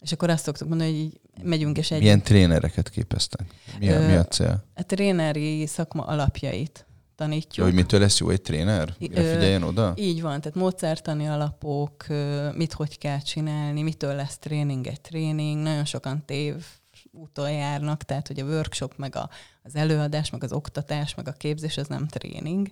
és 0.00 0.12
akkor 0.12 0.30
azt 0.30 0.44
szoktuk 0.44 0.68
mondani, 0.68 0.90
hogy 0.90 1.00
így 1.00 1.20
megyünk 1.42 1.78
és 1.78 1.90
egy... 1.90 2.00
Milyen 2.00 2.22
trénereket 2.22 2.90
képeztek? 2.90 3.54
Mi 3.78 3.90
a, 3.90 4.06
mi 4.06 4.14
a 4.14 4.24
cél? 4.24 4.64
A 4.74 4.82
tréneri 4.82 5.66
szakma 5.66 6.02
alapjait 6.02 6.85
tanítjuk. 7.16 7.56
Ja, 7.56 7.64
hogy 7.64 7.74
mitől 7.74 8.00
lesz 8.00 8.18
jó 8.18 8.30
egy 8.30 8.42
tréner? 8.42 8.94
Figyeljen 8.98 9.62
oda? 9.62 9.92
Így 9.96 10.22
van, 10.22 10.40
tehát 10.40 10.58
módszertani 10.58 11.28
alapok, 11.28 12.06
mit 12.54 12.72
hogy 12.72 12.98
kell 12.98 13.18
csinálni, 13.18 13.82
mitől 13.82 14.14
lesz 14.14 14.38
tréning 14.38 14.86
egy 14.86 15.00
tréning, 15.00 15.62
nagyon 15.62 15.84
sokan 15.84 16.24
tév 16.24 16.54
úton 17.12 17.50
járnak, 17.50 18.02
tehát 18.02 18.26
hogy 18.26 18.40
a 18.40 18.44
workshop, 18.44 18.92
meg 18.96 19.16
a, 19.16 19.30
az 19.62 19.74
előadás, 19.74 20.30
meg 20.30 20.44
az 20.44 20.52
oktatás, 20.52 21.14
meg 21.14 21.28
a 21.28 21.32
képzés, 21.32 21.76
az 21.76 21.86
nem 21.86 22.06
tréning. 22.06 22.70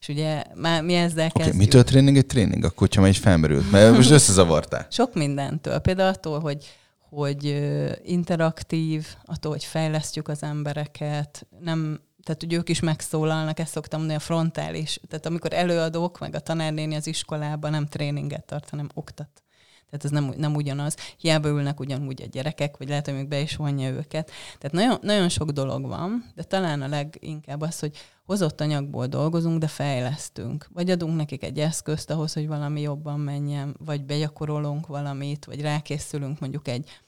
És 0.00 0.08
ugye 0.08 0.42
már 0.54 0.82
mi 0.82 0.94
ezzel 0.94 1.26
okay, 1.26 1.42
kezdjük. 1.42 1.64
mitől 1.64 1.84
tréning 1.84 2.16
egy 2.16 2.26
tréning? 2.26 2.64
Akkor, 2.64 2.88
ha 2.94 3.00
már 3.00 3.10
egy 3.10 3.16
felmerült, 3.16 3.70
mert 3.70 3.94
most 3.94 4.10
összezavartál. 4.10 4.86
Sok 4.98 5.14
mindentől. 5.14 5.78
Például 5.78 6.08
attól, 6.14 6.40
hogy 6.40 6.66
hogy 7.10 7.68
interaktív, 8.04 9.06
attól, 9.24 9.52
hogy 9.52 9.64
fejlesztjük 9.64 10.28
az 10.28 10.42
embereket, 10.42 11.46
nem 11.60 12.00
tehát 12.22 12.42
hogy 12.42 12.52
ők 12.52 12.68
is 12.68 12.80
megszólalnak, 12.80 13.58
ezt 13.58 13.72
szoktam 13.72 13.98
mondani, 13.98 14.20
a 14.20 14.22
frontális. 14.22 15.00
Tehát 15.08 15.26
amikor 15.26 15.52
előadók, 15.52 16.18
meg 16.18 16.34
a 16.34 16.40
tanárnéni 16.40 16.94
az 16.94 17.06
iskolában 17.06 17.70
nem 17.70 17.86
tréninget 17.86 18.44
tart, 18.44 18.70
hanem 18.70 18.88
oktat. 18.94 19.42
Tehát 19.90 20.04
ez 20.04 20.10
nem, 20.10 20.32
nem 20.36 20.54
ugyanaz. 20.54 20.96
Hiába 21.16 21.48
ülnek 21.48 21.80
ugyanúgy 21.80 22.22
a 22.22 22.26
gyerekek, 22.26 22.76
vagy 22.76 22.88
lehet, 22.88 23.04
hogy 23.04 23.14
még 23.14 23.28
be 23.28 23.40
is 23.40 23.56
vonja 23.56 23.88
őket. 23.90 24.30
Tehát 24.58 24.72
nagyon, 24.72 24.98
nagyon 25.02 25.28
sok 25.28 25.50
dolog 25.50 25.86
van, 25.86 26.24
de 26.34 26.42
talán 26.42 26.82
a 26.82 26.88
leginkább 26.88 27.60
az, 27.60 27.78
hogy 27.78 27.96
hozott 28.24 28.60
anyagból 28.60 29.06
dolgozunk, 29.06 29.58
de 29.58 29.66
fejlesztünk. 29.66 30.68
Vagy 30.72 30.90
adunk 30.90 31.16
nekik 31.16 31.42
egy 31.42 31.58
eszközt 31.58 32.10
ahhoz, 32.10 32.32
hogy 32.32 32.46
valami 32.46 32.80
jobban 32.80 33.20
menjen, 33.20 33.76
vagy 33.84 34.04
begyakorolunk 34.04 34.86
valamit, 34.86 35.44
vagy 35.44 35.60
rákészülünk 35.60 36.40
mondjuk 36.40 36.68
egy 36.68 37.00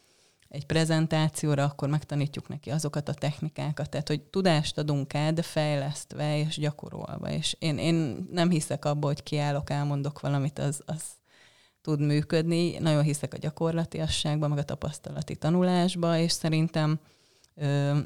egy 0.51 0.67
prezentációra, 0.67 1.65
akkor 1.65 1.89
megtanítjuk 1.89 2.49
neki 2.49 2.71
azokat 2.71 3.09
a 3.09 3.15
technikákat, 3.15 3.91
tehát 3.91 4.09
hogy 4.09 4.21
tudást 4.21 4.79
adunk 4.79 5.15
el, 5.15 5.33
de 5.33 5.43
fejlesztve 5.43 6.39
és 6.39 6.57
gyakorolva. 6.57 7.31
És 7.31 7.57
én, 7.59 7.79
én 7.79 8.27
nem 8.31 8.51
hiszek 8.51 8.85
abba, 8.85 9.07
hogy 9.07 9.23
kiállok, 9.23 9.71
elmondok 9.71 10.21
valamit, 10.21 10.59
az, 10.59 10.83
az 10.87 11.03
tud 11.81 12.01
működni. 12.01 12.79
Nagyon 12.79 13.03
hiszek 13.03 13.35
a 13.35 13.39
gyakorlatiasságban, 13.39 14.49
meg 14.49 14.59
a 14.59 14.65
tapasztalati 14.65 15.37
tanulásba, 15.37 16.19
és 16.19 16.33
szerintem 16.33 17.01
ö, 17.55 17.99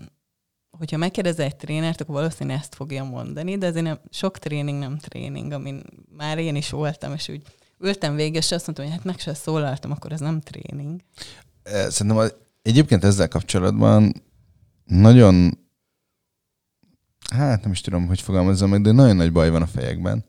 hogyha 0.79 0.97
megkérdez 0.97 1.39
egy 1.39 1.57
trénert, 1.57 2.01
akkor 2.01 2.15
valószínűleg 2.15 2.59
ezt 2.59 2.75
fogja 2.75 3.05
mondani, 3.05 3.59
de 3.59 3.67
azért 3.67 3.85
nem, 3.85 4.01
sok 4.11 4.39
tréning 4.39 4.79
nem 4.79 4.99
tréning, 4.99 5.53
amin 5.53 5.83
már 6.17 6.39
én 6.39 6.57
is 6.57 6.71
voltam, 6.71 7.13
és 7.13 7.29
úgy 7.29 7.43
ültem 7.79 8.15
végig, 8.15 8.35
és 8.35 8.53
azt 8.53 8.67
mondtam, 8.67 8.87
hogy 8.87 8.95
hát 8.95 9.05
meg 9.05 9.19
se 9.19 9.35
szólaltam, 9.35 9.91
akkor 9.91 10.13
ez 10.13 10.21
nem 10.21 10.41
tréning. 10.41 11.01
Szerintem 11.65 12.31
egyébként 12.63 13.05
ezzel 13.05 13.29
kapcsolatban 13.29 14.13
nagyon, 14.85 15.59
hát 17.33 17.63
nem 17.63 17.73
is 17.73 17.81
tudom, 17.81 18.07
hogy 18.07 18.21
fogalmazzam 18.21 18.71
meg, 18.71 18.83
de 18.83 18.93
nagyon 18.93 19.17
nagy 19.17 19.33
baj 19.33 19.51
van 19.51 19.63
a 19.63 19.67
fejekben. 19.67 20.25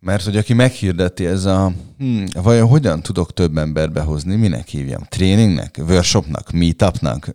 Mert 0.00 0.24
hogy 0.24 0.36
aki 0.36 0.52
meghirdeti 0.52 1.26
ez 1.26 1.44
a, 1.44 1.72
hm, 1.98 2.24
vajon 2.42 2.68
hogyan 2.68 3.02
tudok 3.02 3.32
több 3.32 3.56
ember 3.56 3.92
behozni, 3.92 4.36
minek 4.36 4.66
hívjam? 4.66 5.02
Tréningnek, 5.02 5.80
workshopnak, 5.88 6.50
meetupnak, 6.50 7.28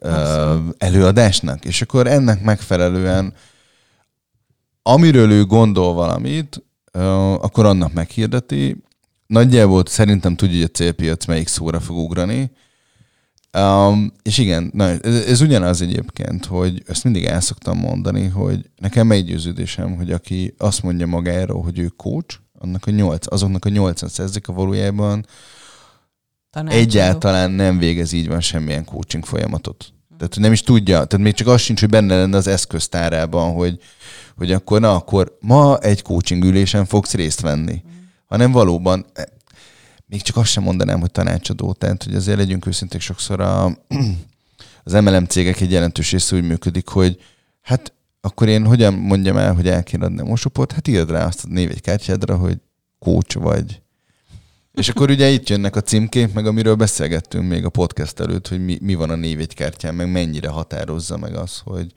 előadásnak, 0.77 1.65
és 1.65 1.81
akkor 1.81 2.07
ennek 2.07 2.41
megfelelően, 2.41 3.33
amiről 4.81 5.31
ő 5.31 5.45
gondol 5.45 5.93
valamit, 5.93 6.63
akkor 7.41 7.65
annak 7.65 7.93
meghirdeti. 7.93 8.83
Nagyjából 9.33 9.83
szerintem 9.85 10.35
tudja, 10.35 10.55
hogy 10.55 10.69
a 10.73 10.77
célpiac 10.77 11.25
melyik 11.25 11.47
szóra 11.47 11.79
fog 11.79 11.97
ugrani, 11.97 12.51
Um, 13.57 14.13
és 14.23 14.37
igen, 14.37 14.71
na, 14.73 14.89
ez, 14.89 15.25
ez 15.25 15.41
ugyanaz 15.41 15.81
egyébként, 15.81 16.45
hogy 16.45 16.83
ezt 16.87 17.03
mindig 17.03 17.25
el 17.25 17.41
szoktam 17.41 17.77
mondani, 17.77 18.27
hogy 18.27 18.69
nekem 18.77 19.07
meggyőződésem, 19.07 19.95
hogy 19.95 20.11
aki 20.11 20.53
azt 20.57 20.83
mondja 20.83 21.07
magáról, 21.07 21.63
hogy 21.63 21.79
ő 21.79 21.87
coach, 21.87 22.39
annak 22.59 22.85
a 22.85 22.91
nyolc, 22.91 23.31
azoknak 23.33 23.65
a 23.65 23.69
nyolcan 23.69 24.09
szerzik 24.09 24.47
a 24.47 24.53
valójában 24.53 25.25
Tanácsadó. 26.49 26.81
egyáltalán 26.81 27.51
nem 27.51 27.77
végez 27.77 28.11
így 28.11 28.27
van 28.27 28.41
semmilyen 28.41 28.85
coaching 28.85 29.25
folyamatot. 29.25 29.93
Tehát 30.17 30.39
nem 30.39 30.51
is 30.51 30.61
tudja, 30.61 31.05
tehát 31.05 31.25
még 31.25 31.33
csak 31.33 31.47
az 31.47 31.61
sincs, 31.61 31.79
hogy 31.79 31.89
benne 31.89 32.17
lenne 32.17 32.37
az 32.37 32.47
eszköztárában, 32.47 33.53
hogy, 33.53 33.79
hogy 34.37 34.51
akkor 34.51 34.79
na, 34.79 34.95
akkor 34.95 35.37
ma 35.41 35.77
egy 35.77 36.01
coaching 36.01 36.43
ülésen 36.43 36.85
fogsz 36.85 37.13
részt 37.13 37.41
venni. 37.41 37.81
Mm. 37.87 37.92
Hanem 38.33 38.51
valóban 38.51 39.05
még 40.05 40.21
csak 40.21 40.37
azt 40.37 40.49
sem 40.49 40.63
mondanám, 40.63 40.99
hogy 40.99 41.11
tanácsadó, 41.11 41.73
tehát 41.73 42.03
hogy 42.03 42.15
azért 42.15 42.37
legyünk 42.37 42.65
őszinték, 42.65 43.01
sokszor 43.01 43.39
a, 43.39 43.65
az 44.83 44.93
MLM 44.93 45.25
cégek 45.25 45.61
egy 45.61 45.71
jelentős 45.71 46.11
része 46.11 46.35
úgy 46.35 46.43
működik, 46.43 46.87
hogy 46.87 47.21
hát 47.61 47.93
akkor 48.21 48.47
én 48.47 48.65
hogyan 48.65 48.93
mondjam 48.93 49.37
el, 49.37 49.53
hogy 49.53 49.67
el 49.67 49.83
kéne 49.83 50.05
adni 50.05 50.19
a 50.19 50.25
mosoport? 50.25 50.71
Hát 50.71 50.87
írd 50.87 51.09
rá 51.09 51.25
azt 51.25 51.45
a 51.45 51.47
név 51.47 51.69
egy 51.69 51.81
kártyádra, 51.81 52.37
hogy 52.37 52.57
coach 52.99 53.37
vagy. 53.39 53.81
És 54.73 54.89
akkor 54.89 55.09
ugye 55.09 55.29
itt 55.29 55.49
jönnek 55.49 55.75
a 55.75 55.81
címkék, 55.81 56.33
meg 56.33 56.45
amiről 56.45 56.75
beszélgettünk 56.75 57.49
még 57.49 57.65
a 57.65 57.69
podcast 57.69 58.19
előtt, 58.19 58.47
hogy 58.47 58.65
mi, 58.65 58.77
mi 58.81 58.95
van 58.95 59.09
a 59.09 59.15
névjegykártyán, 59.15 59.95
meg 59.95 60.11
mennyire 60.11 60.49
határozza 60.49 61.17
meg 61.17 61.35
az, 61.35 61.59
hogy, 61.59 61.93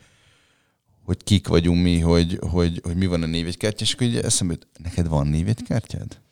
hogy 1.05 1.25
kik 1.25 1.49
vagyunk 1.49 1.83
mi, 1.83 2.01
hogy, 2.01 2.38
hogy, 2.51 2.81
hogy 2.83 2.96
mi 2.96 3.07
van 3.07 3.22
a 3.22 3.27
névjegykártyán, 3.27 3.88
és 3.88 3.94
akkor 3.94 4.07
ugye 4.07 4.22
eszembe 4.22 4.53
jut, 4.53 4.66
neked 4.83 5.09
van 5.09 5.27
névjegykártyád? 5.27 6.25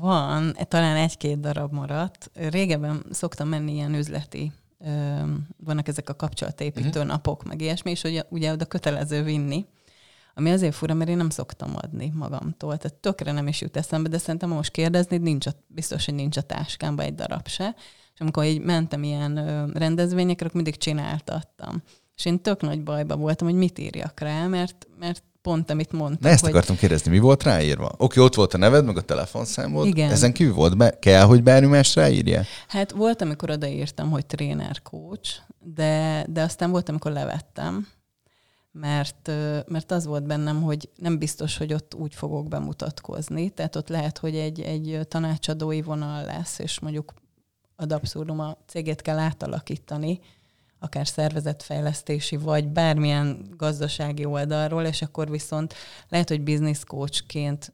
Van, 0.00 0.56
talán 0.68 0.96
egy-két 0.96 1.40
darab 1.40 1.72
maradt. 1.72 2.30
Régebben 2.34 3.04
szoktam 3.10 3.48
menni 3.48 3.72
ilyen 3.72 3.94
üzleti 3.94 4.52
vannak 5.56 5.88
ezek 5.88 6.08
a 6.08 6.14
kapcsolatépítő 6.14 6.88
uh-huh. 6.88 7.04
napok, 7.06 7.44
meg 7.44 7.60
ilyesmi, 7.60 7.90
és 7.90 8.02
ugye, 8.02 8.22
ugye 8.28 8.52
oda 8.52 8.64
kötelező 8.64 9.22
vinni. 9.22 9.66
Ami 10.34 10.50
azért 10.50 10.74
fura, 10.74 10.94
mert 10.94 11.10
én 11.10 11.16
nem 11.16 11.30
szoktam 11.30 11.72
adni 11.76 12.12
magamtól. 12.14 12.76
Tehát 12.76 12.96
tökre 12.96 13.32
nem 13.32 13.46
is 13.46 13.60
jut 13.60 13.76
eszembe, 13.76 14.08
de 14.08 14.18
szerintem 14.18 14.48
most 14.48 14.70
kérdezni, 14.70 15.16
nincs 15.16 15.46
a, 15.46 15.50
biztos, 15.66 16.04
hogy 16.04 16.14
nincs 16.14 16.36
a 16.36 16.40
táskámban 16.40 17.04
egy 17.04 17.14
darab 17.14 17.48
se. 17.48 17.74
És 18.14 18.20
amikor 18.20 18.44
így 18.44 18.60
mentem 18.60 19.02
ilyen 19.02 19.34
rendezvényekre, 19.74 20.46
akkor 20.46 20.62
mindig 20.62 20.80
csináltattam. 20.80 21.82
És 22.16 22.24
én 22.24 22.42
tök 22.42 22.60
nagy 22.60 22.82
bajba 22.82 23.16
voltam, 23.16 23.48
hogy 23.48 23.56
mit 23.56 23.78
írjak 23.78 24.20
rá, 24.20 24.46
mert, 24.46 24.86
mert 24.98 25.22
pont 25.44 25.70
amit 25.70 25.92
mondtam. 25.92 26.18
Na 26.20 26.28
ezt 26.28 26.40
hogy... 26.40 26.50
akartam 26.50 26.76
kérdezni, 26.76 27.10
mi 27.10 27.18
volt 27.18 27.42
ráírva? 27.42 27.94
Oké, 27.96 28.20
ott 28.20 28.34
volt 28.34 28.54
a 28.54 28.58
neved, 28.58 28.84
meg 28.84 28.96
a 28.96 29.00
telefonszámod. 29.00 29.86
Igen. 29.86 30.10
Ezen 30.10 30.32
kívül 30.32 30.54
volt, 30.54 30.76
be, 30.76 30.98
kell, 30.98 31.24
hogy 31.24 31.42
bármi 31.42 31.66
más 31.66 31.94
ráírja? 31.94 32.42
Hát 32.68 32.90
volt, 32.90 33.22
amikor 33.22 33.50
odaírtam, 33.50 34.10
hogy 34.10 34.26
tréner 34.26 34.82
coach, 34.82 35.30
de, 35.58 36.24
de 36.28 36.42
aztán 36.42 36.70
volt, 36.70 36.88
amikor 36.88 37.12
levettem, 37.12 37.86
mert, 38.72 39.30
mert 39.66 39.90
az 39.90 40.06
volt 40.06 40.26
bennem, 40.26 40.62
hogy 40.62 40.88
nem 40.96 41.18
biztos, 41.18 41.56
hogy 41.56 41.72
ott 41.72 41.94
úgy 41.94 42.14
fogok 42.14 42.48
bemutatkozni. 42.48 43.50
Tehát 43.50 43.76
ott 43.76 43.88
lehet, 43.88 44.18
hogy 44.18 44.36
egy, 44.36 44.60
egy 44.60 45.00
tanácsadói 45.08 45.82
vonal 45.82 46.24
lesz, 46.24 46.58
és 46.58 46.80
mondjuk 46.80 47.14
ad 47.76 47.92
abszurdum 47.92 48.40
a 48.40 48.56
céget 48.66 49.02
kell 49.02 49.18
átalakítani, 49.18 50.20
akár 50.78 51.06
szervezetfejlesztési, 51.06 52.36
vagy 52.36 52.68
bármilyen 52.68 53.54
gazdasági 53.56 54.24
oldalról, 54.24 54.84
és 54.84 55.02
akkor 55.02 55.30
viszont 55.30 55.74
lehet, 56.08 56.28
hogy 56.28 56.42
business 56.42 56.84
coachként 56.84 57.72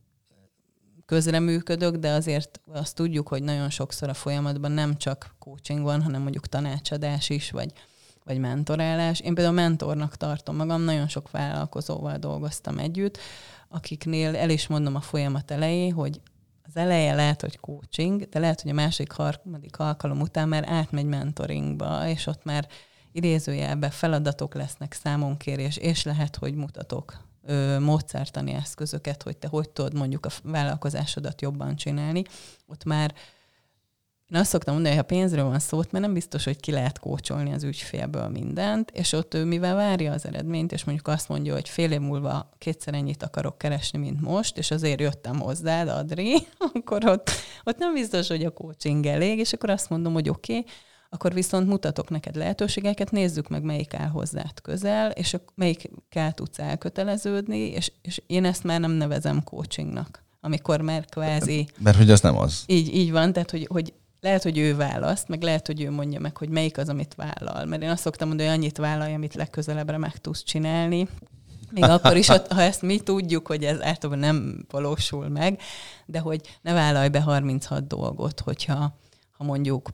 közreműködök, 1.06 1.96
de 1.96 2.10
azért 2.10 2.60
azt 2.72 2.94
tudjuk, 2.94 3.28
hogy 3.28 3.42
nagyon 3.42 3.70
sokszor 3.70 4.08
a 4.08 4.14
folyamatban 4.14 4.72
nem 4.72 4.96
csak 4.96 5.34
coaching 5.38 5.82
van, 5.82 6.02
hanem 6.02 6.22
mondjuk 6.22 6.46
tanácsadás 6.46 7.28
is, 7.28 7.50
vagy, 7.50 7.72
vagy 8.24 8.38
mentorálás. 8.38 9.20
Én 9.20 9.34
például 9.34 9.54
mentornak 9.54 10.16
tartom 10.16 10.56
magam, 10.56 10.82
nagyon 10.82 11.08
sok 11.08 11.30
vállalkozóval 11.30 12.16
dolgoztam 12.16 12.78
együtt, 12.78 13.18
akiknél 13.68 14.36
el 14.36 14.50
is 14.50 14.66
mondom 14.66 14.94
a 14.94 15.00
folyamat 15.00 15.50
elején, 15.50 15.92
hogy 15.92 16.20
az 16.62 16.76
eleje 16.76 17.14
lehet, 17.14 17.40
hogy 17.40 17.58
coaching, 17.58 18.28
de 18.28 18.38
lehet, 18.38 18.60
hogy 18.60 18.70
a 18.70 18.74
másik, 18.74 19.12
harmadik 19.12 19.78
alkalom 19.78 20.20
után 20.20 20.48
már 20.48 20.64
átmegy 20.68 21.06
mentoringba, 21.06 22.08
és 22.08 22.26
ott 22.26 22.44
már 22.44 22.68
idézőjelbe 23.12 23.90
feladatok 23.90 24.54
lesznek, 24.54 24.92
számonkérés, 24.92 25.76
és 25.76 26.02
lehet, 26.02 26.36
hogy 26.36 26.54
mutatok 26.54 27.24
ö, 27.46 27.78
módszertani 27.78 28.52
eszközöket, 28.52 29.22
hogy 29.22 29.36
te 29.36 29.48
hogy 29.48 29.70
tudod 29.70 29.94
mondjuk 29.94 30.26
a 30.26 30.30
vállalkozásodat 30.42 31.40
jobban 31.40 31.76
csinálni. 31.76 32.22
Ott 32.66 32.84
már 32.84 33.14
én 34.32 34.38
azt 34.38 34.50
szoktam 34.50 34.74
mondani, 34.74 34.94
hogy 34.94 35.04
ha 35.04 35.14
pénzről 35.14 35.44
van 35.44 35.58
szó, 35.58 35.76
mert 35.76 36.04
nem 36.04 36.12
biztos, 36.12 36.44
hogy 36.44 36.60
ki 36.60 36.70
lehet 36.70 36.98
kócsolni 36.98 37.52
az 37.52 37.62
ügyfélből 37.62 38.28
mindent, 38.28 38.90
és 38.90 39.12
ott 39.12 39.34
ő 39.34 39.44
mivel 39.44 39.74
várja 39.74 40.12
az 40.12 40.26
eredményt, 40.26 40.72
és 40.72 40.84
mondjuk 40.84 41.08
azt 41.08 41.28
mondja, 41.28 41.54
hogy 41.54 41.68
fél 41.68 41.92
év 41.92 42.00
múlva 42.00 42.50
kétszer 42.58 42.94
ennyit 42.94 43.22
akarok 43.22 43.58
keresni, 43.58 43.98
mint 43.98 44.20
most, 44.20 44.58
és 44.58 44.70
azért 44.70 45.00
jöttem 45.00 45.40
hozzád, 45.40 45.88
Adri, 45.88 46.46
akkor 46.74 47.04
ott, 47.06 47.30
ott 47.64 47.78
nem 47.78 47.92
biztos, 47.92 48.28
hogy 48.28 48.44
a 48.44 48.50
coaching 48.50 49.06
elég, 49.06 49.38
és 49.38 49.52
akkor 49.52 49.70
azt 49.70 49.90
mondom, 49.90 50.12
hogy 50.12 50.28
oké, 50.28 50.58
okay, 50.58 50.72
akkor 51.10 51.34
viszont 51.34 51.68
mutatok 51.68 52.10
neked 52.10 52.36
lehetőségeket, 52.36 53.10
nézzük 53.10 53.48
meg, 53.48 53.62
melyik 53.62 53.94
áll 53.94 54.08
hozzád 54.08 54.60
közel, 54.62 55.10
és 55.10 55.36
melyikkel 55.54 56.32
tudsz 56.32 56.58
elköteleződni, 56.58 57.58
és, 57.58 57.92
és 58.02 58.22
én 58.26 58.44
ezt 58.44 58.64
már 58.64 58.80
nem 58.80 58.90
nevezem 58.90 59.44
coachingnak, 59.44 60.24
amikor 60.40 60.80
már 60.80 61.04
kvázi... 61.04 61.68
Mert 61.78 61.96
hogy 61.96 62.10
az 62.10 62.20
nem 62.20 62.38
az. 62.38 62.62
Így, 62.66 62.94
így 62.94 63.10
van, 63.10 63.32
tehát 63.32 63.50
hogy, 63.50 63.66
hogy 63.70 63.92
lehet, 64.20 64.42
hogy 64.42 64.58
ő 64.58 64.76
választ, 64.76 65.28
meg 65.28 65.42
lehet, 65.42 65.66
hogy 65.66 65.80
ő 65.82 65.90
mondja 65.90 66.20
meg, 66.20 66.36
hogy 66.36 66.48
melyik 66.48 66.78
az, 66.78 66.88
amit 66.88 67.14
vállal. 67.14 67.64
Mert 67.64 67.82
én 67.82 67.90
azt 67.90 68.02
szoktam 68.02 68.28
mondani, 68.28 68.48
hogy 68.48 68.58
annyit 68.58 68.78
vállalja, 68.78 69.14
amit 69.14 69.34
legközelebbre 69.34 69.98
meg 69.98 70.16
tudsz 70.16 70.42
csinálni. 70.42 71.08
Még 71.70 71.84
akkor 71.84 72.16
is, 72.16 72.26
ha 72.26 72.62
ezt 72.62 72.82
mi 72.82 72.98
tudjuk, 72.98 73.46
hogy 73.46 73.64
ez 73.64 73.82
általában 73.82 74.18
nem 74.18 74.66
valósul 74.70 75.28
meg, 75.28 75.60
de 76.06 76.18
hogy 76.18 76.40
ne 76.62 76.72
vállalj 76.72 77.08
be 77.08 77.20
36 77.20 77.86
dolgot, 77.86 78.40
hogyha 78.40 78.98
ha 79.30 79.44
mondjuk 79.44 79.90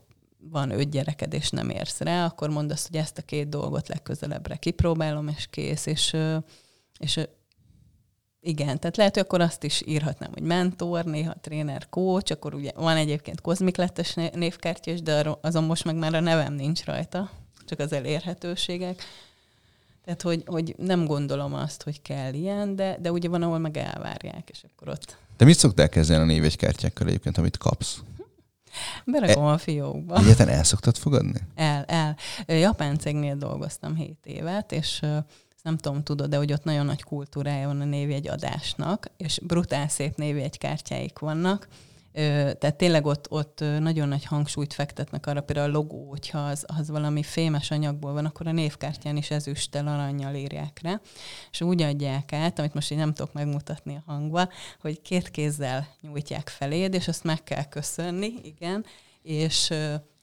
van 0.51 0.71
öt 0.71 0.91
gyereked, 0.91 1.33
és 1.33 1.51
nem 1.51 1.71
érsz 1.71 2.01
rá, 2.01 2.25
akkor 2.25 2.51
mondd 2.51 2.71
azt, 2.71 2.87
hogy 2.87 2.97
ezt 2.97 3.19
a 3.19 3.23
két 3.23 3.49
dolgot 3.49 3.89
legközelebbre 3.89 4.57
kipróbálom, 4.57 5.29
és 5.29 5.47
kész, 5.51 5.87
és, 5.87 6.17
és 6.99 7.21
igen, 8.41 8.81
tehát 8.81 8.97
lehet, 8.97 9.15
hogy 9.15 9.23
akkor 9.23 9.41
azt 9.41 9.65
is 9.65 9.83
írhatnám, 9.87 10.31
hogy 10.33 10.43
mentor, 10.43 11.05
néha 11.05 11.35
tréner, 11.41 11.89
coach, 11.89 12.33
akkor 12.33 12.55
ugye 12.55 12.71
van 12.75 12.97
egyébként 12.97 13.41
kozmiklettes 13.41 14.15
névkártyás, 14.15 15.03
de 15.03 15.37
azon 15.41 15.65
most 15.65 15.85
meg 15.85 15.97
már 15.97 16.15
a 16.15 16.21
nevem 16.21 16.53
nincs 16.53 16.85
rajta, 16.85 17.31
csak 17.65 17.79
az 17.79 17.93
elérhetőségek. 17.93 19.03
Tehát, 20.05 20.23
hogy, 20.23 20.43
hogy 20.47 20.75
nem 20.79 21.05
gondolom 21.05 21.55
azt, 21.55 21.83
hogy 21.83 22.03
kell 22.03 22.35
ilyen, 22.35 22.77
de, 22.77 22.97
de 23.01 23.13
ugye 23.13 23.29
van, 23.29 23.43
ahol 23.43 23.59
meg 23.59 23.77
elvárják, 23.77 24.49
és 24.51 24.65
akkor 24.65 24.89
ott... 24.89 25.17
De 25.37 25.45
mit 25.45 25.59
szoktál 25.59 25.89
kezdeni 25.89 26.23
a 26.23 26.25
névegykártyákkal 26.25 27.07
egyébként, 27.07 27.39
amit 27.39 27.57
kapsz? 27.57 27.99
Berakom 29.05 29.47
e, 29.47 29.51
a 29.51 29.59
fiókba. 29.59 30.19
Egyetlen 30.19 30.49
el 30.49 30.65
szoktad 30.65 30.97
fogadni? 30.97 31.41
El, 31.55 31.85
el. 31.85 32.17
Japán 32.47 32.99
cégnél 32.99 33.37
dolgoztam 33.37 33.97
7 33.97 34.19
évet, 34.25 34.73
és 34.73 35.01
nem 35.63 35.77
tudom, 35.77 36.03
tudod, 36.03 36.31
de 36.31 36.37
hogy 36.37 36.53
ott 36.53 36.65
nagyon 36.65 36.87
nagy 36.87 37.03
kultúrája 37.03 37.67
van 37.67 37.81
a 37.81 37.85
névjegy 37.85 38.29
adásnak, 38.29 39.11
és 39.17 39.41
brutál 39.43 39.89
szép 39.89 40.17
névjegy 40.17 40.59
kártyáik 40.59 41.19
vannak, 41.19 41.69
Tehát 42.59 42.77
tényleg 42.77 43.07
ott, 43.07 43.31
ott 43.31 43.65
nagyon 43.79 44.09
nagy 44.09 44.25
hangsúlyt 44.25 44.73
fektetnek 44.73 45.27
arra, 45.27 45.41
például 45.41 45.71
a 45.71 45.73
logó, 45.73 46.09
hogyha 46.09 46.39
az, 46.39 46.65
az 46.79 46.91
valami 46.91 47.23
fémes 47.23 47.71
anyagból 47.71 48.13
van, 48.13 48.25
akkor 48.25 48.47
a 48.47 48.53
névkártyán 48.53 49.17
is 49.17 49.31
ezüsttel, 49.31 49.87
aranyjal 49.87 50.35
írják 50.35 50.81
rá, 50.83 51.01
és 51.51 51.61
úgy 51.61 51.83
adják 51.83 52.33
át, 52.33 52.59
amit 52.59 52.75
most 52.75 52.91
én 52.91 52.99
nem 52.99 53.15
tudok 53.15 53.33
megmutatni 53.33 53.97
a 53.97 54.13
hangba, 54.13 54.49
hogy 54.81 55.01
két 55.01 55.31
kézzel 55.31 55.89
nyújtják 56.01 56.49
feléd, 56.49 56.95
és 56.95 57.09
azt 57.09 57.25
meg 57.25 57.43
kell 57.43 57.65
köszönni, 57.65 58.33
igen, 58.43 58.85
és 59.23 59.73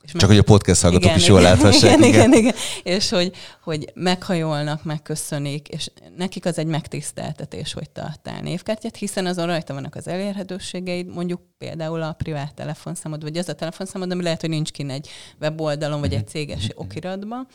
és 0.04 0.12
Csak 0.12 0.22
meg... 0.22 0.30
hogy 0.30 0.38
a 0.38 0.44
podcast 0.44 0.82
hallgatók 0.82 1.06
igen, 1.06 1.18
is 1.18 1.28
jól 1.28 1.42
láthassák. 1.42 1.98
Igen, 1.98 2.04
igen, 2.04 2.34
igen. 2.34 2.54
És 2.84 3.10
hogy, 3.10 3.32
hogy 3.64 3.92
meghajolnak, 3.94 4.84
megköszönik, 4.84 5.68
és 5.68 5.90
nekik 6.18 6.46
az 6.46 6.58
egy 6.58 6.66
megtiszteltetés, 6.66 7.74
hogy 7.74 7.90
tartál 7.90 8.42
névkártyát, 8.42 8.96
hiszen 8.96 9.26
azon 9.26 9.46
rajta 9.46 9.74
vannak 9.74 9.96
az 9.96 10.08
elérhetőségeid, 10.08 11.08
mondjuk 11.08 11.42
például 11.58 12.02
a 12.02 12.12
privát 12.12 12.54
telefonszámod, 12.54 13.22
vagy 13.22 13.38
az 13.38 13.50
a 13.50 13.54
telefonszámod, 13.54 14.12
ami 14.12 14.24
lehet, 14.24 14.42
hogy 14.42 14.50
nincs 14.50 14.72
kin 14.72 14.90
egy 14.90 15.10
weboldalon, 15.42 16.00
vagy 16.00 16.14
egy 16.14 16.20
mhm. 16.20 16.30
céges 16.30 16.70
okiratban. 16.76 17.48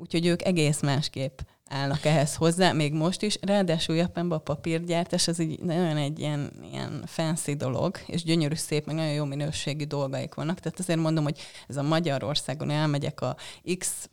Úgyhogy 0.00 0.26
ők 0.26 0.44
egész 0.44 0.80
másképp 0.80 1.38
állnak 1.68 2.04
ehhez 2.04 2.34
hozzá, 2.34 2.72
még 2.72 2.92
most 2.92 3.22
is. 3.22 3.38
Ráadásul 3.40 3.96
Japánban 3.96 4.38
a 4.38 4.42
papírgyártás 4.42 5.28
az 5.28 5.40
egy 5.40 5.58
nagyon 5.62 5.96
egy 5.96 6.18
ilyen, 6.18 6.52
ilyen 6.72 7.02
fancy 7.06 7.54
dolog, 7.54 7.98
és 8.06 8.22
gyönyörű 8.22 8.54
szép, 8.54 8.86
meg 8.86 8.94
nagyon 8.94 9.12
jó 9.12 9.24
minőségi 9.24 9.84
dolgaik 9.84 10.34
vannak. 10.34 10.60
Tehát 10.60 10.78
azért 10.78 10.98
mondom, 10.98 11.24
hogy 11.24 11.38
ez 11.68 11.76
a 11.76 11.82
Magyarországon 11.82 12.70
elmegyek 12.70 13.20
a 13.20 13.36
X 13.78 14.08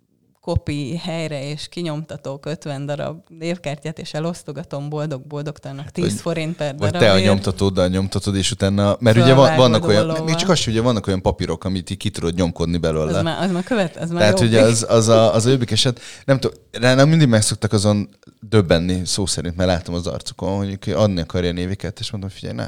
kopi 0.48 0.98
helyre, 0.98 1.50
és 1.50 1.68
kinyomtatok 1.70 2.46
50 2.46 2.86
darab 2.86 3.20
névkártyát, 3.40 4.00
és 4.00 4.14
elosztogatom 4.14 4.90
boldog-boldogtalannak 4.90 5.90
10 5.90 6.04
hogy, 6.04 6.14
forint 6.14 6.56
per 6.56 6.76
darab. 6.76 6.92
Vagy 6.92 7.02
te 7.02 7.12
a 7.12 7.20
nyomtatóddal 7.20 7.88
nyomtatod, 7.88 8.36
és 8.36 8.52
utána, 8.52 8.98
mert 9.00 9.18
ugye 9.18 9.34
van, 9.34 9.56
vannak 9.56 9.88
olyan, 9.88 10.24
még 10.24 10.36
csak 10.36 10.50
az, 10.50 10.64
hogy 10.64 10.74
ugye 10.74 10.82
vannak 10.82 11.08
olyan 11.08 11.22
papírok, 11.22 11.64
amit 11.64 11.98
ki 11.98 12.10
tudod 12.10 12.36
nyomkodni 12.36 12.78
belőle. 12.78 13.18
Az 13.18 13.24
már, 13.24 13.44
az 13.44 13.52
már 13.52 13.64
követ, 13.64 13.96
az 13.96 14.10
már 14.10 14.20
Tehát 14.20 14.40
ugye 14.40 14.62
az, 14.62 14.86
az, 14.90 15.08
a, 15.08 15.34
az 15.34 15.46
a 15.46 15.50
jobbik 15.50 15.72
eset, 15.72 16.00
nem 16.26 16.40
tudom, 16.40 16.58
nem 16.80 17.10
mindig 17.10 17.28
meg 17.28 17.42
szoktak 17.42 17.74
azon 17.74 18.10
döbbenni, 18.40 19.06
szó 19.06 19.26
szerint, 19.26 19.56
mert 19.56 19.70
látom 19.70 19.96
az 19.96 20.08
arcukon, 20.08 20.58
hogy 20.58 20.92
adni 20.92 21.22
akarja 21.22 21.52
néviket, 21.52 22.00
és 22.00 22.12
mondom, 22.12 22.30
figyelj, 22.30 22.56
ne, 22.56 22.68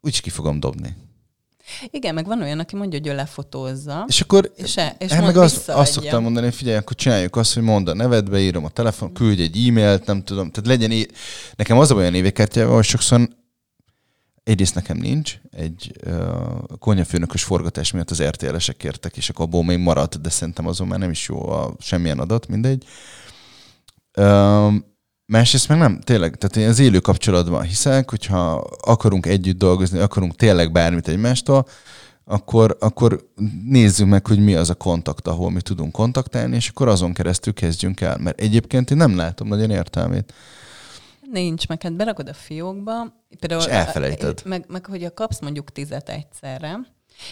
úgyis 0.00 0.20
ki 0.20 0.30
fogom 0.30 0.60
dobni. 0.60 0.96
Igen, 1.90 2.14
meg 2.14 2.26
van 2.26 2.42
olyan, 2.42 2.58
aki 2.58 2.76
mondja, 2.76 2.98
hogy 2.98 3.08
ő 3.08 3.14
lefotózza. 3.14 4.04
És 4.08 4.20
akkor 4.20 4.52
és, 4.56 4.76
e, 4.76 4.96
és 4.98 5.10
hát 5.10 5.24
meg 5.24 5.36
azt, 5.36 5.68
azt 5.68 5.92
szoktam 5.92 6.22
mondani, 6.22 6.46
hogy 6.46 6.54
figyelj, 6.54 6.76
akkor 6.76 6.96
csináljuk 6.96 7.36
azt, 7.36 7.54
hogy 7.54 7.62
mondd 7.62 7.88
a 7.88 7.94
nevedbe, 7.94 8.38
írom 8.40 8.64
a 8.64 8.68
telefon, 8.68 9.12
küldj 9.12 9.42
egy 9.42 9.68
e-mailt, 9.68 10.06
nem 10.06 10.22
tudom. 10.22 10.50
Tehát 10.50 10.68
legyen, 10.68 10.90
é- 10.90 11.12
nekem 11.56 11.78
az 11.78 11.90
a 11.90 11.94
olyan 11.94 12.14
évékártyával, 12.14 12.74
hogy 12.74 12.84
sokszor 12.84 13.28
egyrészt 14.44 14.74
nekem 14.74 14.96
nincs, 14.96 15.38
egy 15.50 15.92
uh, 16.06 16.76
konyafőnökös 16.78 17.42
forgatás 17.42 17.92
miatt 17.92 18.10
az 18.10 18.22
RTL-esek 18.22 18.76
kértek, 18.76 19.16
és 19.16 19.28
akkor 19.28 19.44
abból 19.44 19.64
még 19.64 19.78
maradt, 19.78 20.20
de 20.20 20.28
szerintem 20.28 20.66
azon 20.66 20.86
már 20.86 20.98
nem 20.98 21.10
is 21.10 21.28
jó 21.28 21.48
a 21.48 21.74
semmilyen 21.78 22.18
adat, 22.18 22.48
mindegy. 22.48 22.84
Uh, 24.16 24.74
Másrészt 25.26 25.68
meg 25.68 25.78
nem, 25.78 26.00
tényleg, 26.00 26.36
tehát 26.36 26.56
én 26.56 26.68
az 26.68 26.78
élő 26.78 26.98
kapcsolatban 26.98 27.62
hiszek, 27.62 28.10
hogyha 28.10 28.52
akarunk 28.80 29.26
együtt 29.26 29.58
dolgozni, 29.58 29.98
akarunk 29.98 30.36
tényleg 30.36 30.72
bármit 30.72 31.08
egymástól, 31.08 31.66
akkor, 32.24 32.76
akkor 32.80 33.28
nézzük 33.68 34.08
meg, 34.08 34.26
hogy 34.26 34.38
mi 34.38 34.54
az 34.54 34.70
a 34.70 34.74
kontakt, 34.74 35.26
ahol 35.26 35.50
mi 35.50 35.60
tudunk 35.60 35.92
kontaktálni, 35.92 36.56
és 36.56 36.68
akkor 36.68 36.88
azon 36.88 37.12
keresztül 37.12 37.52
kezdjünk 37.52 38.00
el. 38.00 38.18
Mert 38.18 38.40
egyébként 38.40 38.90
én 38.90 38.96
nem 38.96 39.16
látom 39.16 39.48
nagyon 39.48 39.70
értelmét. 39.70 40.34
Nincs, 41.32 41.68
meg 41.68 41.82
hát 41.82 41.96
berakod 41.96 42.28
a 42.28 42.34
fiókba. 42.34 42.92
Például, 43.40 43.60
és 43.60 43.66
elfelejted. 43.66 44.42
Meg, 44.44 44.64
meg 44.68 44.86
hogy 44.86 45.04
a 45.04 45.14
kapsz 45.14 45.40
mondjuk 45.40 45.72
tizet 45.72 46.08
egyszerre, 46.08 46.78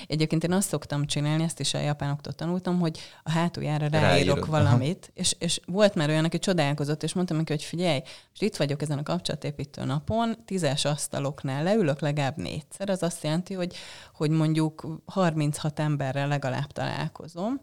Egyébként 0.07 0.45
én 0.45 0.53
azt 0.53 0.69
szoktam 0.69 1.07
csinálni, 1.07 1.43
ezt 1.43 1.61
is 1.61 1.75
a 1.75 1.79
japánoktól 1.79 2.33
tanultam, 2.33 2.79
hogy 2.79 2.99
a 3.23 3.31
hátuljára 3.31 3.87
ráírok, 3.87 4.11
ráírok 4.11 4.47
valamit, 4.47 5.11
és, 5.15 5.37
és 5.39 5.61
volt 5.67 5.95
már 5.95 6.09
olyan, 6.09 6.25
aki 6.25 6.39
csodálkozott, 6.39 7.03
és 7.03 7.13
mondtam 7.13 7.37
neki, 7.37 7.53
hogy 7.53 7.63
figyelj, 7.63 8.01
most 8.29 8.43
itt 8.43 8.57
vagyok 8.57 8.83
ezen 8.83 8.99
a 8.99 9.03
kapcsolatépítő 9.03 9.85
napon, 9.85 10.37
tízes 10.45 10.85
asztaloknál 10.85 11.63
leülök 11.63 12.01
legalább 12.01 12.37
négyszer, 12.37 12.91
az 12.91 13.03
azt 13.03 13.23
jelenti, 13.23 13.55
hogy, 13.55 13.77
hogy 14.15 14.31
mondjuk 14.31 14.87
36 15.05 15.79
emberrel 15.79 16.29
legalább 16.29 16.73
találkozom, 16.73 17.61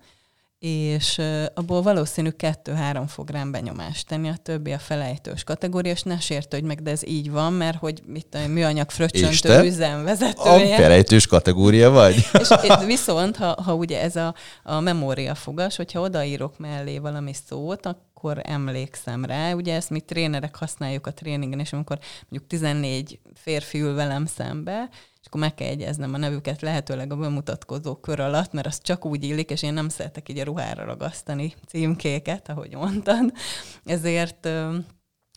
és 0.60 1.22
abból 1.54 1.82
valószínű 1.82 2.30
kettő-három 2.30 3.08
fog 3.08 3.30
rám 3.30 3.52
benyomást 3.52 4.08
tenni, 4.08 4.30
a 4.30 4.36
többi 4.44 4.72
a 4.72 4.80
felejtős 4.80 5.44
kategória, 5.44 5.92
és 5.92 6.04
ne 6.04 6.20
sértődj 6.20 6.66
meg, 6.66 6.82
de 6.82 6.92
ez 6.92 7.08
így 7.08 7.32
van, 7.32 7.54
mert 7.54 7.78
hogy 7.78 8.02
mit 8.06 8.28
tudom, 8.28 8.52
műanyag 8.52 8.90
fröccsöntő 8.90 9.64
üzemvezetője. 9.64 10.76
A 10.76 10.78
felejtős 10.78 11.28
kategória 11.28 11.90
vagy? 11.90 12.16
és, 12.42 12.50
viszont, 12.86 13.36
ha, 13.36 13.62
ha 13.62 13.74
ugye 13.74 14.02
ez 14.02 14.16
a, 14.16 14.36
a 14.64 14.80
memória 14.80 15.36
fogas, 15.36 15.76
hogyha 15.76 16.02
odaírok 16.02 16.58
mellé 16.58 16.98
valami 16.98 17.34
szót, 17.48 17.86
akkor 17.86 18.42
emlékszem 18.44 19.26
rá. 19.26 19.54
Ugye 19.54 19.76
ezt 19.76 19.90
mi 19.90 20.00
trénerek 20.00 20.56
használjuk 20.56 21.08
a 21.08 21.14
tréningen, 21.14 21.60
és 21.60 21.74
amikor 21.74 22.00
mondjuk 22.30 22.50
14 22.50 23.20
férfi 23.34 23.80
ül 23.80 23.94
velem 23.94 24.26
szembe, 24.26 24.90
akkor 25.30 25.42
meg 25.42 25.54
kell 25.54 25.68
jegyeznem 25.68 26.14
a 26.14 26.18
nevüket 26.18 26.62
lehetőleg 26.62 27.12
a 27.12 27.16
bemutatkozó 27.16 27.96
kör 27.96 28.20
alatt, 28.20 28.52
mert 28.52 28.68
az 28.68 28.82
csak 28.82 29.06
úgy 29.06 29.24
illik, 29.24 29.50
és 29.50 29.64
én 29.64 29.74
nem 29.74 29.90
szeretek 29.90 30.30
így 30.30 30.40
a 30.40 30.44
ruhára 30.44 30.84
ragasztani 30.84 31.54
címkéket, 31.68 32.50
ahogy 32.50 32.76
mondtad. 32.76 33.34
Ezért 33.86 34.46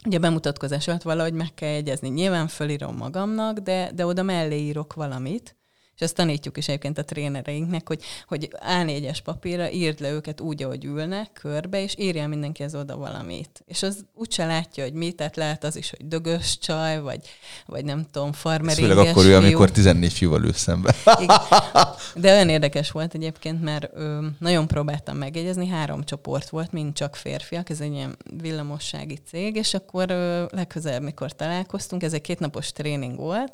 ugye 0.04 0.16
a 0.16 0.20
bemutatkozás 0.20 0.88
alatt 0.88 1.02
valahogy 1.02 1.32
meg 1.32 1.54
kell 1.54 1.70
jegyezni. 1.70 2.08
Nyilván 2.08 2.48
fölírom 2.48 2.96
magamnak, 2.96 3.58
de, 3.58 3.90
de 3.94 4.06
oda 4.06 4.22
mellé 4.22 4.58
írok 4.58 4.94
valamit, 4.94 5.56
és 5.96 6.00
ezt 6.00 6.14
tanítjuk 6.14 6.56
is 6.56 6.68
egyébként 6.68 6.98
a 6.98 7.04
trénereinknek, 7.04 7.88
hogy, 7.88 8.02
hogy 8.26 8.48
A4-es 8.68 9.18
papírra 9.24 9.70
írd 9.70 10.00
le 10.00 10.10
őket 10.10 10.40
úgy, 10.40 10.62
ahogy 10.62 10.84
ülnek, 10.84 11.32
körbe, 11.32 11.82
és 11.82 11.94
írja 11.98 12.28
mindenki 12.28 12.62
ez 12.62 12.74
oda 12.74 12.96
valamit. 12.96 13.62
És 13.66 13.82
az 13.82 14.04
úgyse 14.14 14.46
látja, 14.46 14.84
hogy 14.84 14.92
mit, 14.92 15.16
tehát 15.16 15.36
lehet 15.36 15.64
az 15.64 15.76
is, 15.76 15.90
hogy 15.90 16.08
dögös 16.08 16.58
csaj, 16.58 17.00
vagy, 17.00 17.20
vagy 17.66 17.84
nem 17.84 18.06
tudom, 18.10 18.32
farmeringes 18.32 18.94
Főleg 18.94 19.08
akkor 19.08 19.24
ő, 19.24 19.36
amikor 19.36 19.70
14 19.70 20.12
fiúval 20.12 20.44
ül 20.44 20.52
szembe. 20.52 20.94
Igen. 21.18 21.38
De 22.14 22.32
olyan 22.32 22.48
érdekes 22.48 22.90
volt 22.90 23.14
egyébként, 23.14 23.62
mert 23.62 23.90
ö, 23.94 24.26
nagyon 24.38 24.66
próbáltam 24.66 25.16
megjegyezni, 25.16 25.68
három 25.68 26.04
csoport 26.04 26.48
volt, 26.48 26.72
mind 26.72 26.94
csak 26.94 27.16
férfiak, 27.16 27.70
ez 27.70 27.80
egy 27.80 27.92
ilyen 27.92 28.16
villamossági 28.40 29.18
cég, 29.28 29.56
és 29.56 29.74
akkor 29.74 30.10
ö, 30.10 30.44
legközelebb, 30.50 31.02
mikor 31.02 31.32
találkoztunk, 31.32 32.02
ez 32.02 32.12
egy 32.12 32.20
kétnapos 32.20 32.72
tréning 32.72 33.16
volt, 33.16 33.52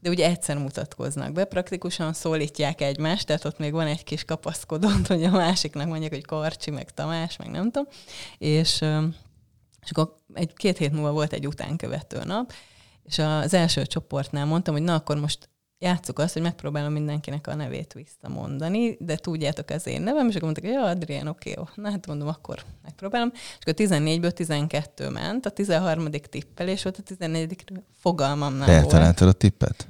de 0.00 0.10
ugye 0.10 0.26
egyszer 0.26 0.58
mutatkoznak 0.58 1.32
be, 1.32 1.44
praktikusan 1.44 2.12
szólítják 2.12 2.80
egymást, 2.80 3.26
tehát 3.26 3.44
ott 3.44 3.58
még 3.58 3.72
van 3.72 3.86
egy 3.86 4.04
kis 4.04 4.24
kapaszkodót, 4.24 5.06
hogy 5.06 5.24
a 5.24 5.30
másiknak 5.30 5.86
mondják, 5.88 6.12
hogy 6.12 6.24
Karcsi, 6.24 6.70
meg 6.70 6.90
Tamás, 6.90 7.36
meg 7.36 7.50
nem 7.50 7.70
tudom, 7.70 7.86
és, 8.38 8.84
és 9.82 9.90
akkor 9.90 10.14
egy 10.34 10.52
két 10.54 10.78
hét 10.78 10.92
múlva 10.92 11.12
volt 11.12 11.32
egy 11.32 11.46
utánkövető 11.46 12.24
nap, 12.24 12.52
és 13.02 13.18
az 13.18 13.54
első 13.54 13.86
csoportnál 13.86 14.46
mondtam, 14.46 14.74
hogy 14.74 14.82
na 14.82 14.94
akkor 14.94 15.16
most 15.16 15.48
játsszuk 15.80 16.18
azt, 16.18 16.32
hogy 16.32 16.42
megpróbálom 16.42 16.92
mindenkinek 16.92 17.46
a 17.46 17.54
nevét 17.54 17.92
visszamondani, 17.92 18.96
de 19.00 19.16
tudjátok 19.16 19.70
az 19.70 19.86
én 19.86 20.02
nevem, 20.02 20.28
és 20.28 20.34
akkor 20.34 20.42
mondták, 20.42 20.64
hogy 20.64 20.74
ja, 20.74 20.88
Adrián, 20.88 21.26
oké, 21.26 21.50
jó. 21.56 21.68
Na 21.74 21.90
hát 21.90 22.06
mondom, 22.06 22.28
akkor 22.28 22.62
megpróbálom. 22.82 23.30
És 23.34 23.58
akkor 23.60 23.74
14-ből 23.76 24.30
12 24.30 25.08
ment, 25.08 25.46
a 25.46 25.50
13. 25.50 26.10
tippelés 26.10 26.82
volt, 26.82 26.98
a 26.98 27.02
14. 27.02 27.64
fogalmam 28.00 28.54
nem 28.54 28.66
volt. 28.66 28.78
Eltaláltad 28.78 29.28
a 29.28 29.32
tippet? 29.32 29.88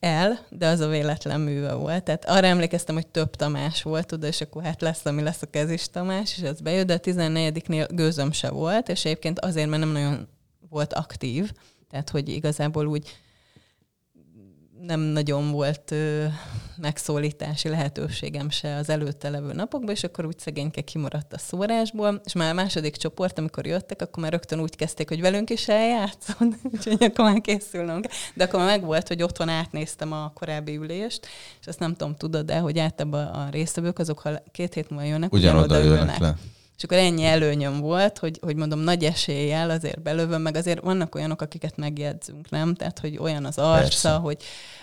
El, 0.00 0.38
de 0.50 0.66
az 0.66 0.80
a 0.80 0.88
véletlen 0.88 1.40
műve 1.40 1.72
volt. 1.72 2.04
Tehát 2.04 2.24
arra 2.24 2.46
emlékeztem, 2.46 2.94
hogy 2.94 3.06
több 3.06 3.36
Tamás 3.36 3.82
volt 3.82 4.12
oda, 4.12 4.26
és 4.26 4.40
akkor 4.40 4.62
hát 4.62 4.80
lesz, 4.80 5.06
ami 5.06 5.22
lesz 5.22 5.42
a 5.42 5.46
kezis 5.46 5.88
Tamás, 5.88 6.36
és 6.36 6.42
ez 6.42 6.60
bejött, 6.60 6.86
de 6.86 6.94
a 6.94 7.00
14-nél 7.00 7.88
gőzöm 7.92 8.32
se 8.32 8.50
volt, 8.50 8.88
és 8.88 9.04
egyébként 9.04 9.40
azért, 9.40 9.68
mert 9.68 9.82
nem 9.82 9.92
nagyon 9.92 10.28
volt 10.68 10.92
aktív, 10.92 11.52
tehát 11.90 12.10
hogy 12.10 12.28
igazából 12.28 12.86
úgy 12.86 13.16
nem 14.86 15.00
nagyon 15.00 15.50
volt 15.50 15.90
ö, 15.90 16.24
megszólítási 16.76 17.68
lehetőségem 17.68 18.50
se 18.50 18.76
az 18.76 18.88
előtte 18.88 19.30
levő 19.30 19.52
napokban, 19.52 19.94
és 19.94 20.04
akkor 20.04 20.26
úgy 20.26 20.38
szegényke 20.38 20.80
kimaradt 20.80 21.32
a 21.32 21.38
szórásból, 21.38 22.20
és 22.24 22.32
már 22.32 22.50
a 22.50 22.54
második 22.54 22.96
csoport, 22.96 23.38
amikor 23.38 23.66
jöttek, 23.66 24.02
akkor 24.02 24.22
már 24.22 24.32
rögtön 24.32 24.60
úgy 24.60 24.76
kezdték, 24.76 25.08
hogy 25.08 25.20
velünk 25.20 25.50
is 25.50 25.68
eljátszod, 25.68 26.54
úgyhogy 26.72 27.02
akkor 27.04 27.24
már 27.24 27.40
készülnünk. 27.40 28.06
De 28.34 28.44
akkor 28.44 28.58
már 28.58 28.68
megvolt, 28.68 29.08
hogy 29.08 29.22
otthon 29.22 29.48
átnéztem 29.48 30.12
a 30.12 30.32
korábbi 30.34 30.76
ülést, 30.76 31.26
és 31.60 31.66
azt 31.66 31.78
nem 31.78 31.94
tudom, 31.96 32.16
tudod 32.16 32.46
de 32.46 32.58
hogy 32.58 32.78
általában 32.78 33.26
a 33.26 33.48
résztvevők 33.50 33.98
azok, 33.98 34.18
ha 34.18 34.42
két 34.52 34.74
hét 34.74 34.90
múlva 34.90 35.06
jönnek, 35.06 35.32
ugyanoda 35.32 35.84
ülnek. 35.84 36.18
Le. 36.18 36.34
És 36.76 36.84
akkor 36.84 36.96
ennyi 36.96 37.24
előnyöm 37.24 37.80
volt, 37.80 38.18
hogy, 38.18 38.38
hogy 38.42 38.56
mondom, 38.56 38.78
nagy 38.78 39.04
eséllyel 39.04 39.70
azért 39.70 40.02
belövöm, 40.02 40.42
meg 40.42 40.56
azért 40.56 40.80
vannak 40.80 41.14
olyanok, 41.14 41.42
akiket 41.42 41.76
megjegyzünk, 41.76 42.50
nem? 42.50 42.74
Tehát, 42.74 42.98
hogy 42.98 43.18
olyan 43.18 43.44
az 43.44 43.58
arca, 43.58 43.80
Persze. 43.80 44.10
hogy 44.10 44.36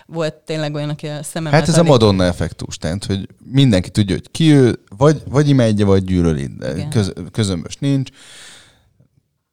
volt 0.06 0.34
tényleg 0.34 0.74
olyan, 0.74 0.88
aki 0.88 1.06
a 1.06 1.22
szememet... 1.22 1.58
Hát 1.58 1.68
ez 1.68 1.74
alig... 1.74 1.88
a 1.88 1.92
Madonna 1.92 2.24
effektus, 2.24 2.78
tehát, 2.78 3.04
hogy 3.04 3.28
mindenki 3.44 3.90
tudja, 3.90 4.14
hogy 4.14 4.30
ki 4.30 4.52
ő, 4.52 4.78
vagy, 4.96 5.22
vagy 5.28 5.48
imádja, 5.48 5.86
vagy 5.86 6.04
gyűlöli, 6.04 6.46
de 6.58 6.88
köz, 6.88 7.12
közömbös 7.30 7.76
nincs. 7.76 8.10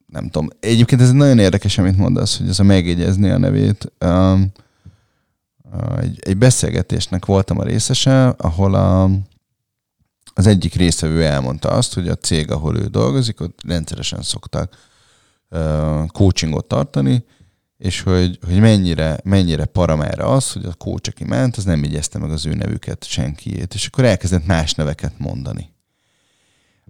Nem 0.05 0.29
tudom. 0.29 0.49
Egyébként 0.59 1.01
ez 1.01 1.11
nagyon 1.11 1.39
érdekes, 1.39 1.77
amit 1.77 1.97
mondasz, 1.97 2.37
hogy 2.37 2.47
ez 2.47 2.59
a 2.59 2.63
megjegyezni 2.63 3.29
a 3.29 3.37
nevét. 3.37 3.91
Um, 4.05 4.51
egy, 6.01 6.19
egy 6.19 6.37
beszélgetésnek 6.37 7.25
voltam 7.25 7.59
a 7.59 7.63
részese, 7.63 8.27
ahol 8.27 8.75
a, 8.75 9.09
az 10.39 10.47
egyik 10.47 10.73
részevő 10.73 11.25
elmondta 11.25 11.69
azt, 11.69 11.93
hogy 11.93 12.07
a 12.07 12.15
cég, 12.15 12.51
ahol 12.51 12.77
ő 12.77 12.85
dolgozik, 12.85 13.41
ott 13.41 13.59
rendszeresen 13.67 14.21
szoktak 14.21 14.77
uh, 15.49 16.07
coachingot 16.07 16.65
tartani, 16.65 17.25
és 17.77 18.01
hogy, 18.01 18.39
hogy 18.45 18.59
mennyire, 18.59 19.19
mennyire 19.23 19.65
paramára 19.65 20.25
az, 20.25 20.51
hogy 20.51 20.65
a 20.65 20.73
coach, 20.73 21.09
aki 21.09 21.23
ment, 21.23 21.55
az 21.55 21.63
nem 21.63 21.83
igyezte 21.83 22.19
meg 22.19 22.31
az 22.31 22.45
ő 22.45 22.53
nevüket 22.53 23.03
senkiét, 23.03 23.73
és 23.73 23.87
akkor 23.87 24.03
elkezdett 24.05 24.45
más 24.45 24.73
neveket 24.73 25.13
mondani. 25.17 25.73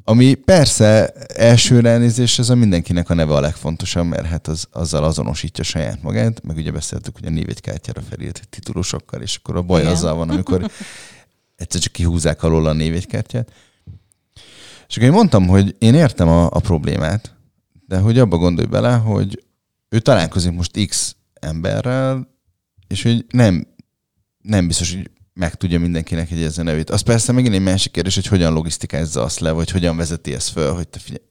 Ami 0.03 0.33
persze 0.33 1.13
első 1.35 1.79
ránézés, 1.79 2.39
ez 2.39 2.49
a 2.49 2.55
mindenkinek 2.55 3.09
a 3.09 3.13
neve 3.13 3.33
a 3.33 3.39
legfontosabb, 3.39 4.05
mert 4.05 4.25
hát 4.25 4.47
az, 4.47 4.67
azzal 4.71 5.03
azonosítja 5.03 5.63
saját 5.63 6.01
magát, 6.01 6.43
meg 6.43 6.57
ugye 6.57 6.71
beszéltük, 6.71 7.15
hogy 7.17 7.25
a 7.25 7.29
névjegykártyára 7.29 8.01
felírt 8.09 8.47
titulusokkal, 8.49 9.21
és 9.21 9.35
akkor 9.35 9.55
a 9.55 9.61
baj 9.61 9.81
Igen. 9.81 9.93
azzal 9.93 10.15
van, 10.15 10.29
amikor 10.29 10.65
egyszer 11.59 11.81
csak 11.81 11.93
kihúzzák 11.93 12.43
alól 12.43 12.65
a 12.65 12.73
névjegykártyát. 12.73 13.51
És 14.87 14.95
akkor 14.95 15.07
én 15.07 15.13
mondtam, 15.13 15.47
hogy 15.47 15.75
én 15.79 15.93
értem 15.93 16.27
a, 16.27 16.45
a 16.45 16.59
problémát, 16.59 17.35
de 17.87 17.97
hogy 17.97 18.19
abba 18.19 18.37
gondolj 18.37 18.67
bele, 18.67 18.93
hogy 18.93 19.43
ő 19.89 19.99
találkozik 19.99 20.51
most 20.51 20.85
X 20.87 21.15
emberrel, 21.33 22.27
és 22.87 23.03
hogy 23.03 23.25
nem, 23.29 23.67
nem 24.41 24.67
biztos, 24.67 24.93
hogy 24.95 25.11
meg 25.33 25.55
tudja 25.55 25.79
mindenkinek 25.79 26.31
egyezni 26.31 26.61
a 26.61 26.65
nevét. 26.65 26.89
Az 26.89 27.01
persze 27.01 27.31
megint 27.31 27.53
egy 27.53 27.61
másik 27.61 27.91
kérdés, 27.91 28.15
hogy 28.15 28.27
hogyan 28.27 28.53
logisztikázza 28.53 29.23
azt 29.23 29.39
le, 29.39 29.51
vagy 29.51 29.71
hogyan 29.71 29.97
vezeti 29.97 30.33
ezt 30.33 30.49
föl, 30.49 30.73
hogy 30.73 30.87
te 30.87 30.99
figyelj, 30.99 31.23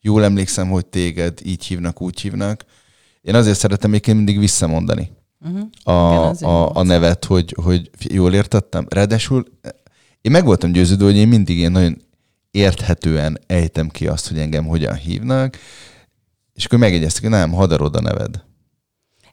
jól 0.00 0.24
emlékszem, 0.24 0.68
hogy 0.68 0.86
téged 0.86 1.38
így 1.44 1.64
hívnak, 1.64 2.00
úgy 2.00 2.20
hívnak. 2.20 2.64
Én 3.20 3.34
azért 3.34 3.58
szeretem 3.58 3.90
még 3.90 4.06
mindig 4.06 4.38
visszamondani 4.38 5.17
uh-huh. 5.40 5.96
a, 5.96 6.30
Igen, 6.30 6.50
a, 6.50 6.76
a 6.76 6.82
nevet, 6.82 7.24
hogy, 7.24 7.54
hogy 7.62 7.90
jól 7.98 8.34
értettem. 8.34 8.86
Ráadásul 8.88 9.44
én 10.20 10.32
meg 10.32 10.44
voltam 10.44 10.72
győződő, 10.72 11.04
hogy 11.04 11.16
én 11.16 11.28
mindig 11.28 11.58
én 11.58 11.70
nagyon 11.70 12.02
érthetően 12.50 13.38
ejtem 13.46 13.88
ki 13.88 14.06
azt, 14.06 14.28
hogy 14.28 14.38
engem 14.38 14.66
hogyan 14.66 14.94
hívnak, 14.94 15.56
és 16.54 16.64
akkor 16.64 16.78
megegyeztük, 16.78 17.22
hogy 17.22 17.32
nem, 17.32 17.52
hadarod 17.52 17.96
a 17.96 18.00
neved. 18.00 18.46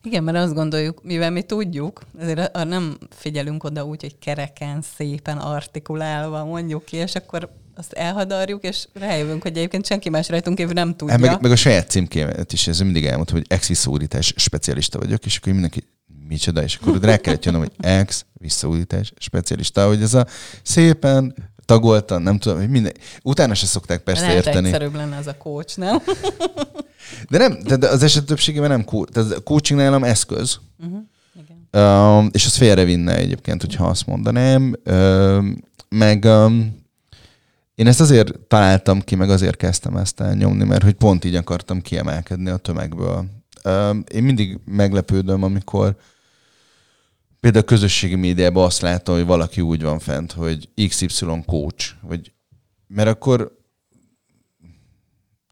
Igen, 0.01 0.23
mert 0.23 0.37
azt 0.37 0.53
gondoljuk, 0.53 1.03
mivel 1.03 1.31
mi 1.31 1.41
tudjuk, 1.41 2.01
ezért 2.19 2.63
nem 2.63 2.97
figyelünk 3.09 3.63
oda 3.63 3.85
úgy, 3.85 4.01
hogy 4.01 4.17
kereken, 4.17 4.81
szépen 4.97 5.37
artikulálva 5.37 6.45
mondjuk 6.45 6.85
ki, 6.85 6.97
és 6.97 7.15
akkor 7.15 7.49
azt 7.75 7.93
elhadarjuk, 7.93 8.63
és 8.63 8.87
rájövünk, 8.93 9.41
hogy 9.41 9.57
egyébként 9.57 9.85
senki 9.85 10.09
más 10.09 10.29
rajtunk 10.29 10.57
kívül 10.57 10.73
nem 10.73 10.95
tudja. 10.95 11.13
Hát 11.13 11.21
meg, 11.21 11.41
meg 11.41 11.51
a 11.51 11.55
saját 11.55 11.89
címkémet 11.89 12.53
is, 12.53 12.67
ez 12.67 12.79
mindig 12.79 13.05
elmondtam, 13.05 13.37
hogy 13.37 13.45
ex-visszaúdítás 13.49 14.33
specialista 14.35 14.99
vagyok, 14.99 15.25
és 15.25 15.37
akkor 15.37 15.51
mindenki 15.51 15.83
micsoda, 16.27 16.63
és 16.63 16.75
akkor 16.81 17.01
rá 17.01 17.17
kellett 17.17 17.45
jönnöm, 17.45 17.61
hogy 17.61 17.71
ex-visszaúdítás 17.77 19.13
specialista, 19.17 19.87
hogy 19.87 20.01
ez 20.01 20.13
a 20.13 20.27
szépen 20.63 21.35
tagoltan, 21.65 22.21
nem 22.21 22.37
tudom, 22.37 22.57
hogy 22.57 22.69
minden. 22.69 22.93
Utána 23.23 23.53
se 23.53 23.65
szokták 23.65 24.01
persze 24.01 24.21
Lehet 24.21 24.45
érteni. 24.45 24.67
egyszerűbb 24.67 24.95
lenne 24.95 25.17
az 25.17 25.27
a 25.27 25.37
coach, 25.37 25.77
nem? 25.77 25.97
De 27.29 27.37
nem, 27.37 27.59
de 27.79 27.87
az 27.87 28.03
eset 28.03 28.25
többségében 28.25 28.69
nem 28.69 28.83
coach. 28.83 29.11
Tehát 29.11 29.31
a 29.31 29.39
coaching 29.39 29.79
nálam 29.79 30.03
eszköz. 30.03 30.59
Uh-huh. 30.79 30.99
Igen. 31.71 31.83
Um, 31.83 32.29
és 32.31 32.45
az 32.45 32.55
félrevinne 32.55 33.15
egyébként, 33.15 33.61
hogyha 33.61 33.85
azt 33.87 34.05
mondanám. 34.05 34.75
Um, 34.85 35.57
meg 35.89 36.23
um, 36.23 36.83
én 37.75 37.87
ezt 37.87 38.01
azért 38.01 38.39
találtam 38.39 39.01
ki, 39.01 39.15
meg 39.15 39.29
azért 39.29 39.55
kezdtem 39.57 39.97
ezt 39.97 40.19
elnyomni, 40.19 40.63
mert 40.63 40.83
hogy 40.83 40.93
pont 40.93 41.25
így 41.25 41.35
akartam 41.35 41.81
kiemelkedni 41.81 42.49
a 42.49 42.57
tömegből. 42.57 43.25
Um, 43.63 44.03
én 44.13 44.23
mindig 44.23 44.59
meglepődöm, 44.65 45.43
amikor 45.43 45.95
például 47.45 47.63
a 47.63 47.67
közösségi 47.67 48.15
médiában 48.15 48.63
azt 48.63 48.81
látom, 48.81 49.15
hogy 49.15 49.25
valaki 49.25 49.61
úgy 49.61 49.81
van 49.81 49.99
fent, 49.99 50.31
hogy 50.31 50.69
XY 50.87 51.25
coach, 51.45 51.91
vagy 52.01 52.31
mert 52.87 53.09
akkor 53.09 53.57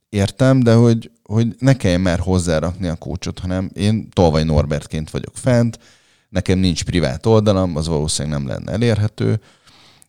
értem, 0.10 0.60
de 0.60 0.74
hogy, 0.74 1.12
hogy 1.24 1.56
ne 1.60 1.76
kelljen 1.76 2.02
már 2.02 2.20
hozzárakni 2.20 2.88
a 2.88 2.96
kócsot, 2.96 3.40
hanem 3.40 3.70
én 3.74 4.10
Tolvaj 4.10 4.44
Norbertként 4.44 5.10
vagyok 5.10 5.38
fent, 5.38 5.80
nekem 6.30 6.60
nincs 6.60 6.84
privát 6.84 7.26
oldalam, 7.26 7.76
az 7.76 7.88
valószínűleg 7.88 8.38
nem 8.38 8.48
lenne 8.48 8.72
elérhető, 8.72 9.40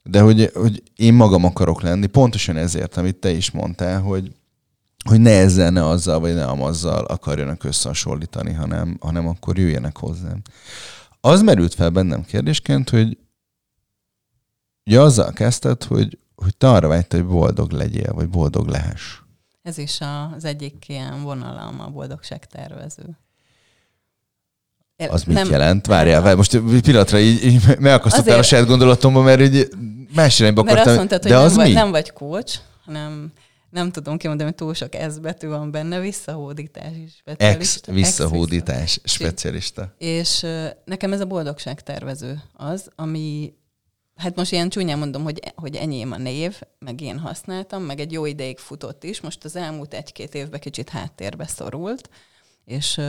de 0.02 0.20
hogy, 0.20 0.50
hogy 0.54 0.82
én 0.96 1.14
magam 1.14 1.44
akarok 1.44 1.82
lenni, 1.82 2.06
pontosan 2.06 2.56
ezért, 2.56 2.96
amit 2.96 3.16
te 3.16 3.30
is 3.30 3.50
mondtál, 3.50 4.00
hogy, 4.00 4.32
hogy 5.08 5.20
ne 5.20 5.38
ezzel, 5.38 5.70
ne 5.70 5.86
azzal, 5.86 6.20
vagy 6.20 6.34
ne 6.34 6.44
amazzal 6.44 7.04
akarjanak 7.04 7.64
összehasonlítani, 7.64 8.52
hanem, 8.52 8.96
hanem 9.00 9.28
akkor 9.28 9.58
jöjjenek 9.58 9.96
hozzám. 9.96 10.42
Az 11.26 11.42
merült 11.42 11.74
fel 11.74 11.90
bennem 11.90 12.24
kérdésként, 12.24 12.90
hogy 12.90 13.18
ugye 14.86 15.00
azzal 15.00 15.32
kezdted, 15.32 15.84
hogy, 15.84 16.18
hogy 16.34 16.56
te 16.56 16.68
arra 16.68 16.88
vágytad, 16.88 17.20
hogy 17.20 17.28
boldog 17.28 17.70
legyél, 17.70 18.12
vagy 18.12 18.28
boldog 18.28 18.66
lehess. 18.66 19.18
Ez 19.62 19.78
is 19.78 19.98
az 20.36 20.44
egyik 20.44 20.88
ilyen 20.88 21.22
vonalam 21.22 21.80
a 21.80 21.88
boldogság 21.88 22.46
tervező. 22.46 23.18
Az 25.08 25.24
mit 25.24 25.36
nem, 25.36 25.50
jelent? 25.50 25.86
Várjál, 25.86 26.36
most 26.36 26.54
egy 26.54 26.80
pillanatra 26.82 27.18
így, 27.18 27.44
így 27.44 27.78
megakasztottál 27.78 28.38
a 28.38 28.42
saját 28.42 28.66
gondolatomba, 28.66 29.22
mert 29.22 29.40
így 29.40 29.68
más 30.14 30.40
irányba 30.40 30.60
akartam. 30.60 30.84
Mert 30.84 30.88
azt 30.88 30.96
mondtad, 30.96 31.22
hogy 31.22 31.30
de 31.30 31.36
nem, 31.36 31.46
az 31.46 31.54
vagy, 31.54 31.66
mi? 31.66 31.72
nem 31.72 31.90
vagy 31.90 32.12
coach, 32.12 32.58
hanem 32.84 33.32
nem 33.74 33.90
tudom 33.90 34.16
kimondani, 34.16 34.48
hogy 34.48 34.58
túl 34.58 34.74
sok 34.74 34.94
S 35.10 35.18
betű 35.18 35.48
van 35.48 35.70
benne, 35.70 36.00
visszahódítás 36.00 36.92
is 37.04 37.12
specialista. 37.14 37.90
Ex 37.90 37.98
visszahódítás 38.00 38.96
Ex 39.02 39.12
specialista. 39.12 39.94
És 39.98 40.46
nekem 40.84 41.12
ez 41.12 41.20
a 41.20 41.26
boldogság 41.26 41.82
tervező 41.82 42.42
az, 42.52 42.90
ami 42.96 43.54
Hát 44.14 44.36
most 44.36 44.52
ilyen 44.52 44.68
csúnyán 44.68 44.98
mondom, 44.98 45.22
hogy, 45.22 45.40
hogy 45.54 45.76
enyém 45.76 46.12
a 46.12 46.18
név, 46.18 46.60
meg 46.78 47.00
én 47.00 47.18
használtam, 47.18 47.82
meg 47.82 48.00
egy 48.00 48.12
jó 48.12 48.26
ideig 48.26 48.58
futott 48.58 49.04
is, 49.04 49.20
most 49.20 49.44
az 49.44 49.56
elmúlt 49.56 49.94
egy-két 49.94 50.34
évben 50.34 50.60
kicsit 50.60 50.88
háttérbe 50.88 51.46
szorult, 51.46 52.10
és 52.64 53.00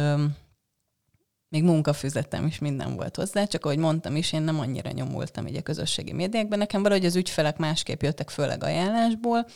még 1.49 1.63
munkafüzetem 1.63 2.45
is 2.45 2.59
minden 2.59 2.95
volt 2.95 3.15
hozzá, 3.15 3.45
csak 3.45 3.65
ahogy 3.65 3.77
mondtam 3.77 4.15
is, 4.15 4.33
én 4.33 4.41
nem 4.41 4.59
annyira 4.59 4.91
nyomultam 4.91 5.47
így 5.47 5.55
a 5.55 5.61
közösségi 5.61 6.13
médiákban. 6.13 6.57
Nekem 6.57 6.81
valahogy 6.81 7.05
az 7.05 7.15
ügyfelek 7.15 7.57
másképp 7.57 8.01
jöttek, 8.01 8.29
főleg 8.29 8.63
ajánlásból, 8.63 9.47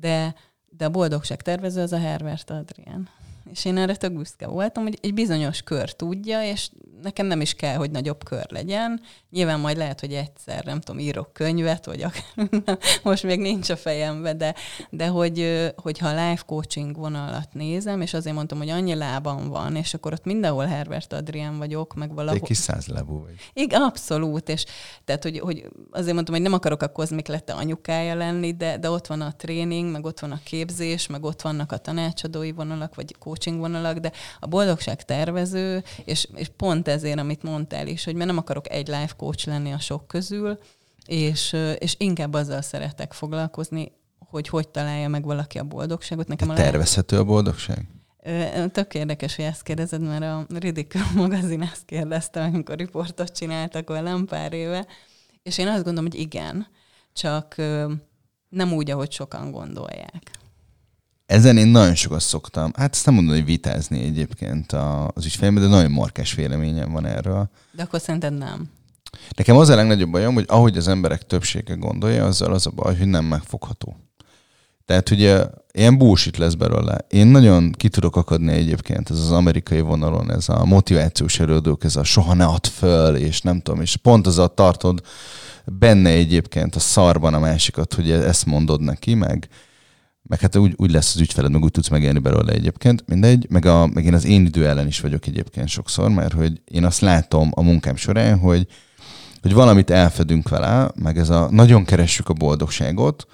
de, 0.00 0.34
de 0.68 0.84
a 0.84 0.90
boldogság 0.90 1.42
tervező 1.42 1.80
az 1.80 1.92
a 1.92 1.98
Herbert 1.98 2.50
Adrián. 2.50 3.08
És 3.50 3.64
én 3.64 3.76
erre 3.76 3.96
tök 3.96 4.12
büszke 4.12 4.46
voltam, 4.46 4.82
hogy 4.82 4.98
egy 5.02 5.14
bizonyos 5.14 5.62
kör 5.62 5.92
tudja, 5.92 6.44
és 6.44 6.70
nekem 7.04 7.26
nem 7.26 7.40
is 7.40 7.54
kell, 7.54 7.76
hogy 7.76 7.90
nagyobb 7.90 8.24
kör 8.24 8.46
legyen. 8.48 9.00
Nyilván 9.30 9.60
majd 9.60 9.76
lehet, 9.76 10.00
hogy 10.00 10.12
egyszer, 10.12 10.64
nem 10.64 10.80
tudom, 10.80 11.00
írok 11.00 11.32
könyvet, 11.32 11.84
vagy 11.84 12.02
akár, 12.02 12.48
most 13.02 13.22
még 13.22 13.40
nincs 13.40 13.70
a 13.70 13.76
fejembe, 13.76 14.34
de, 14.34 14.54
de 14.90 15.06
hogy, 15.06 15.72
hogyha 15.76 16.08
a 16.08 16.28
life 16.28 16.42
coaching 16.46 16.96
vonalat 16.96 17.48
nézem, 17.52 18.00
és 18.00 18.14
azért 18.14 18.34
mondtam, 18.34 18.58
hogy 18.58 18.68
annyi 18.68 18.94
lábam 18.94 19.48
van, 19.48 19.76
és 19.76 19.94
akkor 19.94 20.12
ott 20.12 20.24
mindenhol 20.24 20.64
Herbert 20.64 21.12
Adrián 21.12 21.58
vagyok, 21.58 21.94
meg 21.94 22.14
valahol. 22.14 22.40
Egy 22.40 22.46
kis 22.46 22.56
százlábú 22.56 23.22
vagy. 23.22 23.34
Igen, 23.52 23.82
abszolút, 23.82 24.48
és 24.48 24.64
tehát, 25.04 25.22
hogy, 25.22 25.38
hogy 25.38 25.68
azért 25.90 26.14
mondtam, 26.14 26.34
hogy 26.34 26.44
nem 26.44 26.52
akarok 26.52 26.82
a 26.82 26.88
kozmik 26.88 27.26
lette 27.26 27.52
anyukája 27.52 28.14
lenni, 28.14 28.52
de, 28.52 28.78
de 28.78 28.90
ott 28.90 29.06
van 29.06 29.20
a 29.20 29.32
tréning, 29.36 29.90
meg 29.90 30.04
ott 30.04 30.20
van 30.20 30.32
a 30.32 30.40
képzés, 30.44 31.06
meg 31.06 31.24
ott 31.24 31.42
vannak 31.42 31.72
a 31.72 31.76
tanácsadói 31.76 32.52
vonalak, 32.52 32.94
vagy 32.94 33.16
coaching 33.18 33.58
vonalak, 33.58 33.98
de 33.98 34.12
a 34.40 34.46
boldogság 34.46 35.04
tervező, 35.04 35.82
és, 36.04 36.28
és 36.34 36.50
pont 36.56 36.88
ezért, 36.94 37.18
amit 37.18 37.42
mondtál 37.42 37.86
is, 37.86 38.04
hogy 38.04 38.14
mert 38.14 38.26
nem 38.26 38.38
akarok 38.38 38.70
egy 38.70 38.86
life 38.86 39.14
coach 39.16 39.46
lenni 39.46 39.72
a 39.72 39.78
sok 39.78 40.06
közül, 40.06 40.58
és, 41.06 41.56
és 41.78 41.94
inkább 41.98 42.32
azzal 42.32 42.62
szeretek 42.62 43.12
foglalkozni, 43.12 43.92
hogy 44.18 44.48
hogy 44.48 44.68
találja 44.68 45.08
meg 45.08 45.24
valaki 45.24 45.58
a 45.58 45.64
boldogságot. 45.64 46.28
Nekem 46.28 46.48
a 46.48 46.54
tervezhető 46.54 47.18
a 47.18 47.24
boldogság? 47.24 47.88
Tök 48.72 48.94
érdekes, 48.94 49.36
hogy 49.36 49.44
ezt 49.44 49.62
kérdezed, 49.62 50.00
mert 50.00 50.22
a 50.22 50.46
Ridicule 50.48 51.10
magazin 51.14 51.62
ezt 51.62 51.84
kérdezte, 51.84 52.42
amikor 52.42 52.76
riportot 52.76 53.32
csináltak 53.32 53.88
velem 53.88 54.24
pár 54.24 54.52
éve, 54.52 54.86
és 55.42 55.58
én 55.58 55.66
azt 55.66 55.84
gondolom, 55.84 56.10
hogy 56.10 56.20
igen, 56.20 56.66
csak 57.12 57.54
nem 58.48 58.72
úgy, 58.72 58.90
ahogy 58.90 59.12
sokan 59.12 59.50
gondolják. 59.50 60.30
Ezen 61.26 61.56
én 61.56 61.66
nagyon 61.66 61.94
sokat 61.94 62.20
szoktam, 62.20 62.72
hát 62.76 62.94
ezt 62.94 63.06
nem 63.06 63.14
mondom, 63.14 63.34
hogy 63.34 63.44
vitázni 63.44 64.02
egyébként 64.02 64.72
az 65.14 65.24
ügyfelemben, 65.24 65.62
de 65.62 65.68
nagyon 65.68 65.90
markás 65.90 66.34
véleményem 66.34 66.92
van 66.92 67.06
erről. 67.06 67.50
De 67.72 67.82
akkor 67.82 68.00
szerinted 68.00 68.38
nem? 68.38 68.70
Nekem 69.36 69.56
az 69.56 69.68
a 69.68 69.74
legnagyobb 69.74 70.10
bajom, 70.10 70.34
hogy 70.34 70.44
ahogy 70.48 70.76
az 70.76 70.88
emberek 70.88 71.26
többsége 71.26 71.74
gondolja, 71.74 72.24
azzal 72.24 72.52
az 72.52 72.66
a 72.66 72.70
baj, 72.70 72.96
hogy 72.96 73.06
nem 73.06 73.24
megfogható. 73.24 73.96
Tehát 74.84 75.10
ugye 75.10 75.44
ilyen 75.72 75.98
bullshit 75.98 76.36
lesz 76.36 76.54
belőle. 76.54 76.98
Én 77.08 77.26
nagyon 77.26 77.72
ki 77.72 77.88
tudok 77.88 78.16
akadni 78.16 78.52
egyébként 78.52 79.10
ez 79.10 79.18
az 79.18 79.30
amerikai 79.30 79.80
vonalon, 79.80 80.32
ez 80.32 80.48
a 80.48 80.64
motivációs 80.64 81.40
erődők, 81.40 81.84
ez 81.84 81.96
a 81.96 82.04
soha 82.04 82.34
ne 82.34 82.44
add 82.44 82.66
föl, 82.66 83.16
és 83.16 83.40
nem 83.40 83.60
tudom, 83.60 83.80
és 83.80 83.96
pont 83.96 84.26
az 84.26 84.38
a 84.38 84.46
tartod 84.46 85.00
benne 85.64 86.10
egyébként 86.10 86.74
a 86.74 86.80
szarban 86.80 87.34
a 87.34 87.38
másikat, 87.38 87.94
hogy 87.94 88.10
ezt 88.10 88.46
mondod 88.46 88.80
neki, 88.80 89.14
meg 89.14 89.48
meg 90.26 90.40
hát 90.40 90.56
úgy, 90.56 90.74
úgy 90.76 90.90
lesz 90.90 91.14
az 91.14 91.20
ügyfeled, 91.20 91.50
meg 91.52 91.62
úgy 91.62 91.70
tudsz 91.70 91.88
megélni 91.88 92.18
belőle 92.18 92.52
egyébként, 92.52 93.04
mindegy, 93.06 93.46
meg, 93.50 93.64
a, 93.64 93.86
meg 93.86 94.04
én 94.04 94.14
az 94.14 94.24
én 94.24 94.44
idő 94.44 94.66
ellen 94.66 94.86
is 94.86 95.00
vagyok 95.00 95.26
egyébként 95.26 95.68
sokszor, 95.68 96.10
mert 96.10 96.32
hogy 96.32 96.60
én 96.64 96.84
azt 96.84 97.00
látom 97.00 97.50
a 97.54 97.62
munkám 97.62 97.96
során, 97.96 98.38
hogy, 98.38 98.66
hogy 99.42 99.52
valamit 99.52 99.90
elfedünk 99.90 100.48
vele, 100.48 100.90
meg 100.94 101.18
ez 101.18 101.28
a 101.28 101.48
nagyon 101.50 101.84
keressük 101.84 102.28
a 102.28 102.32
boldogságot, 102.32 103.26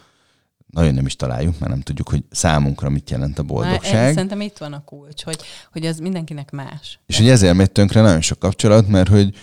nagyon 0.70 0.94
nem 0.94 1.06
is 1.06 1.16
találjuk, 1.16 1.58
mert 1.58 1.72
nem 1.72 1.80
tudjuk, 1.80 2.08
hogy 2.08 2.24
számunkra 2.30 2.90
mit 2.90 3.10
jelent 3.10 3.38
a 3.38 3.42
boldogság. 3.42 4.02
Már, 4.02 4.12
szerintem 4.12 4.40
itt 4.40 4.58
van 4.58 4.72
a 4.72 4.84
kulcs, 4.84 5.22
hogy, 5.22 5.38
hogy 5.72 5.86
az 5.86 5.98
mindenkinek 5.98 6.50
más. 6.50 7.00
És 7.06 7.16
hogy 7.16 7.28
ezért 7.28 7.54
megy 7.54 7.72
tönkre 7.72 8.00
nagyon 8.00 8.20
sok 8.20 8.38
kapcsolat, 8.38 8.88
mert 8.88 9.08
hogy 9.08 9.34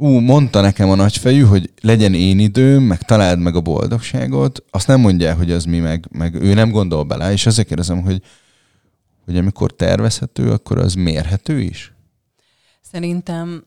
ú, 0.00 0.18
mondta 0.18 0.60
nekem 0.60 0.90
a 0.90 0.94
nagyfejű, 0.94 1.42
hogy 1.42 1.70
legyen 1.80 2.14
én 2.14 2.38
időm, 2.38 2.82
meg 2.82 3.02
találd 3.02 3.38
meg 3.38 3.54
a 3.56 3.60
boldogságot, 3.60 4.64
azt 4.70 4.86
nem 4.86 5.00
mondja, 5.00 5.34
hogy 5.34 5.50
az 5.50 5.64
mi, 5.64 5.78
meg, 5.78 6.06
meg 6.10 6.34
ő 6.34 6.54
nem 6.54 6.70
gondol 6.70 7.04
bele, 7.04 7.32
és 7.32 7.46
azért 7.46 7.66
kérdezem, 7.66 8.02
hogy, 8.02 8.22
hogy 9.24 9.36
amikor 9.36 9.72
tervezhető, 9.72 10.50
akkor 10.50 10.78
az 10.78 10.94
mérhető 10.94 11.60
is? 11.60 11.92
Szerintem 12.80 13.64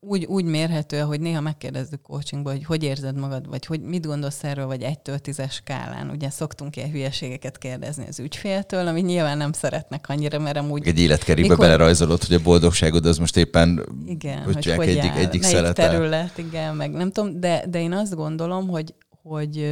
úgy, 0.00 0.24
úgy 0.24 0.44
mérhető, 0.44 1.00
hogy 1.00 1.20
néha 1.20 1.40
megkérdezzük 1.40 2.02
coachingba, 2.02 2.50
hogy 2.50 2.64
hogy 2.64 2.82
érzed 2.82 3.18
magad, 3.18 3.48
vagy 3.48 3.66
hogy 3.66 3.80
mit 3.80 4.06
gondolsz 4.06 4.44
erről, 4.44 4.66
vagy 4.66 4.82
egytől 4.82 5.18
tízes 5.18 5.54
skálán. 5.54 6.10
Ugye 6.10 6.30
szoktunk 6.30 6.76
ilyen 6.76 6.90
hülyeségeket 6.90 7.58
kérdezni 7.58 8.06
az 8.08 8.18
ügyféltől, 8.18 8.86
ami 8.86 9.00
nyilván 9.00 9.36
nem 9.36 9.52
szeretnek 9.52 10.08
annyira, 10.08 10.38
mert 10.38 10.56
amúgy... 10.56 10.86
Egy 10.86 11.00
életkerébe 11.00 11.48
mikor... 11.48 11.64
belerajzolod, 11.64 12.24
hogy 12.24 12.36
a 12.36 12.42
boldogságod 12.42 13.06
az 13.06 13.18
most 13.18 13.36
éppen 13.36 13.86
igen, 14.06 14.42
hogy, 14.42 14.54
hogy, 14.54 14.74
hogy 14.74 14.88
egyik, 14.88 15.14
egyik 15.16 15.42
szelete. 15.42 15.88
terület, 15.88 16.38
igen, 16.38 16.76
meg 16.76 16.90
nem 16.90 17.12
tudom, 17.12 17.40
de, 17.40 17.64
de 17.68 17.80
én 17.80 17.92
azt 17.92 18.14
gondolom, 18.14 18.68
hogy, 18.68 18.94
hogy 19.22 19.62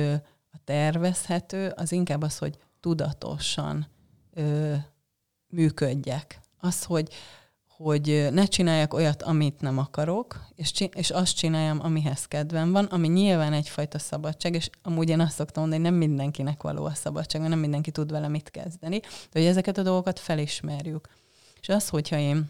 a 0.52 0.58
tervezhető 0.64 1.72
az 1.76 1.92
inkább 1.92 2.22
az, 2.22 2.38
hogy 2.38 2.58
tudatosan 2.80 3.86
ö, 4.34 4.72
működjek. 5.48 6.40
Az, 6.58 6.84
hogy, 6.84 7.08
hogy 7.76 8.28
ne 8.30 8.44
csináljak 8.44 8.94
olyat, 8.94 9.22
amit 9.22 9.60
nem 9.60 9.78
akarok, 9.78 10.40
és, 10.54 10.72
és 10.92 11.10
azt 11.10 11.36
csináljam, 11.36 11.78
amihez 11.82 12.26
kedvem 12.26 12.72
van, 12.72 12.84
ami 12.84 13.08
nyilván 13.08 13.52
egyfajta 13.52 13.98
szabadság, 13.98 14.54
és 14.54 14.70
amúgy 14.82 15.08
én 15.08 15.20
azt 15.20 15.34
szoktam 15.34 15.62
mondani, 15.62 15.82
hogy 15.82 15.92
nem 15.92 16.08
mindenkinek 16.08 16.62
való 16.62 16.84
a 16.84 16.94
szabadság, 16.94 17.40
mert 17.40 17.52
nem 17.52 17.62
mindenki 17.62 17.90
tud 17.90 18.10
vele 18.10 18.28
mit 18.28 18.50
kezdeni, 18.50 18.98
de 18.98 19.08
hogy 19.40 19.44
ezeket 19.44 19.78
a 19.78 19.82
dolgokat 19.82 20.18
felismerjük. 20.18 21.08
És 21.60 21.68
az, 21.68 21.88
hogyha 21.88 22.18
én 22.18 22.48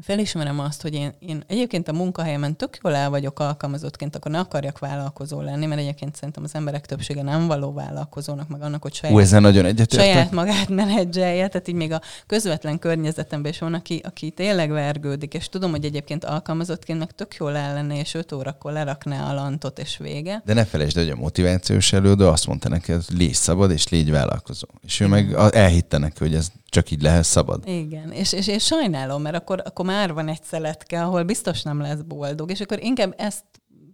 felismerem 0.00 0.58
azt, 0.58 0.82
hogy 0.82 0.94
én, 0.94 1.12
én 1.18 1.42
egyébként 1.46 1.88
a 1.88 1.92
munkahelyemen 1.92 2.56
tök 2.56 2.78
jól 2.82 2.94
el 2.94 3.10
vagyok 3.10 3.40
alkalmazottként, 3.40 4.16
akkor 4.16 4.30
ne 4.30 4.38
akarjak 4.38 4.78
vállalkozó 4.78 5.40
lenni, 5.40 5.66
mert 5.66 5.80
egyébként 5.80 6.16
szerintem 6.16 6.42
az 6.42 6.54
emberek 6.54 6.86
többsége 6.86 7.22
nem 7.22 7.46
való 7.46 7.72
vállalkozónak, 7.72 8.48
meg 8.48 8.62
annak, 8.62 8.82
hogy 8.82 8.94
saját, 8.94 9.28
Hú, 9.30 9.38
nagyon 9.38 9.76
saját 9.90 10.30
magát 10.30 10.68
menedzselje. 10.68 11.48
Tehát 11.48 11.68
így 11.68 11.74
még 11.74 11.92
a 11.92 12.00
közvetlen 12.26 12.78
környezetemben 12.78 13.52
is 13.52 13.58
van, 13.58 13.74
aki, 13.74 14.00
aki 14.04 14.30
tényleg 14.30 14.70
vergődik, 14.70 15.34
és 15.34 15.48
tudom, 15.48 15.70
hogy 15.70 15.84
egyébként 15.84 16.24
alkalmazottként 16.24 16.98
meg 16.98 17.10
tök 17.10 17.34
jól 17.34 17.56
ellene, 17.56 17.98
és 17.98 18.14
5 18.14 18.32
órakor 18.32 18.72
lerakná 18.72 19.30
a 19.30 19.34
lantot, 19.34 19.78
és 19.78 19.96
vége. 19.96 20.42
De 20.44 20.54
ne 20.54 20.64
felejtsd, 20.64 20.96
hogy 20.96 21.10
a 21.10 21.16
motivációs 21.16 21.92
elődő 21.92 22.26
azt 22.26 22.46
mondta 22.46 22.68
neked, 22.68 23.02
légy 23.08 23.34
szabad, 23.34 23.70
és 23.70 23.88
légy 23.88 24.10
vállalkozó. 24.10 24.66
És 24.84 25.00
ő 25.00 25.06
meg 25.06 25.32
elhitte 25.50 25.98
neki, 25.98 26.18
hogy 26.18 26.34
ez 26.34 26.52
csak 26.72 26.90
így 26.90 27.02
lehet 27.02 27.24
szabad. 27.24 27.68
Igen, 27.68 28.12
és, 28.12 28.32
és, 28.32 28.46
és 28.46 28.64
sajnálom, 28.64 29.22
mert 29.22 29.36
akkor, 29.36 29.62
akkor 29.64 29.84
már 29.84 30.12
van 30.12 30.28
egy 30.28 30.42
szeletke, 30.42 31.04
ahol 31.04 31.22
biztos 31.22 31.62
nem 31.62 31.80
lesz 31.80 32.00
boldog, 32.00 32.50
és 32.50 32.60
akkor 32.60 32.82
inkább 32.82 33.14
ezt 33.16 33.44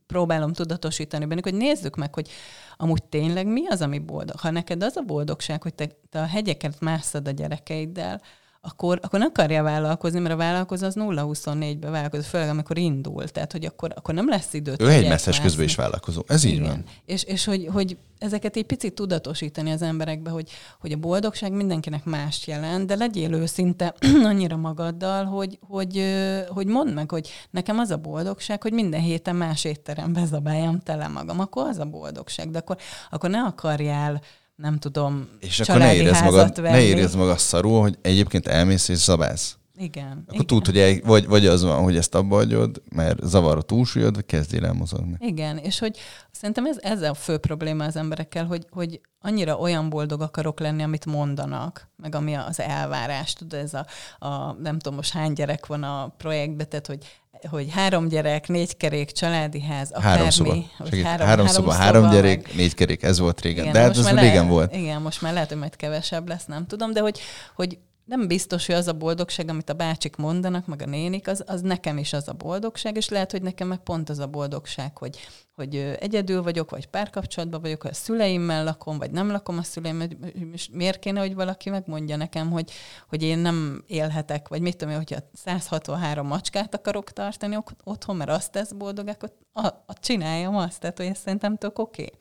próbálom 0.07 0.53
tudatosítani 0.53 1.24
bennük, 1.24 1.45
hogy 1.45 1.55
nézzük 1.55 1.97
meg, 1.97 2.14
hogy 2.14 2.29
amúgy 2.76 3.03
tényleg 3.03 3.47
mi 3.47 3.66
az, 3.66 3.83
ami 3.83 3.99
boldog. 3.99 4.41
Ha 4.41 4.51
neked 4.51 4.83
az 4.83 4.97
a 4.97 5.03
boldogság, 5.03 5.62
hogy 5.62 5.74
te, 5.74 5.89
te 6.11 6.20
a 6.20 6.24
hegyeket 6.24 6.81
mászod 6.81 7.29
a 7.29 7.31
gyerekeiddel, 7.31 8.20
akkor, 8.61 8.99
akkor 9.03 9.19
nem 9.19 9.29
akarja 9.29 9.63
vállalkozni, 9.63 10.19
mert 10.19 10.35
a 10.35 10.37
vállalkozó 10.37 10.87
az 10.87 10.95
0-24-ben 10.99 11.91
vállalkozó, 11.91 12.23
főleg 12.23 12.49
amikor 12.49 12.79
indul. 12.79 13.29
Tehát, 13.29 13.53
hogy 13.53 13.65
akkor, 13.65 13.93
akkor 13.97 14.15
nem 14.15 14.29
lesz 14.29 14.55
idő. 14.55 14.75
Ő 14.79 14.89
egy 14.89 15.09
messzes 15.09 15.41
közben 15.41 15.65
is 15.65 15.75
vállalkozó. 15.75 16.23
Ez 16.27 16.45
így 16.45 16.53
Igen. 16.53 16.67
van. 16.67 16.85
És, 17.05 17.23
és 17.23 17.45
hogy, 17.45 17.69
hogy 17.73 17.97
ezeket 18.19 18.57
egy 18.57 18.67
picit 18.67 18.95
tudatosítani 18.95 19.71
az 19.71 19.83
emberekbe, 19.83 20.31
hogy, 20.31 20.51
hogy 20.81 20.93
a 20.93 20.97
boldogság 20.97 21.53
mindenkinek 21.53 22.05
mást 22.05 22.47
jelent, 22.47 22.87
de 22.87 22.95
legyél 22.95 23.33
őszinte 23.33 23.95
annyira 24.23 24.57
magaddal, 24.57 25.25
hogy, 25.25 25.59
hogy, 25.69 26.03
hogy 26.49 26.67
mondd 26.67 26.91
meg, 26.91 27.11
hogy 27.11 27.29
nekem 27.51 27.79
az 27.79 27.91
a 27.91 27.97
boldogság, 27.97 28.63
hogy 28.63 28.73
minden 28.73 29.01
héten 29.01 29.37
más 29.37 29.65
étterembe 29.65 30.25
zabáljam 30.25 30.81
tele 30.81 31.09
magam. 31.09 31.41
Akkor 31.41 31.67
az 31.67 31.79
a 31.79 31.85
boldogság. 31.85 32.51
De 32.51 32.59
akkor, 32.59 32.77
akkor 33.11 33.31
ne 33.31 33.43
akarjál 33.43 34.21
nem 34.59 34.79
tudom, 34.79 35.29
És 35.41 35.61
akkor 35.61 35.79
ne 35.81 35.95
érezd, 35.95 36.25
magad, 36.25 36.61
venni. 36.61 36.77
ne 36.77 36.83
érezd 36.83 37.17
magad 37.17 37.39
szarul, 37.39 37.81
hogy 37.81 37.99
egyébként 38.03 38.47
elmész 38.47 38.89
és 38.89 38.99
szabálsz. 38.99 39.57
Igen. 39.77 40.11
Akkor 40.11 40.35
igen. 40.35 40.47
tud, 40.47 40.67
hogy 40.67 40.79
el, 40.79 40.95
vagy, 41.05 41.27
vagy 41.27 41.47
az 41.47 41.63
van, 41.63 41.83
hogy 41.83 41.97
ezt 41.97 42.15
abba 42.15 42.37
hagyod, 42.37 42.83
mert 42.95 43.19
zavar 43.23 43.57
a 43.57 43.63
túlsúlyod, 43.63 44.15
vagy 44.15 44.27
kezdjél 44.27 44.65
el 44.65 44.73
mozogni. 44.73 45.17
Igen, 45.19 45.59
és 45.59 45.79
hogy 45.79 45.99
szerintem 46.31 46.67
ez, 46.67 46.77
ez 46.81 47.03
a 47.03 47.15
fő 47.15 47.37
probléma 47.37 47.85
az 47.85 47.97
emberekkel, 47.97 48.47
hogy, 48.47 48.67
hogy 48.71 49.01
annyira 49.21 49.57
olyan 49.57 49.89
boldog 49.89 50.21
akarok 50.21 50.61
lenni, 50.61 50.83
amit 50.83 51.07
mondanak, 51.07 51.89
meg 51.97 52.15
ami 52.15 52.35
az 52.35 52.61
elvárás. 52.61 53.33
Tudod, 53.33 53.61
ez 53.61 53.75
a, 53.75 53.87
a 54.27 54.53
nem 54.53 54.79
tudom 54.79 54.95
most 54.95 55.13
hány 55.13 55.33
gyerek 55.33 55.67
van 55.67 55.83
a 55.83 56.15
projektben, 56.17 56.69
tehát 56.69 56.87
hogy 56.87 57.05
hogy 57.51 57.66
három 57.70 58.09
gyerek, 58.09 58.49
négy 58.49 58.76
kerék, 58.76 59.11
családi 59.11 59.62
ház, 59.62 59.91
akármi. 59.91 60.09
Három 60.09 60.30
szoba. 60.30 60.55
három, 60.78 61.05
három, 61.05 61.26
három 61.26 61.47
szoba, 61.47 61.72
három 61.72 62.11
gyerek, 62.11 62.43
meg... 62.43 62.57
négy 62.57 62.74
kerék, 62.74 63.03
ez 63.03 63.18
volt 63.18 63.41
régen. 63.41 63.62
Igen, 63.62 63.72
de 63.72 63.80
hát 63.80 63.91
ez 63.91 64.07
régen 64.07 64.14
lehet, 64.14 64.49
volt. 64.49 64.74
Igen, 64.74 65.03
most 65.03 65.22
már 65.22 65.32
lehet, 65.32 65.49
hogy 65.49 65.59
majd 65.59 65.76
kevesebb 65.76 66.28
lesz, 66.28 66.45
nem 66.45 66.66
tudom, 66.66 66.93
de 66.93 67.01
hogy, 67.01 67.20
hogy 67.55 67.78
nem 68.09 68.27
biztos, 68.27 68.67
hogy 68.67 68.75
az 68.75 68.89
a 68.89 68.93
boldogság, 68.93 69.49
amit 69.49 69.71
a 69.71 69.75
bácsik 69.75 70.17
mondanak, 70.17 70.67
meg 70.67 70.83
a 70.83 70.87
nénik, 70.87 71.29
az, 71.29 71.43
az 71.47 71.61
nekem 71.61 71.99
is 71.99 72.13
az 72.13 72.29
a 72.29 72.33
boldogság, 72.33 72.97
és 72.97 73.09
lehet, 73.09 73.31
hogy 73.31 73.43
nekem 73.43 73.69
meg 73.69 73.79
pont 73.79 74.09
az 74.09 74.19
a 74.19 74.27
boldogság, 74.27 74.99
hogy, 74.99 75.19
hogy 75.55 75.77
egyedül 75.77 76.43
vagyok, 76.43 76.71
vagy 76.71 76.87
párkapcsolatban 76.87 77.61
vagyok, 77.61 77.83
hogy 77.83 77.91
a 77.91 77.95
szüleimmel 77.95 78.65
lakom, 78.65 78.99
vagy 78.99 79.11
nem 79.11 79.31
lakom 79.31 79.59
a 79.59 79.63
szüleimmel, 79.63 80.09
és 80.53 80.69
miért 80.73 80.99
kéne, 80.99 81.21
hogy 81.21 81.35
valaki 81.35 81.71
megmondja 81.71 82.17
nekem, 82.17 82.51
hogy, 82.51 82.71
hogy 83.09 83.23
én 83.23 83.39
nem 83.39 83.85
élhetek, 83.87 84.49
vagy 84.49 84.61
mit 84.61 84.77
tudom 84.77 84.93
én, 84.93 84.99
hogyha 84.99 85.19
163 85.33 86.27
macskát 86.27 86.75
akarok 86.75 87.13
tartani 87.13 87.59
otthon, 87.85 88.17
mert 88.17 88.31
azt 88.31 88.53
tesz 88.53 88.73
boldog, 88.73 89.09
akkor 89.09 89.33
a, 89.53 89.67
a 89.67 89.93
csináljam 90.01 90.57
azt, 90.57 90.81
tehát 90.81 90.97
hogy 90.97 91.07
ezt 91.07 91.23
szerintem 91.23 91.57
tök 91.57 91.79
oké. 91.79 92.03
Okay. 92.03 92.19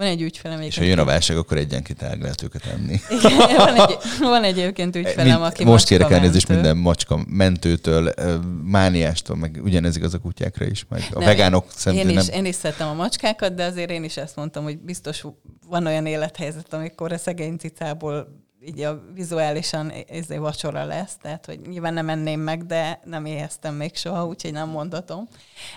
Van 0.00 0.08
egy 0.08 0.22
ügyfelem. 0.22 0.60
És 0.60 0.78
ha 0.78 0.84
jön 0.84 0.98
a 0.98 1.04
válság, 1.04 1.36
akkor 1.36 1.56
egyenként 1.56 2.02
el 2.02 2.16
lehet 2.20 2.42
őket 2.42 2.64
enni. 2.66 3.00
Igen, 3.18 3.56
van, 3.56 3.74
egy, 3.74 3.96
van 4.20 4.44
egyébként 4.44 4.96
ügyfelem, 4.96 5.42
aki 5.42 5.64
Most 5.64 5.86
kérek 5.86 6.10
elnézést 6.10 6.48
minden 6.48 6.76
macska 6.76 7.24
mentőtől, 7.28 8.14
mániástól, 8.62 9.36
meg 9.36 9.60
ugyanez 9.62 9.96
igaz 9.96 10.14
a 10.14 10.18
kutyákra 10.18 10.66
is, 10.66 10.86
meg 10.88 11.02
a 11.10 11.18
nem, 11.18 11.28
vegánok 11.28 11.66
én, 11.86 11.92
én 11.94 12.08
is, 12.08 12.26
nem... 12.26 12.38
én 12.38 12.44
is 12.44 12.54
szeretem 12.54 12.88
a 12.88 12.94
macskákat, 12.94 13.54
de 13.54 13.64
azért 13.64 13.90
én 13.90 14.04
is 14.04 14.16
ezt 14.16 14.36
mondtam, 14.36 14.62
hogy 14.62 14.78
biztos 14.78 15.24
van 15.68 15.86
olyan 15.86 16.06
élethelyzet, 16.06 16.72
amikor 16.74 17.12
a 17.12 17.18
szegény 17.18 17.56
cicából 17.56 18.28
így 18.64 18.80
a 18.80 19.02
vizuálisan 19.14 19.90
ez 19.90 20.30
egy 20.30 20.38
vacsora 20.38 20.84
lesz, 20.84 21.16
tehát 21.16 21.46
hogy 21.46 21.60
nyilván 21.60 21.94
nem 21.94 22.08
enném 22.08 22.40
meg, 22.40 22.66
de 22.66 23.00
nem 23.04 23.24
éheztem 23.24 23.74
még 23.74 23.96
soha, 23.96 24.26
úgyhogy 24.26 24.52
nem 24.52 24.68
mondhatom. 24.68 25.28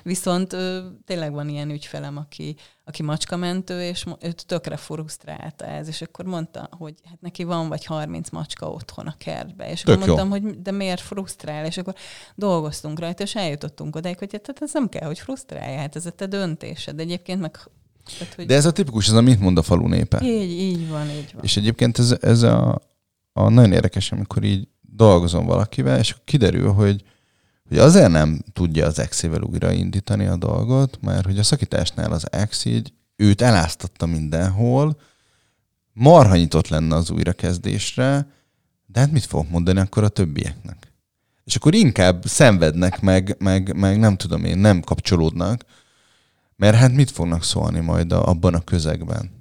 Viszont 0.04 0.54
ö, 0.54 0.88
tényleg 1.06 1.34
van 1.34 1.50
ilyen 1.50 1.70
ügyfelem, 1.70 2.18
aki, 2.18 2.56
aki 2.84 3.04
macskamentő, 3.04 3.82
és 3.84 4.06
őt 4.22 4.46
tökre 4.46 4.78
frusztrálta 4.78 5.66
ez, 5.66 5.88
és 5.88 6.02
akkor 6.02 6.26
mondta, 6.26 6.70
hogy 6.78 6.94
hát 7.10 7.22
neki 7.22 7.44
van 7.44 7.68
vagy 7.68 7.86
30 7.86 8.30
macska 8.30 8.70
otthon 8.70 9.08
a 9.08 9.18
kertbe, 9.18 9.70
és 9.70 9.82
Tök 9.82 9.96
akkor 9.96 10.08
mondtam, 10.08 10.28
jó. 10.28 10.32
hogy 10.32 10.62
de 10.62 10.72
miért 10.72 11.02
frusztrál, 11.02 11.66
és 11.66 11.78
akkor 11.78 11.96
dolgoztunk 12.36 13.00
rajta, 13.00 13.24
és 13.24 13.36
eljutottunk 13.36 13.96
odáig, 13.96 14.18
hogy 14.18 14.32
hát 14.32 14.62
ez 14.62 14.74
nem 14.74 14.90
kell, 14.90 15.08
hogy 15.08 15.20
frusztrálja, 15.20 15.80
hát 15.80 15.96
ez 15.96 16.06
a 16.06 16.12
te 16.12 16.26
döntésed. 16.26 17.00
Egyébként 17.00 17.42
meg 17.42 17.60
tehát, 18.18 18.34
hogy... 18.34 18.46
De 18.46 18.56
ez 18.56 18.66
a 18.66 18.72
tipikus, 18.72 19.08
ez 19.08 19.14
amit 19.14 19.40
mond 19.40 19.58
a 19.58 19.62
falu 19.62 19.88
népe. 19.88 20.22
Így, 20.24 20.52
így 20.52 20.90
van, 20.90 21.10
így 21.10 21.32
van. 21.34 21.44
És 21.44 21.58
egyébként 21.58 22.00
ez, 22.00 22.16
ez 22.22 22.42
a, 22.42 22.82
a 23.34 23.50
nagyon 23.50 23.72
érdekes, 23.72 24.12
amikor 24.12 24.44
így 24.44 24.68
dolgozom 24.82 25.46
valakivel, 25.46 26.00
és 26.00 26.16
kiderül, 26.26 26.72
hogy, 26.72 27.04
hogy 27.68 27.78
azért 27.78 28.12
nem 28.12 28.40
tudja 28.54 28.86
az 28.86 29.00
exével 29.00 29.42
újraindítani 29.42 30.26
a 30.26 30.36
dolgot, 30.36 30.98
mert 31.02 31.26
hogy 31.26 31.40
a 31.40 31.44
szakításnál 31.44 32.12
az 32.12 32.32
ex 32.32 32.66
így 32.66 32.94
őt 33.16 33.42
eláztatta 33.42 34.06
mindenhol, 34.06 34.98
marha 35.94 36.36
nyitott 36.36 36.68
lenne 36.68 36.96
az 36.96 37.10
újrakezdésre, 37.10 38.28
de 38.86 39.00
hát 39.00 39.12
mit 39.12 39.26
fogok 39.26 39.50
mondani 39.50 39.80
akkor 39.80 40.04
a 40.04 40.08
többieknek? 40.08 40.94
És 41.44 41.56
akkor 41.56 41.74
inkább 41.74 42.26
szenvednek, 42.26 43.02
meg, 43.02 43.36
meg, 43.40 43.76
meg 43.76 44.00
nem 44.00 44.16
tudom 44.16 44.44
én, 44.44 44.58
nem 44.58 44.82
kapcsolódnak, 44.82 45.66
mert 46.56 46.76
hát 46.76 46.92
mit 46.92 47.12
fognak 47.12 47.44
szólni 47.44 47.80
majd 47.80 48.12
a, 48.12 48.28
abban 48.28 48.54
a 48.54 48.64
közegben? 48.64 49.32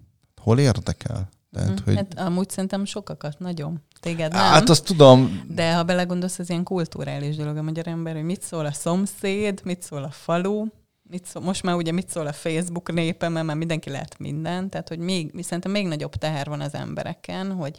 Hol 0.40 0.58
érdekel? 0.58 1.28
Tehát, 1.52 1.78
hm. 1.78 1.84
hogy... 1.84 1.96
Hát 1.96 2.18
amúgy 2.18 2.50
szerintem 2.50 2.84
sokakat, 2.84 3.38
nagyon. 3.38 3.82
Téged 4.00 4.32
nem. 4.32 4.40
Hát 4.40 4.68
azt 4.68 4.84
tudom. 4.84 5.42
De 5.48 5.74
ha 5.74 5.82
belegondolsz, 5.82 6.38
ez 6.38 6.50
ilyen 6.50 6.62
kulturális 6.62 7.36
dolog 7.36 7.56
a 7.56 7.62
magyar 7.62 7.88
ember, 7.88 8.14
hogy 8.14 8.24
mit 8.24 8.42
szól 8.42 8.66
a 8.66 8.72
szomszéd, 8.72 9.60
mit 9.64 9.82
szól 9.82 10.02
a 10.02 10.10
falu, 10.10 10.66
mit 11.02 11.26
szól, 11.26 11.42
most 11.42 11.62
már 11.62 11.74
ugye 11.74 11.92
mit 11.92 12.08
szól 12.08 12.26
a 12.26 12.32
Facebook 12.32 12.92
népe, 12.92 13.28
mert 13.28 13.46
már 13.46 13.56
mindenki 13.56 13.90
lehet 13.90 14.18
minden, 14.18 14.68
tehát 14.68 14.88
hogy 14.88 14.98
még, 14.98 15.42
szerintem 15.42 15.70
még 15.70 15.86
nagyobb 15.86 16.14
teher 16.14 16.46
van 16.46 16.60
az 16.60 16.74
embereken, 16.74 17.52
hogy, 17.52 17.76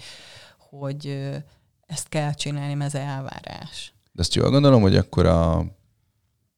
hogy 0.70 1.32
ezt 1.88 2.10
kell 2.10 2.34
csinálni, 2.34 2.74
mert 2.74 2.94
ez 2.94 3.02
elvárás. 3.02 3.94
De 4.12 4.22
azt 4.22 4.36
jól 4.36 4.50
gondolom, 4.50 4.82
hogy 4.82 4.96
akkor 4.96 5.26
a, 5.26 5.66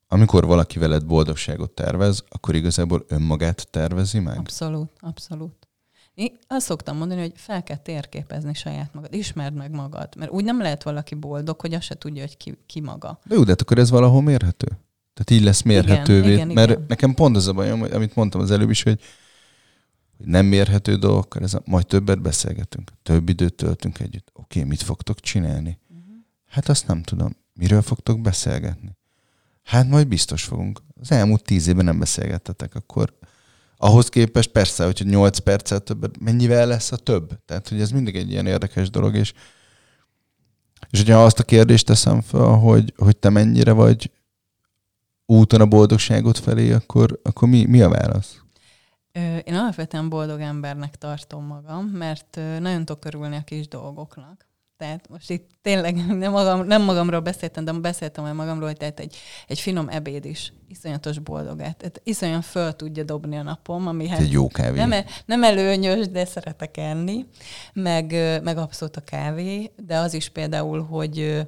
amikor 0.07 0.45
valaki 0.45 0.79
veled 0.79 1.05
boldogságot 1.05 1.71
tervez, 1.71 2.23
akkor 2.29 2.55
igazából 2.55 3.05
önmagát 3.07 3.67
tervezi 3.69 4.19
meg? 4.19 4.37
Abszolút, 4.37 4.91
abszolút. 4.99 5.67
Én 6.13 6.37
azt 6.47 6.65
szoktam 6.65 6.97
mondani, 6.97 7.21
hogy 7.21 7.33
fel 7.35 7.63
kell 7.63 7.77
térképezni 7.77 8.53
saját 8.53 8.93
magad, 8.93 9.13
ismerd 9.13 9.53
meg 9.55 9.71
magad, 9.71 10.15
mert 10.17 10.31
úgy 10.31 10.43
nem 10.43 10.61
lehet 10.61 10.83
valaki 10.83 11.15
boldog, 11.15 11.61
hogy 11.61 11.73
azt 11.73 11.85
se 11.85 11.95
tudja, 11.95 12.21
hogy 12.21 12.37
ki, 12.37 12.57
ki 12.65 12.81
maga. 12.81 13.19
De 13.25 13.35
jó, 13.35 13.43
de 13.43 13.49
hát 13.49 13.61
akkor 13.61 13.77
ez 13.77 13.89
valahol 13.89 14.21
mérhető. 14.21 14.67
Tehát 15.13 15.31
így 15.31 15.43
lesz 15.43 15.61
mérhetővé. 15.61 16.33
Igen, 16.33 16.33
igen, 16.33 16.47
mert 16.47 16.69
igen. 16.69 16.85
nekem 16.87 17.13
pont 17.13 17.35
az 17.35 17.47
a 17.47 17.53
bajom, 17.53 17.81
amit 17.81 18.15
mondtam 18.15 18.41
az 18.41 18.51
előbb 18.51 18.69
is, 18.69 18.83
hogy, 18.83 19.01
hogy 20.17 20.25
nem 20.25 20.45
mérhető 20.45 20.95
dolgokkal, 20.95 21.43
ez 21.43 21.53
a, 21.53 21.61
majd 21.65 21.87
többet 21.87 22.21
beszélgetünk, 22.21 22.91
több 23.03 23.29
időt 23.29 23.53
töltünk 23.53 23.99
együtt. 23.99 24.29
Oké, 24.33 24.59
okay, 24.59 24.69
mit 24.69 24.81
fogtok 24.81 25.19
csinálni? 25.19 25.79
Uh-huh. 25.89 26.15
Hát 26.47 26.69
azt 26.69 26.87
nem 26.87 27.03
tudom. 27.03 27.35
Miről 27.53 27.81
fogtok 27.81 28.21
beszélgetni? 28.21 28.94
Hát 29.65 29.87
majd 29.87 30.07
biztos 30.07 30.43
fogunk. 30.43 30.81
Az 31.01 31.11
elmúlt 31.11 31.43
tíz 31.43 31.67
évben 31.67 31.85
nem 31.85 31.99
beszélgettetek, 31.99 32.75
akkor 32.75 33.17
ahhoz 33.77 34.09
képest 34.09 34.51
persze, 34.51 34.85
hogy 34.85 35.01
8 35.05 35.37
perccel 35.37 35.79
többet, 35.79 36.19
mennyivel 36.19 36.67
lesz 36.67 36.91
a 36.91 36.97
több? 36.97 37.45
Tehát, 37.45 37.69
hogy 37.69 37.81
ez 37.81 37.91
mindig 37.91 38.15
egy 38.15 38.31
ilyen 38.31 38.45
érdekes 38.45 38.89
dolog, 38.89 39.15
és, 39.15 39.33
és 40.89 40.99
hogyha 40.99 41.23
azt 41.23 41.39
a 41.39 41.43
kérdést 41.43 41.85
teszem 41.85 42.21
fel, 42.21 42.41
hogy, 42.41 42.93
hogy 42.97 43.17
te 43.17 43.29
mennyire 43.29 43.71
vagy 43.71 44.11
úton 45.25 45.61
a 45.61 45.65
boldogságot 45.65 46.37
felé, 46.37 46.71
akkor, 46.71 47.19
akkor 47.23 47.47
mi, 47.47 47.65
mi 47.65 47.81
a 47.81 47.89
válasz? 47.89 48.39
Én 49.43 49.53
alapvetően 49.53 50.09
boldog 50.09 50.39
embernek 50.39 50.95
tartom 50.95 51.45
magam, 51.45 51.85
mert 51.85 52.39
nagyon 52.59 52.85
tudok 52.85 53.05
örülni 53.05 53.35
a 53.35 53.43
kis 53.43 53.67
dolgoknak. 53.67 54.47
Tehát 54.77 55.09
most 55.09 55.29
itt 55.29 55.49
tényleg 55.61 56.05
nem, 56.17 56.31
magam, 56.31 56.65
nem 56.65 56.81
magamról 56.81 57.19
beszéltem, 57.19 57.65
de 57.65 57.71
beszéltem 57.71 58.25
el 58.25 58.33
magamról, 58.33 58.67
hogy 58.67 58.77
tehát 58.77 58.99
egy, 58.99 59.15
egy 59.47 59.59
finom 59.59 59.89
ebéd 59.89 60.25
is 60.25 60.53
iszonyatos 60.67 61.19
boldogát. 61.19 61.77
Tehát 61.77 62.01
iszonyan 62.03 62.41
föl 62.41 62.75
tudja 62.75 63.03
dobni 63.03 63.37
a 63.37 63.43
napom, 63.43 63.87
ami 63.87 64.07
hát 64.07 64.19
egy 64.19 64.31
jó 64.31 64.47
kávé. 64.47 64.85
Nem, 64.85 65.05
nem 65.25 65.43
előnyös, 65.43 66.07
de 66.07 66.25
szeretek 66.25 66.77
enni, 66.77 67.25
meg, 67.73 68.11
meg 68.43 68.57
abszolút 68.57 68.95
a 68.95 69.01
kávé, 69.01 69.71
de 69.85 69.97
az 69.97 70.13
is 70.13 70.29
például, 70.29 70.83
hogy 70.83 71.47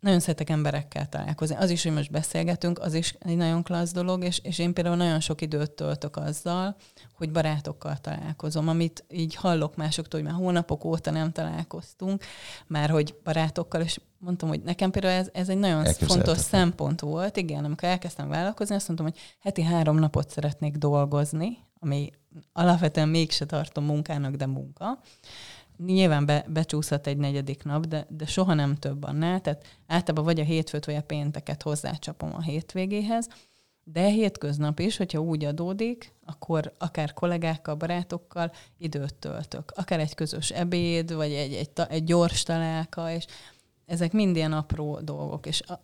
nagyon 0.00 0.20
szeretek 0.20 0.50
emberekkel 0.50 1.08
találkozni. 1.08 1.56
Az 1.56 1.70
is, 1.70 1.82
hogy 1.82 1.92
most 1.92 2.10
beszélgetünk, 2.10 2.78
az 2.78 2.94
is 2.94 3.14
egy 3.18 3.36
nagyon 3.36 3.62
klassz 3.62 3.92
dolog, 3.92 4.24
és, 4.24 4.40
és 4.42 4.58
én 4.58 4.72
például 4.72 4.96
nagyon 4.96 5.20
sok 5.20 5.40
időt 5.40 5.70
töltök 5.70 6.16
azzal, 6.16 6.76
hogy 7.14 7.30
barátokkal 7.30 7.96
találkozom, 7.96 8.68
amit 8.68 9.04
így 9.08 9.34
hallok 9.34 9.76
másoktól, 9.76 10.20
hogy 10.20 10.28
már 10.28 10.38
hónapok 10.38 10.84
óta 10.84 11.10
nem 11.10 11.32
találkoztunk, 11.32 12.24
már 12.66 12.90
hogy 12.90 13.14
barátokkal, 13.24 13.80
és 13.80 13.98
mondtam, 14.18 14.48
hogy 14.48 14.62
nekem 14.62 14.90
például 14.90 15.14
ez, 15.14 15.28
ez 15.32 15.48
egy 15.48 15.58
nagyon 15.58 15.84
fontos 15.84 16.38
szempont 16.38 17.00
volt. 17.00 17.36
Igen, 17.36 17.64
amikor 17.64 17.88
elkezdtem 17.88 18.28
vállalkozni, 18.28 18.74
azt 18.74 18.86
mondtam, 18.88 19.08
hogy 19.08 19.18
heti 19.40 19.62
három 19.62 19.98
napot 19.98 20.30
szeretnék 20.30 20.76
dolgozni, 20.76 21.58
ami 21.80 22.10
alapvetően 22.52 23.08
mégse 23.08 23.46
tartom 23.46 23.84
munkának, 23.84 24.34
de 24.34 24.46
munka 24.46 24.98
nyilván 25.84 26.26
be, 26.26 26.44
becsúszhat 26.48 27.06
egy 27.06 27.16
negyedik 27.16 27.62
nap, 27.62 27.86
de, 27.86 28.06
de 28.08 28.26
soha 28.26 28.54
nem 28.54 28.74
több 28.74 29.04
annál. 29.04 29.40
Tehát 29.40 29.64
általában 29.86 30.24
vagy 30.24 30.40
a 30.40 30.44
hétfőt, 30.44 30.84
vagy 30.84 30.94
a 30.94 31.02
pénteket 31.02 31.62
hozzácsapom 31.62 32.34
a 32.34 32.42
hétvégéhez, 32.42 33.28
de 33.84 34.08
hétköznap 34.08 34.78
is, 34.78 34.96
hogyha 34.96 35.18
úgy 35.18 35.44
adódik, 35.44 36.12
akkor 36.24 36.74
akár 36.78 37.12
kollégákkal, 37.12 37.74
barátokkal 37.74 38.52
időt 38.78 39.14
töltök. 39.14 39.72
Akár 39.74 40.00
egy 40.00 40.14
közös 40.14 40.50
ebéd, 40.50 41.14
vagy 41.14 41.32
egy, 41.32 41.52
egy, 41.52 41.70
egy 41.88 42.04
gyors 42.04 42.42
találka, 42.42 43.10
és 43.10 43.26
ezek 43.84 44.12
mind 44.12 44.36
ilyen 44.36 44.52
apró 44.52 45.00
dolgok. 45.00 45.46
És 45.46 45.62
a, 45.62 45.80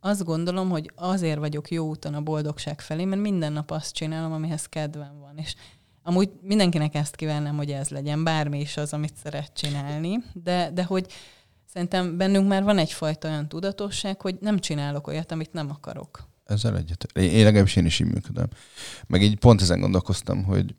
azt 0.00 0.24
gondolom, 0.24 0.70
hogy 0.70 0.90
azért 0.94 1.38
vagyok 1.38 1.70
jó 1.70 1.88
úton 1.88 2.14
a 2.14 2.20
boldogság 2.20 2.80
felé, 2.80 3.04
mert 3.04 3.22
minden 3.22 3.52
nap 3.52 3.70
azt 3.70 3.94
csinálom, 3.94 4.32
amihez 4.32 4.66
kedvem 4.66 5.18
van. 5.20 5.38
És 5.38 5.54
Amúgy 6.06 6.30
mindenkinek 6.40 6.94
ezt 6.94 7.16
kívánnám, 7.16 7.56
hogy 7.56 7.70
ez 7.70 7.88
legyen, 7.88 8.24
bármi 8.24 8.60
is 8.60 8.76
az, 8.76 8.92
amit 8.92 9.16
szeret 9.22 9.52
csinálni, 9.54 10.16
de, 10.32 10.70
de 10.70 10.84
hogy 10.84 11.06
szerintem 11.72 12.16
bennünk 12.16 12.48
már 12.48 12.62
van 12.62 12.78
egyfajta 12.78 13.28
olyan 13.28 13.48
tudatosság, 13.48 14.20
hogy 14.20 14.36
nem 14.40 14.58
csinálok 14.58 15.06
olyat, 15.06 15.32
amit 15.32 15.52
nem 15.52 15.70
akarok. 15.70 16.28
Ezzel 16.44 16.76
egyet. 16.76 17.06
Én 17.12 17.44
legalábbis 17.44 17.76
én 17.76 17.86
is 17.86 18.00
így 18.00 18.12
működöm. 18.12 18.48
Meg 19.06 19.22
így 19.22 19.38
pont 19.38 19.60
ezen 19.60 19.80
gondolkoztam, 19.80 20.44
hogy, 20.44 20.74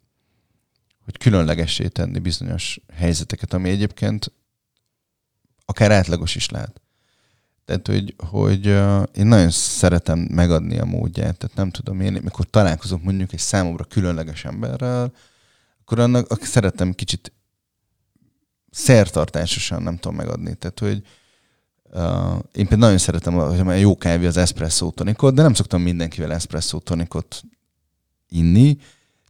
hogy 1.03 1.17
különlegessé 1.17 1.87
tenni 1.87 2.19
bizonyos 2.19 2.79
helyzeteket, 2.93 3.53
ami 3.53 3.69
egyébként 3.69 4.31
akár 5.65 5.91
átlagos 5.91 6.35
is 6.35 6.49
lehet. 6.49 6.81
Tehát, 7.65 7.87
hogy, 7.87 8.15
hogy 8.17 8.65
én 9.17 9.25
nagyon 9.25 9.49
szeretem 9.49 10.19
megadni 10.19 10.79
a 10.79 10.85
módját. 10.85 11.37
Tehát 11.37 11.55
nem 11.55 11.69
tudom, 11.69 12.01
én 12.01 12.19
mikor 12.23 12.45
találkozok 12.49 13.03
mondjuk 13.03 13.33
egy 13.33 13.39
számomra 13.39 13.83
különleges 13.83 14.45
emberrel, 14.45 15.13
akkor 15.81 15.99
annak 15.99 16.31
akkor 16.31 16.47
szeretem 16.47 16.93
kicsit 16.93 17.33
szertartásosan 18.71 19.81
nem 19.81 19.97
tudom 19.97 20.17
megadni. 20.17 20.55
Tehát, 20.55 20.79
hogy 20.79 21.01
uh, 21.83 22.39
én 22.51 22.67
például 22.67 22.79
nagyon 22.79 22.97
szeretem, 22.97 23.33
hogy 23.33 23.79
jó 23.79 23.97
kávé 23.97 24.25
az 24.25 24.37
espresso 24.37 24.89
tonikot, 24.89 25.33
de 25.33 25.41
nem 25.41 25.53
szoktam 25.53 25.81
mindenkivel 25.81 26.33
espresso 26.33 26.79
tonikot 26.79 27.41
inni, 28.29 28.77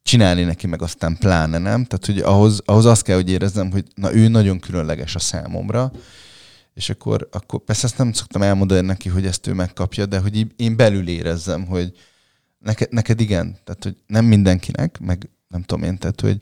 csinálni 0.03 0.43
neki 0.43 0.67
meg 0.67 0.81
aztán 0.81 1.17
pláne 1.17 1.57
nem. 1.57 1.85
Tehát, 1.85 2.05
hogy 2.05 2.19
ahhoz, 2.19 2.61
ahhoz 2.65 2.85
azt 2.85 3.01
kell, 3.01 3.15
hogy 3.15 3.29
érezzem, 3.29 3.71
hogy 3.71 3.85
na 3.95 4.13
ő 4.13 4.27
nagyon 4.27 4.59
különleges 4.59 5.15
a 5.15 5.19
számomra, 5.19 5.91
és 6.75 6.89
akkor, 6.89 7.27
akkor 7.31 7.59
persze 7.59 7.85
ezt 7.85 7.97
nem 7.97 8.13
szoktam 8.13 8.41
elmondani 8.41 8.85
neki, 8.85 9.09
hogy 9.09 9.25
ezt 9.25 9.47
ő 9.47 9.53
megkapja, 9.53 10.05
de 10.05 10.19
hogy 10.19 10.47
én 10.55 10.75
belül 10.75 11.07
érezzem, 11.07 11.65
hogy 11.65 11.93
neked, 12.59 12.91
neked 12.91 13.19
igen, 13.19 13.57
tehát 13.63 13.83
hogy 13.83 13.95
nem 14.07 14.25
mindenkinek, 14.25 14.99
meg 14.99 15.29
nem 15.47 15.61
tudom 15.61 15.83
én, 15.83 15.97
tehát 15.97 16.21
hogy 16.21 16.41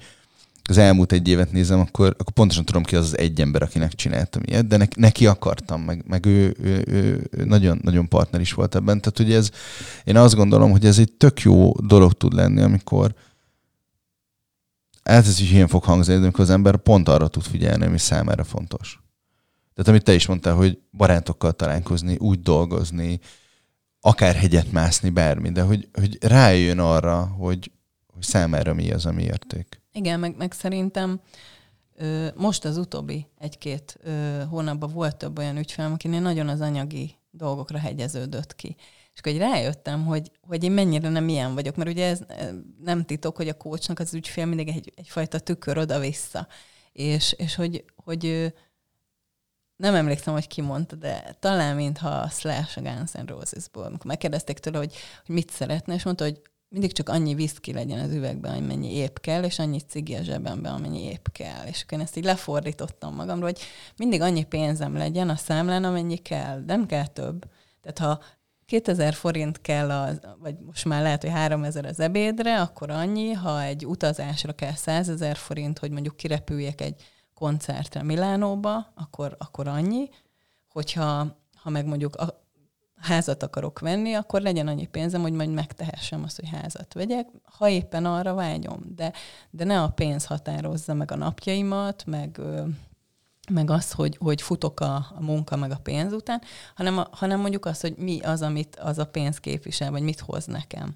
az 0.70 0.78
elmúlt 0.78 1.12
egy 1.12 1.28
évet 1.28 1.52
nézem, 1.52 1.80
akkor, 1.80 2.08
akkor 2.08 2.34
pontosan 2.34 2.66
tudom 2.66 2.84
ki 2.84 2.96
az 2.96 3.06
az 3.06 3.18
egy 3.18 3.42
ember, 3.42 3.62
akinek 3.62 3.94
csináltam 3.94 4.42
ilyet, 4.46 4.68
de 4.68 4.78
neki, 4.78 5.00
neki 5.00 5.28
akartam, 5.28 5.82
meg, 5.82 6.04
meg 6.08 6.26
ő, 6.26 6.56
ő, 6.60 6.84
ő, 6.88 7.28
ő, 7.32 7.46
nagyon, 7.46 7.80
nagyon 7.84 8.08
partner 8.08 8.42
is 8.42 8.54
volt 8.54 8.76
ebben. 8.76 9.02
Tehát 9.02 9.18
hogy 9.18 9.34
ez, 9.34 9.50
én 10.04 10.18
azt 10.18 10.36
gondolom, 10.36 10.72
hogy 10.72 10.86
ez 10.86 11.00
egy 11.00 11.12
tök 11.12 11.42
jó 11.42 11.72
dolog 11.72 12.14
tud 12.14 12.34
lenni, 12.34 12.62
amikor 12.62 13.14
ez 15.04 15.40
is 15.40 15.52
ilyen 15.52 15.68
fog 15.68 15.84
hangzni, 15.84 16.14
amikor 16.14 16.40
az 16.40 16.50
ember 16.50 16.78
pont 16.78 17.10
arra 17.10 17.28
tud 17.28 17.44
figyelni, 17.44 17.86
ami 17.86 17.98
számára 17.98 18.44
fontos. 18.44 19.03
Tehát 19.74 19.90
amit 19.90 20.04
te 20.04 20.14
is 20.14 20.26
mondtál, 20.26 20.56
hogy 20.56 20.80
barátokkal 20.92 21.52
találkozni, 21.52 22.18
úgy 22.18 22.40
dolgozni, 22.40 23.20
akár 24.00 24.36
hegyet 24.36 24.72
mászni, 24.72 25.10
bármi, 25.10 25.52
de 25.52 25.62
hogy, 25.62 25.90
hogy 25.94 26.18
rájön 26.22 26.80
arra, 26.80 27.26
hogy, 27.26 27.72
hogy 28.14 28.24
számára 28.24 28.74
mi 28.74 28.92
az, 28.92 29.06
ami 29.06 29.24
érték. 29.24 29.82
Igen, 29.92 30.20
meg, 30.20 30.36
meg 30.38 30.52
szerintem 30.52 31.22
most 32.36 32.66
az 32.66 32.78
utóbbi 32.78 33.28
egy-két 33.38 34.00
hónapban 34.50 34.92
volt 34.92 35.16
több 35.16 35.38
olyan 35.38 35.58
ügyfelem, 35.58 35.94
akinél 35.94 36.22
nagyon 36.22 36.48
az 36.48 36.62
anyagi 36.62 37.16
dolgokra 37.32 37.78
hegyeződött 37.78 38.56
ki. 38.56 38.76
És 39.14 39.20
akkor 39.20 39.34
rájöttem, 39.34 40.06
hogy, 40.06 40.32
hogy 40.42 40.64
én 40.64 40.72
mennyire 40.72 41.10
nem 41.10 41.30
ilyen 41.30 41.54
vagyok, 41.54 41.76
mert 41.76 41.90
ugye 41.90 42.08
ez 42.08 42.20
nem 42.84 43.06
titok, 43.06 43.36
hogy 43.36 43.48
a 43.48 43.58
kócsnak 43.58 44.00
az 44.00 44.14
ügyfél 44.14 44.46
mindig 44.46 44.68
egy, 44.68 44.94
egyfajta 44.96 45.40
tükör 45.40 45.78
oda-vissza. 45.78 46.48
És, 46.92 47.34
és 47.38 47.56
hogy, 47.56 47.86
hogy 47.96 48.54
nem 49.84 49.96
emlékszem, 49.96 50.34
hogy 50.34 50.48
ki 50.48 50.62
mondta, 50.62 50.96
de 50.96 51.36
talán 51.40 51.76
mintha 51.76 52.10
a 52.10 52.30
Slash 52.30 52.78
a 52.78 52.82
Guns 52.82 53.12
N' 53.12 53.26
Roses-ból, 53.26 53.84
amikor 53.84 54.06
megkérdezték 54.06 54.60
tőle, 54.60 54.78
hogy, 54.78 54.94
hogy 55.26 55.36
mit 55.36 55.50
szeretne, 55.50 55.94
és 55.94 56.04
mondta, 56.04 56.24
hogy 56.24 56.42
mindig 56.70 56.92
csak 56.92 57.10
annyi 57.10 57.36
viszki 57.36 57.74
legyen 57.74 58.00
az 58.00 58.12
üvegben, 58.12 58.56
amennyi 58.56 58.94
épp 58.94 59.18
kell, 59.18 59.44
és 59.44 59.60
annyi 59.60 59.80
cigi 59.80 60.16
a 60.16 60.22
zsebemben, 60.22 60.74
amennyi 60.74 61.04
épp 61.04 61.26
kell. 61.32 61.66
És 61.66 61.82
akkor 61.82 61.98
én 61.98 62.04
ezt 62.04 62.18
így 62.18 62.24
lefordítottam 62.24 63.16
magamról, 63.16 63.46
hogy 63.46 63.60
mindig 63.98 64.22
annyi 64.22 64.44
pénzem 64.44 64.98
legyen 64.98 65.30
a 65.30 65.36
számlán, 65.36 65.84
amennyi 65.84 66.18
kell, 66.18 66.64
nem 66.68 66.86
kell 66.86 67.08
több. 67.08 67.46
Tehát 67.82 68.00
ha 68.00 68.24
2000 68.66 69.14
forint 69.14 69.62
kell, 69.62 69.92
az, 69.92 70.20
vagy 70.40 70.56
most 70.66 70.86
már 70.86 71.02
lehet, 71.02 71.22
hogy 71.22 71.32
3000 71.32 71.86
az 71.86 72.00
ebédre, 72.00 72.62
akkor 72.62 72.90
annyi, 72.90 73.32
ha 73.32 73.62
egy 73.62 73.86
utazásra 73.86 74.54
kell 74.54 74.74
100 74.76 75.10
ezer 75.10 75.36
forint, 75.36 75.80
hogy 75.80 75.92
mondjuk 75.92 76.16
kirepüljek 76.16 76.82
egy 76.82 77.04
koncertre 77.34 78.04
Milánóba, 78.04 78.92
akkor, 78.96 79.36
akkor 79.40 79.68
annyi, 79.68 80.10
hogyha 80.70 81.42
ha 81.56 81.70
meg 81.70 81.86
mondjuk 81.86 82.16
a 82.16 82.44
házat 83.04 83.44
akarok 83.44 83.80
venni, 83.80 84.14
akkor 84.14 84.42
legyen 84.42 84.68
annyi 84.68 84.86
pénzem, 84.86 85.22
hogy 85.22 85.32
majd 85.32 85.50
megtehessem 85.50 86.24
azt, 86.24 86.40
hogy 86.40 86.50
házat 86.50 86.94
vegyek, 86.94 87.28
ha 87.44 87.70
éppen 87.70 88.06
arra 88.06 88.34
vágyom. 88.34 88.82
De, 88.96 89.14
de 89.50 89.64
ne 89.64 89.82
a 89.82 89.90
pénz 89.90 90.26
határozza 90.26 90.94
meg 90.94 91.12
a 91.12 91.16
napjaimat, 91.16 92.06
meg, 92.06 92.42
meg 93.52 93.70
az, 93.70 93.92
hogy, 93.92 94.18
hogy 94.18 94.42
futok 94.42 94.80
a, 94.80 94.96
a 94.96 95.20
munka 95.20 95.56
meg 95.56 95.72
a 95.72 95.80
pénz 95.84 96.14
után, 96.14 96.42
hanem, 96.76 96.98
a, 96.98 97.08
hanem 97.12 97.40
mondjuk 97.40 97.66
az, 97.66 97.82
hogy 97.82 97.96
mi 97.98 98.20
az, 98.20 98.42
amit 98.42 98.76
az 98.76 98.98
a 98.98 99.06
pénz 99.06 99.40
képvisel, 99.40 99.92
vagy 99.92 100.02
mit 100.02 100.20
hoz 100.20 100.46
nekem. 100.46 100.96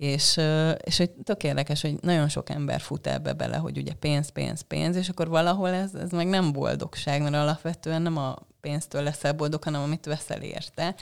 És, 0.00 0.40
és 0.84 0.96
hogy 0.96 1.10
tök 1.10 1.42
érdekes, 1.42 1.80
hogy 1.80 1.98
nagyon 2.00 2.28
sok 2.28 2.50
ember 2.50 2.80
fut 2.80 3.06
ebbe 3.06 3.32
bele, 3.32 3.56
hogy 3.56 3.78
ugye 3.78 3.92
pénz, 3.92 4.28
pénz, 4.28 4.60
pénz, 4.60 4.96
és 4.96 5.08
akkor 5.08 5.28
valahol 5.28 5.68
ez, 5.68 5.94
ez 5.94 6.10
meg 6.10 6.28
nem 6.28 6.52
boldogság, 6.52 7.22
mert 7.22 7.34
alapvetően 7.34 8.02
nem 8.02 8.16
a 8.16 8.36
pénztől 8.60 9.02
leszel 9.02 9.32
boldog, 9.32 9.64
hanem 9.64 9.80
amit 9.80 10.06
veszel 10.06 10.42
érte. 10.42 10.94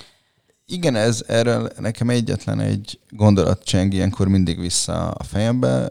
Igen, 0.66 0.94
ez 0.94 1.24
erről 1.26 1.72
nekem 1.78 2.10
egyetlen 2.10 2.60
egy 2.60 3.00
gondolat 3.10 3.64
cseng 3.64 3.94
ilyenkor 3.94 4.28
mindig 4.28 4.60
vissza 4.60 5.10
a 5.10 5.22
fejembe. 5.22 5.88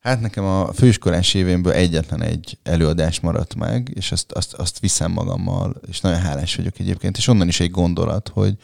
Hát 0.00 0.20
nekem 0.20 0.44
a 0.44 0.72
főiskolás 0.72 1.34
événből 1.34 1.72
egyetlen 1.72 2.22
egy 2.22 2.58
előadás 2.62 3.20
maradt 3.20 3.54
meg, 3.54 3.92
és 3.94 4.12
azt, 4.12 4.32
azt, 4.32 4.54
azt 4.54 4.78
viszem 4.78 5.12
magammal, 5.12 5.80
és 5.88 6.00
nagyon 6.00 6.20
hálás 6.20 6.56
vagyok 6.56 6.78
egyébként, 6.78 7.16
és 7.16 7.28
onnan 7.28 7.48
is 7.48 7.60
egy 7.60 7.70
gondolat, 7.70 8.28
hogy 8.28 8.56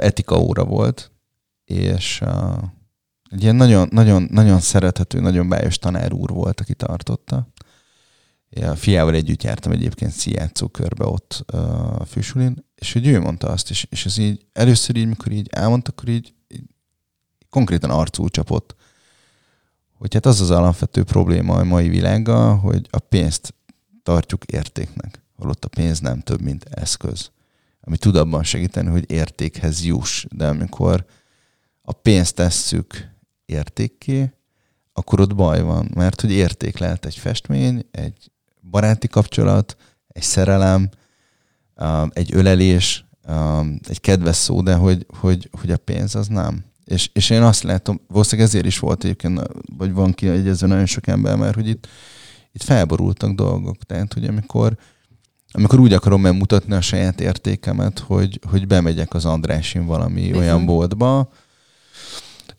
etika 0.00 0.38
óra 0.38 0.64
volt, 0.64 1.10
és 1.70 2.22
egy 3.30 3.42
ilyen 3.42 3.56
nagyon, 3.56 3.88
nagyon, 3.90 4.28
nagyon 4.30 4.60
szerethető, 4.60 5.20
nagyon 5.20 5.48
bájos 5.48 5.78
tanár 5.78 6.12
úr 6.12 6.30
volt, 6.30 6.60
aki 6.60 6.74
tartotta. 6.74 7.48
A 8.62 8.74
fiával 8.74 9.14
együtt 9.14 9.42
jártam 9.42 9.72
egyébként 9.72 10.12
szijátszókörbe 10.12 11.04
ott 11.04 11.44
a 11.98 12.04
fősulin, 12.04 12.64
és 12.74 12.92
hogy 12.92 13.06
ő 13.06 13.20
mondta 13.20 13.48
azt, 13.48 13.70
és, 13.70 13.86
és 13.90 14.06
ez 14.06 14.18
így 14.18 14.46
először 14.52 14.96
így, 14.96 15.06
mikor 15.06 15.32
így 15.32 15.48
elmondta, 15.50 15.90
akkor 15.90 16.08
így, 16.08 16.34
így 16.48 16.64
konkrétan 17.50 17.90
arcú 17.90 18.28
csapott, 18.28 18.74
hogy 19.94 20.14
hát 20.14 20.26
az 20.26 20.40
az 20.40 20.50
alapvető 20.50 21.04
probléma 21.04 21.54
a 21.54 21.64
mai 21.64 21.88
világgal, 21.88 22.56
hogy 22.56 22.86
a 22.90 22.98
pénzt 22.98 23.54
tartjuk 24.02 24.44
értéknek, 24.44 25.22
holott 25.36 25.64
a 25.64 25.68
pénz 25.68 26.00
nem 26.00 26.20
több, 26.20 26.40
mint 26.40 26.64
eszköz, 26.64 27.30
ami 27.80 27.96
tud 27.96 28.16
abban 28.16 28.42
segíteni, 28.42 28.88
hogy 28.88 29.10
értékhez 29.10 29.84
juss, 29.84 30.24
de 30.30 30.48
amikor 30.48 31.04
a 31.90 31.92
pénzt 31.92 32.34
tesszük 32.34 33.08
értékké, 33.46 34.32
akkor 34.92 35.20
ott 35.20 35.34
baj 35.34 35.62
van, 35.62 35.90
mert 35.94 36.20
hogy 36.20 36.30
érték 36.32 36.78
lehet 36.78 37.06
egy 37.06 37.16
festmény, 37.16 37.86
egy 37.90 38.30
baráti 38.70 39.08
kapcsolat, 39.08 39.76
egy 40.08 40.22
szerelem, 40.22 40.88
egy 42.10 42.34
ölelés, 42.34 43.04
egy 43.88 44.00
kedves 44.00 44.36
szó, 44.36 44.62
de 44.62 44.74
hogy, 44.74 45.06
hogy, 45.18 45.48
hogy 45.60 45.70
a 45.70 45.76
pénz 45.76 46.14
az 46.14 46.26
nem. 46.26 46.64
És, 46.84 47.10
és 47.12 47.30
én 47.30 47.42
azt 47.42 47.62
látom, 47.62 48.00
valószínűleg 48.08 48.48
ezért 48.48 48.66
is 48.66 48.78
volt 48.78 49.04
egyébként, 49.04 49.40
vagy 49.76 49.92
van 49.92 50.12
ki 50.12 50.28
egyezve 50.28 50.66
nagyon 50.66 50.86
sok 50.86 51.06
ember, 51.06 51.36
mert 51.36 51.54
hogy 51.54 51.68
itt, 51.68 51.88
itt 52.52 52.62
felborultak 52.62 53.32
dolgok. 53.34 53.82
Tehát, 53.84 54.12
hogy 54.12 54.24
amikor, 54.24 54.76
amikor 55.50 55.78
úgy 55.78 55.92
akarom 55.92 56.20
megmutatni 56.20 56.74
a 56.74 56.80
saját 56.80 57.20
értékemet, 57.20 57.98
hogy, 57.98 58.40
hogy 58.50 58.66
bemegyek 58.66 59.14
az 59.14 59.24
Andrásin 59.24 59.86
valami 59.86 60.20
Bizony. 60.20 60.38
olyan 60.38 60.66
boltba, 60.66 61.30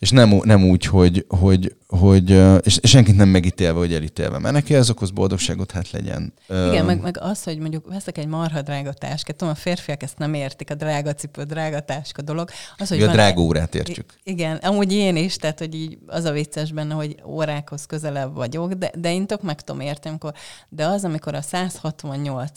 és 0.02 0.10
nem, 0.12 0.40
nem 0.44 0.64
úgy, 0.64 0.86
hogy, 0.86 1.26
hogy, 1.28 1.76
hogy 1.88 2.30
és, 2.66 2.80
senkit 2.84 3.16
nem 3.16 3.30
megítélve, 3.30 3.80
hogy 3.80 3.94
elítélve, 3.94 4.40
mert 4.40 4.54
neki 4.54 4.76
ez 4.76 4.90
okoz 4.90 5.12
boldogságot, 5.12 5.72
hát 5.72 5.92
legyen. 5.92 6.34
Igen, 6.48 6.86
meg, 6.86 7.02
meg 7.02 7.18
az, 7.20 7.44
hogy 7.44 7.58
mondjuk 7.58 7.88
veszek 7.88 8.18
egy 8.18 8.28
marha 8.28 8.62
drága 8.62 8.94
táskát, 8.94 9.36
tudom, 9.36 9.54
a 9.54 9.58
férfiak 9.58 10.04
ezt 10.04 10.18
nem 10.18 10.34
értik, 10.34 10.70
a 10.70 10.76
drága 10.76 11.14
cipő, 11.14 11.44
drága 11.44 11.80
táska 11.80 12.22
dolog. 12.22 12.50
Az, 12.78 12.90
hogy 12.90 13.02
a 13.02 13.12
drága 13.12 13.42
órát 13.42 13.76
értjük. 13.76 14.14
Igen, 14.24 14.58
amúgy 14.58 14.94
én 14.94 15.16
is, 15.16 15.36
tehát 15.36 15.60
hogy 15.60 15.76
így 15.76 15.98
az 16.08 16.24
a 16.24 16.32
vicces 16.32 16.72
benne, 16.72 16.94
hogy 16.94 17.16
órákhoz 17.26 17.86
közelebb 17.86 18.36
vagyok, 18.36 18.74
de, 18.74 18.92
de 18.98 19.14
én 19.14 19.28
tök 19.28 19.42
meg 19.42 19.62
tudom 19.62 19.82
érteni, 19.82 20.10
amikor, 20.10 20.34
de 20.70 20.86
az, 20.86 21.04
amikor 21.04 21.36
a 21.36 21.42
168 21.42 22.52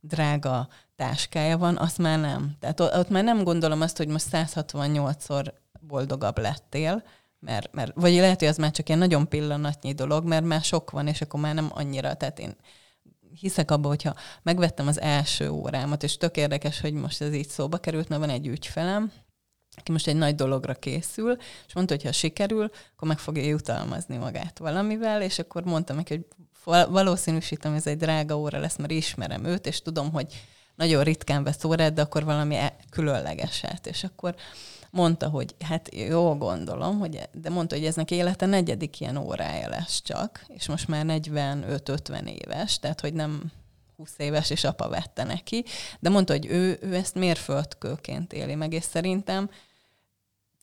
drága 0.00 0.68
táskája 0.96 1.58
van, 1.58 1.76
azt 1.76 1.98
már 1.98 2.20
nem. 2.20 2.56
Tehát 2.60 2.80
ott 2.80 3.08
már 3.08 3.24
nem 3.24 3.44
gondolom 3.44 3.80
azt, 3.80 3.96
hogy 3.96 4.08
most 4.08 4.26
168-szor 4.32 5.52
boldogabb 5.92 6.38
lettél, 6.38 7.02
mert, 7.38 7.72
mert, 7.72 7.92
vagy 7.94 8.14
lehet, 8.14 8.38
hogy 8.38 8.48
az 8.48 8.56
már 8.56 8.70
csak 8.70 8.88
ilyen 8.88 9.00
nagyon 9.00 9.28
pillanatnyi 9.28 9.92
dolog, 9.92 10.24
mert 10.24 10.44
már 10.44 10.60
sok 10.62 10.90
van, 10.90 11.06
és 11.06 11.20
akkor 11.20 11.40
már 11.40 11.54
nem 11.54 11.70
annyira, 11.74 12.14
tehát 12.14 12.38
én 12.38 12.56
hiszek 13.40 13.70
abba, 13.70 13.88
hogyha 13.88 14.14
megvettem 14.42 14.86
az 14.86 15.00
első 15.00 15.50
órámat, 15.50 16.02
és 16.02 16.16
tök 16.16 16.36
érdekes, 16.36 16.80
hogy 16.80 16.92
most 16.92 17.20
ez 17.20 17.34
így 17.34 17.48
szóba 17.48 17.78
került, 17.78 18.08
mert 18.08 18.20
van 18.20 18.30
egy 18.30 18.46
ügyfelem, 18.46 19.12
aki 19.76 19.92
most 19.92 20.06
egy 20.06 20.16
nagy 20.16 20.34
dologra 20.34 20.74
készül, 20.74 21.36
és 21.66 21.74
mondta, 21.74 21.94
hogy 21.94 22.04
ha 22.04 22.12
sikerül, 22.12 22.70
akkor 22.94 23.08
meg 23.08 23.18
fogja 23.18 23.42
jutalmazni 23.42 24.16
magát 24.16 24.58
valamivel, 24.58 25.22
és 25.22 25.38
akkor 25.38 25.64
mondtam 25.64 25.96
neki, 25.96 26.14
hogy 26.14 26.26
valószínűsítem, 26.88 27.70
hogy 27.70 27.80
ez 27.80 27.86
egy 27.86 27.96
drága 27.96 28.38
óra 28.38 28.58
lesz, 28.58 28.76
mert 28.76 28.90
ismerem 28.90 29.44
őt, 29.44 29.66
és 29.66 29.82
tudom, 29.82 30.12
hogy 30.12 30.26
nagyon 30.74 31.02
ritkán 31.04 31.44
vesz 31.44 31.64
órát, 31.64 31.92
de 31.92 32.02
akkor 32.02 32.24
valami 32.24 32.54
e- 32.54 32.76
különlegeset. 32.90 33.86
És 33.86 34.04
akkor 34.04 34.34
mondta, 34.92 35.28
hogy 35.28 35.54
hát 35.64 35.94
jó 35.94 36.36
gondolom, 36.36 36.98
hogy, 36.98 37.28
de 37.32 37.50
mondta, 37.50 37.76
hogy 37.76 37.84
ez 37.84 37.94
neki 37.94 38.14
élete 38.14 38.46
negyedik 38.46 39.00
ilyen 39.00 39.16
órája 39.16 39.68
lesz 39.68 40.02
csak, 40.02 40.44
és 40.48 40.66
most 40.68 40.88
már 40.88 41.04
45-50 41.08 42.28
éves, 42.28 42.78
tehát 42.78 43.00
hogy 43.00 43.14
nem 43.14 43.52
20 43.96 44.14
éves, 44.16 44.50
és 44.50 44.64
apa 44.64 44.88
vette 44.88 45.24
neki, 45.24 45.64
de 46.00 46.08
mondta, 46.08 46.32
hogy 46.32 46.46
ő, 46.46 46.78
ő 46.80 46.94
ezt 46.94 47.14
mérföldkőként 47.14 48.32
éli 48.32 48.54
meg, 48.54 48.72
és 48.72 48.84
szerintem 48.84 49.50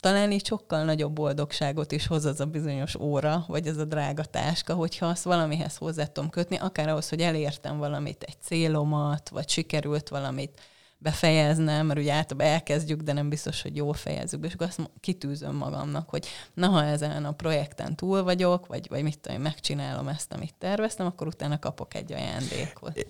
talán 0.00 0.32
így 0.32 0.46
sokkal 0.46 0.84
nagyobb 0.84 1.12
boldogságot 1.12 1.92
is 1.92 2.06
hoz 2.06 2.24
az 2.24 2.40
a 2.40 2.46
bizonyos 2.46 2.94
óra, 2.94 3.44
vagy 3.48 3.66
ez 3.66 3.76
a 3.76 3.84
drága 3.84 4.24
táska, 4.24 4.74
hogyha 4.74 5.06
azt 5.06 5.24
valamihez 5.24 5.76
hozzá 5.76 6.04
tudom 6.04 6.30
kötni, 6.30 6.56
akár 6.56 6.88
ahhoz, 6.88 7.08
hogy 7.08 7.20
elértem 7.20 7.78
valamit, 7.78 8.22
egy 8.22 8.40
célomat, 8.40 9.28
vagy 9.28 9.48
sikerült 9.48 10.08
valamit 10.08 10.60
befejeznem, 11.02 11.86
mert 11.86 11.98
ugye 11.98 12.12
általában 12.12 12.52
elkezdjük, 12.52 13.00
de 13.00 13.12
nem 13.12 13.28
biztos, 13.28 13.62
hogy 13.62 13.76
jól 13.76 13.94
fejezzük, 13.94 14.44
és 14.44 14.52
akkor 14.52 14.66
azt 14.66 14.90
kitűzöm 15.00 15.56
magamnak, 15.56 16.08
hogy 16.08 16.26
na, 16.54 16.66
ha 16.66 16.84
ezen 16.84 17.24
a 17.24 17.32
projekten 17.32 17.96
túl 17.96 18.22
vagyok, 18.22 18.66
vagy, 18.66 18.86
vagy 18.88 19.02
mit 19.02 19.18
tudom, 19.18 19.42
megcsinálom 19.42 20.08
ezt, 20.08 20.32
amit 20.32 20.54
terveztem, 20.58 21.06
akkor 21.06 21.26
utána 21.26 21.58
kapok 21.58 21.94
egy 21.94 22.12
ajándékot. 22.12 23.06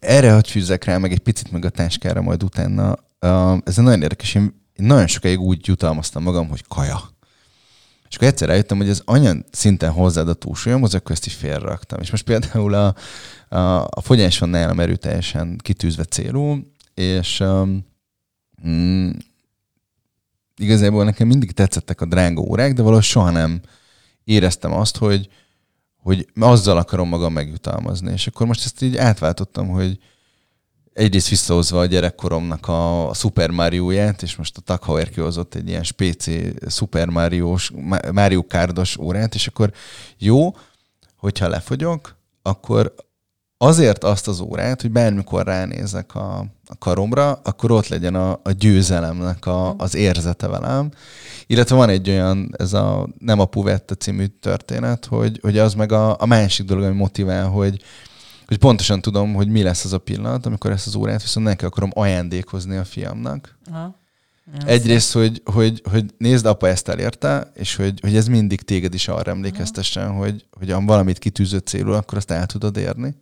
Erre 0.00 0.32
hadd 0.32 0.46
fűzzek 0.46 0.84
rá, 0.84 0.98
meg 0.98 1.12
egy 1.12 1.18
picit 1.18 1.50
meg 1.50 1.64
a 1.64 1.70
táskára 1.70 2.20
majd 2.20 2.42
utána. 2.42 2.96
Ez 3.64 3.76
nagyon 3.76 4.02
érdekes, 4.02 4.34
én 4.34 4.54
nagyon 4.74 5.06
sokáig 5.06 5.40
úgy 5.40 5.66
jutalmaztam 5.66 6.22
magam, 6.22 6.48
hogy 6.48 6.64
kaja. 6.68 7.00
És 8.08 8.16
akkor 8.16 8.28
egyszer 8.28 8.48
rájöttem, 8.48 8.76
hogy 8.76 8.88
ez 8.88 9.02
annyian 9.04 9.44
szinten 9.50 9.90
hozzád 9.90 10.28
a 10.28 10.34
túlsúlyomhoz, 10.34 10.94
akkor 10.94 11.10
ezt 11.10 11.26
is 11.26 11.34
félreraktam. 11.34 12.00
És 12.00 12.10
most 12.10 12.24
például 12.24 12.74
a, 12.74 12.94
a, 13.48 13.84
a 13.84 14.00
fogyás 14.00 14.38
van 14.38 14.48
nálam 14.48 14.80
erőteljesen 14.80 15.58
kitűzve 15.62 16.04
célul, 16.04 16.76
és 16.98 17.40
um, 17.40 17.86
mm, 18.66 19.10
igazából 20.56 21.04
nekem 21.04 21.26
mindig 21.26 21.52
tetszettek 21.52 22.00
a 22.00 22.04
drága 22.04 22.40
órák, 22.40 22.72
de 22.72 22.82
valahogy 22.82 23.04
soha 23.04 23.30
nem 23.30 23.60
éreztem 24.24 24.72
azt, 24.72 24.96
hogy, 24.96 25.28
hogy 25.96 26.28
azzal 26.40 26.76
akarom 26.76 27.08
magam 27.08 27.32
megjutalmazni. 27.32 28.12
És 28.12 28.26
akkor 28.26 28.46
most 28.46 28.64
ezt 28.64 28.82
így 28.82 28.96
átváltottam, 28.96 29.68
hogy 29.68 29.98
egyrészt 30.92 31.28
visszahozva 31.28 31.80
a 31.80 31.86
gyerekkoromnak 31.86 32.68
a, 32.68 33.10
Super 33.14 33.50
Mario-ját, 33.50 34.22
és 34.22 34.36
most 34.36 34.56
a 34.56 34.60
Tag 34.60 34.84
Heuer 34.84 35.10
kihozott 35.10 35.54
egy 35.54 35.68
ilyen 35.68 35.84
spéci 35.84 36.52
Super 36.68 37.08
Mario-s, 37.08 37.72
Mario 38.12 38.46
Kardos 38.46 38.96
órát, 38.96 39.34
és 39.34 39.46
akkor 39.46 39.72
jó, 40.16 40.56
hogyha 41.16 41.48
lefogyok, 41.48 42.16
akkor 42.42 42.94
azért 43.58 44.04
azt 44.04 44.28
az 44.28 44.40
órát, 44.40 44.80
hogy 44.80 44.90
bármikor 44.90 45.44
ránézek 45.44 46.14
a, 46.14 46.38
a 46.66 46.78
karomra, 46.78 47.32
akkor 47.32 47.70
ott 47.70 47.88
legyen 47.88 48.14
a, 48.14 48.30
a 48.42 48.50
győzelemnek 48.50 49.46
a, 49.46 49.74
az 49.76 49.94
érzete 49.94 50.48
velem. 50.48 50.90
Illetve 51.46 51.76
van 51.76 51.88
egy 51.88 52.08
olyan, 52.08 52.54
ez 52.56 52.72
a 52.72 53.08
nem 53.18 53.40
a 53.40 53.44
Puvetta 53.44 53.94
című 53.94 54.26
történet, 54.26 55.04
hogy, 55.04 55.38
hogy 55.42 55.58
az 55.58 55.74
meg 55.74 55.92
a, 55.92 56.16
a 56.20 56.26
másik 56.26 56.66
dolog, 56.66 56.84
ami 56.84 56.96
motivál, 56.96 57.48
hogy, 57.48 57.82
hogy 58.46 58.58
pontosan 58.58 59.00
tudom, 59.00 59.34
hogy 59.34 59.48
mi 59.48 59.62
lesz 59.62 59.84
az 59.84 59.92
a 59.92 59.98
pillanat, 59.98 60.46
amikor 60.46 60.70
ezt 60.70 60.86
az 60.86 60.94
órát 60.94 61.22
viszont 61.22 61.46
neki 61.46 61.64
akarom 61.64 61.90
ajándékozni 61.94 62.76
a 62.76 62.84
fiamnak. 62.84 63.58
Aha. 63.70 63.96
Egyrészt, 64.64 65.12
hogy, 65.12 65.42
hogy, 65.44 65.82
hogy 65.90 66.04
nézd, 66.18 66.46
apa 66.46 66.68
ezt 66.68 66.88
elérte, 66.88 67.50
és 67.54 67.76
hogy, 67.76 68.00
hogy 68.00 68.16
ez 68.16 68.26
mindig 68.26 68.62
téged 68.62 68.94
is 68.94 69.08
arra 69.08 69.30
emlékeztessen, 69.30 70.10
hogy, 70.10 70.46
hogy 70.50 70.70
ha 70.70 70.80
valamit 70.80 71.18
kitűzött 71.18 71.66
célul, 71.66 71.92
akkor 71.92 72.18
azt 72.18 72.30
el 72.30 72.46
tudod 72.46 72.76
érni. 72.76 73.14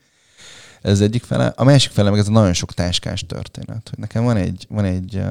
Ez 0.83 1.01
egyik 1.01 1.23
fele. 1.23 1.47
A 1.47 1.65
másik 1.65 1.91
fele 1.91 2.11
meg 2.11 2.19
ez 2.19 2.29
a 2.29 2.31
nagyon 2.31 2.53
sok 2.53 2.73
táskás 2.73 3.25
történet. 3.27 3.89
Hogy 3.89 3.99
nekem 3.99 4.25
van 4.25 4.37
egy, 4.37 4.67
van 4.69 4.85
egy 4.85 5.23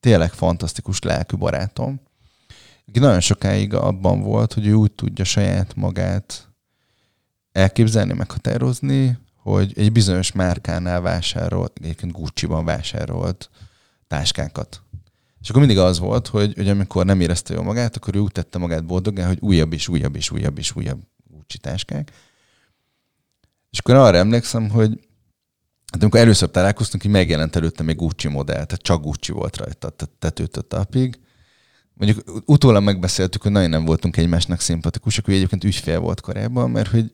tényleg 0.00 0.32
fantasztikus 0.32 1.00
lelkű 1.00 1.36
barátom, 1.36 2.00
aki 2.88 2.98
nagyon 2.98 3.20
sokáig 3.20 3.74
abban 3.74 4.20
volt, 4.20 4.52
hogy 4.52 4.66
ő 4.66 4.72
úgy 4.72 4.92
tudja 4.92 5.24
saját 5.24 5.74
magát 5.74 6.48
elképzelni, 7.52 8.12
meghatározni, 8.12 9.18
hogy 9.42 9.72
egy 9.76 9.92
bizonyos 9.92 10.32
márkánál 10.32 11.00
vásárolt, 11.00 11.78
egyébként 11.82 12.12
Gucci-ban 12.12 12.64
vásárolt 12.64 13.50
táskákat. 14.06 14.82
És 15.40 15.48
akkor 15.48 15.60
mindig 15.60 15.78
az 15.78 15.98
volt, 15.98 16.26
hogy, 16.26 16.54
hogy 16.54 16.68
amikor 16.68 17.04
nem 17.04 17.20
érezte 17.20 17.54
jól 17.54 17.64
magát, 17.64 17.96
akkor 17.96 18.14
ő 18.14 18.18
úgy 18.18 18.32
tette 18.32 18.58
magát 18.58 18.84
boldogán, 18.84 19.26
hogy 19.26 19.38
újabb 19.40 19.72
és 19.72 19.88
újabb 19.88 20.16
és 20.16 20.30
újabb 20.30 20.58
és 20.58 20.76
újabb 20.76 21.00
Gucci 21.30 21.58
táskák. 21.58 22.12
És 23.72 23.78
akkor 23.78 23.94
arra 23.94 24.16
emlékszem, 24.16 24.70
hogy 24.70 25.00
hát 25.92 26.02
amikor 26.02 26.20
először 26.20 26.50
találkoztunk, 26.50 27.02
hogy 27.02 27.12
megjelent 27.12 27.56
előtte 27.56 27.82
még 27.82 27.96
Gucci 27.96 28.28
modell, 28.28 28.64
tehát 28.64 28.82
csak 28.82 29.02
Gucci 29.02 29.32
volt 29.32 29.56
rajta, 29.56 29.90
tehát 29.90 30.14
tetőtől 30.18 30.66
tapig. 30.68 31.20
mondjuk 31.94 32.42
utólag 32.46 32.82
megbeszéltük, 32.82 33.42
hogy 33.42 33.52
nagyon 33.52 33.70
nem 33.70 33.84
voltunk 33.84 34.16
egymásnak 34.16 34.60
szimpatikusak, 34.60 35.28
ő 35.28 35.32
egyébként 35.32 35.64
ügyfél 35.64 36.00
volt 36.00 36.20
korábban, 36.20 36.70
mert 36.70 36.90
hogy 36.90 37.12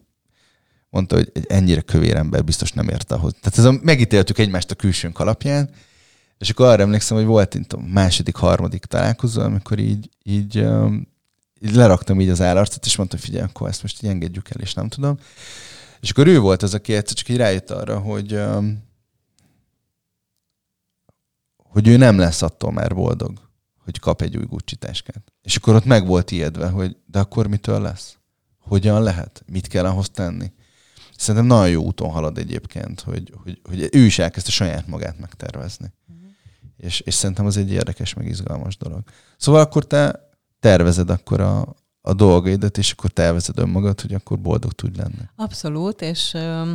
mondta, 0.90 1.16
hogy 1.16 1.30
egy 1.34 1.46
ennyire 1.48 1.80
kövér 1.80 2.16
ember 2.16 2.44
biztos 2.44 2.72
nem 2.72 2.88
érte 2.88 3.14
ahhoz. 3.14 3.32
Tehát 3.40 3.58
ez 3.58 3.64
a, 3.64 3.78
megítéltük 3.82 4.38
egymást 4.38 4.70
a 4.70 4.74
külsőnk 4.74 5.18
alapján, 5.18 5.70
és 6.38 6.50
akkor 6.50 6.66
arra 6.66 6.82
emlékszem, 6.82 7.16
hogy 7.16 7.26
volt 7.26 7.54
itt 7.54 7.72
a 7.72 7.80
második, 7.80 8.36
harmadik 8.36 8.84
találkozó, 8.84 9.40
amikor 9.42 9.78
így, 9.78 10.10
így, 10.22 10.58
um, 10.58 11.08
így 11.60 11.74
leraktam 11.74 12.20
így 12.20 12.28
az 12.28 12.40
állarcot, 12.40 12.86
és 12.86 12.96
mondtam, 12.96 13.18
figyelj, 13.18 13.44
akkor 13.44 13.68
ezt 13.68 13.82
most 13.82 14.02
így 14.02 14.10
engedjük 14.10 14.50
el, 14.50 14.60
és 14.60 14.74
nem 14.74 14.88
tudom. 14.88 15.18
És 16.00 16.10
akkor 16.10 16.26
ő 16.26 16.38
volt 16.38 16.62
az, 16.62 16.74
aki 16.74 16.94
egyszer 16.94 17.16
csak 17.16 17.28
így 17.28 17.36
rájött 17.36 17.70
arra, 17.70 17.98
hogy, 17.98 18.40
hogy 21.56 21.88
ő 21.88 21.96
nem 21.96 22.18
lesz 22.18 22.42
attól 22.42 22.72
már 22.72 22.94
boldog, 22.94 23.40
hogy 23.84 23.98
kap 23.98 24.22
egy 24.22 24.36
új 24.36 24.44
Gucci 24.44 24.76
táskát. 24.76 25.32
És 25.42 25.56
akkor 25.56 25.74
ott 25.74 25.84
meg 25.84 26.06
volt 26.06 26.30
ijedve, 26.30 26.68
hogy 26.68 26.96
de 27.06 27.18
akkor 27.18 27.46
mitől 27.46 27.80
lesz? 27.80 28.16
Hogyan 28.58 29.02
lehet? 29.02 29.42
Mit 29.46 29.66
kell 29.66 29.84
ahhoz 29.84 30.10
tenni? 30.10 30.52
Szerintem 31.16 31.46
nagyon 31.46 31.70
jó 31.70 31.82
úton 31.82 32.10
halad 32.10 32.38
egyébként, 32.38 33.00
hogy, 33.00 33.32
hogy, 33.42 33.60
hogy 33.64 33.88
ő 33.92 34.04
is 34.04 34.18
elkezdte 34.18 34.50
saját 34.50 34.86
magát 34.86 35.18
megtervezni. 35.18 35.92
Uh-huh. 36.08 36.30
És, 36.76 37.00
és 37.00 37.14
szerintem 37.14 37.46
az 37.46 37.56
egy 37.56 37.70
érdekes, 37.70 38.14
meg 38.14 38.26
izgalmas 38.26 38.76
dolog. 38.76 39.02
Szóval 39.36 39.60
akkor 39.60 39.86
te 39.86 40.30
tervezed 40.60 41.10
akkor 41.10 41.40
a, 41.40 41.74
a 42.08 42.14
dolgaidat, 42.14 42.78
és 42.78 42.92
akkor 42.92 43.10
tervezed 43.10 43.58
önmagad, 43.58 44.00
hogy 44.00 44.14
akkor 44.14 44.38
boldog 44.38 44.72
tudj 44.72 44.98
lenni. 44.98 45.28
Abszolút, 45.36 46.02
és 46.02 46.34
ö, 46.34 46.72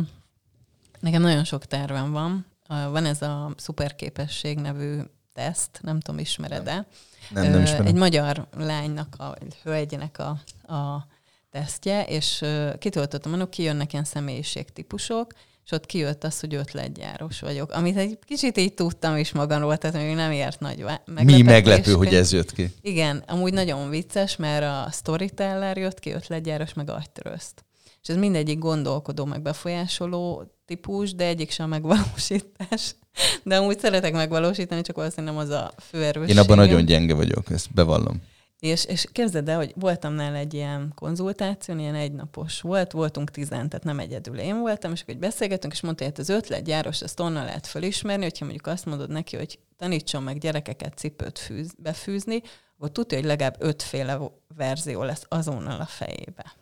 nekem 1.00 1.22
nagyon 1.22 1.44
sok 1.44 1.64
tervem 1.64 2.12
van. 2.12 2.46
Van 2.68 3.04
ez 3.04 3.22
a 3.22 3.52
szuperképesség 3.56 4.58
nevű 4.58 4.98
teszt, 5.32 5.78
nem 5.82 6.00
tudom, 6.00 6.20
ismered-e? 6.20 6.86
Nem, 7.30 7.50
nem 7.50 7.62
ismerem. 7.62 7.86
Egy 7.86 7.94
magyar 7.94 8.46
lánynak, 8.56 9.14
a 9.18 9.34
egy 9.40 9.56
hölgynek 9.62 10.18
a, 10.18 10.28
a 10.74 11.06
tesztje, 11.50 12.04
és 12.04 12.44
kitöltöttem 12.78 13.32
annak, 13.32 13.50
kijönnek 13.50 13.92
ilyen 13.92 14.04
személyiségtípusok, 14.04 15.32
és 15.64 15.70
ott 15.70 15.86
kijött 15.86 16.24
az, 16.24 16.40
hogy 16.40 16.54
ötletgyáros 16.54 17.40
vagyok. 17.40 17.72
Amit 17.72 17.96
egy 17.96 18.18
kicsit 18.26 18.58
így 18.58 18.74
tudtam 18.74 19.16
is 19.16 19.32
magamról, 19.32 19.76
tehát 19.76 19.96
még 19.96 20.14
nem 20.14 20.30
ért 20.30 20.60
nagy 20.60 20.84
Mi 21.22 21.42
meglepő, 21.42 21.92
hogy 21.92 22.14
ez 22.14 22.32
jött 22.32 22.52
ki. 22.52 22.74
Igen, 22.80 23.22
amúgy 23.26 23.52
nagyon 23.52 23.90
vicces, 23.90 24.36
mert 24.36 24.62
a 24.62 24.90
storyteller 24.92 25.76
jött 25.76 25.98
ki, 25.98 26.10
ötletgyáros, 26.10 26.72
meg 26.74 26.90
agytröszt. 26.90 27.64
És 28.02 28.08
ez 28.08 28.16
mindegyik 28.16 28.58
gondolkodó, 28.58 29.24
meg 29.24 29.42
befolyásoló 29.42 30.52
típus, 30.66 31.14
de 31.14 31.24
egyik 31.24 31.50
sem 31.50 31.68
megvalósítás. 31.68 32.94
De 33.42 33.56
amúgy 33.56 33.78
szeretek 33.78 34.12
megvalósítani, 34.12 34.80
csak 34.80 34.96
valószínűleg 34.96 35.34
nem 35.34 35.44
az 35.44 35.50
a 35.50 35.72
fő 35.90 36.24
Én 36.26 36.38
abban 36.38 36.56
nagyon 36.56 36.84
gyenge 36.84 37.14
vagyok, 37.14 37.50
ezt 37.50 37.74
bevallom. 37.74 38.22
És, 38.64 38.84
és 38.84 39.06
képzeld 39.12 39.48
el, 39.48 39.56
hogy 39.56 39.72
voltam 39.76 40.12
nála 40.12 40.36
egy 40.36 40.54
ilyen 40.54 40.92
konzultáción, 40.94 41.78
ilyen 41.78 41.94
egynapos 41.94 42.60
volt, 42.60 42.92
voltunk 42.92 43.30
tizen, 43.30 43.68
tehát 43.68 43.84
nem 43.84 43.98
egyedül 43.98 44.38
én 44.38 44.60
voltam, 44.60 44.92
és 44.92 45.02
akkor 45.02 45.16
beszélgetünk, 45.16 45.72
és 45.72 45.80
mondta, 45.80 46.04
hogy 46.04 46.12
hát 46.12 46.28
az 46.28 46.34
ötletgyáros, 46.36 47.02
ezt 47.02 47.20
onnan 47.20 47.44
lehet 47.44 47.66
felismerni, 47.66 48.22
hogyha 48.22 48.44
mondjuk 48.44 48.66
azt 48.66 48.86
mondod 48.86 49.10
neki, 49.10 49.36
hogy 49.36 49.58
tanítson 49.76 50.22
meg 50.22 50.38
gyerekeket 50.38 50.96
cipőt 50.96 51.38
fűz, 51.38 51.74
befűzni, 51.78 52.42
akkor 52.76 52.90
tudja, 52.90 53.18
hogy 53.18 53.26
legalább 53.26 53.56
ötféle 53.58 54.18
verzió 54.56 55.02
lesz 55.02 55.24
azonnal 55.28 55.80
a 55.80 55.86
fejébe. 55.86 56.52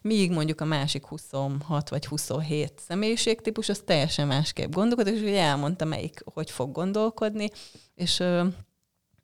Míg 0.00 0.30
mondjuk 0.30 0.60
a 0.60 0.64
másik 0.64 1.06
26 1.06 1.88
vagy 1.88 2.06
27 2.06 2.72
személyiségtípus, 2.86 3.68
az 3.68 3.82
teljesen 3.84 4.26
másképp 4.26 4.72
gondolkodik, 4.72 5.14
és 5.14 5.20
ugye 5.20 5.40
elmondta, 5.40 5.84
melyik 5.84 6.20
hogy 6.24 6.50
fog 6.50 6.72
gondolkodni, 6.72 7.50
és 7.94 8.22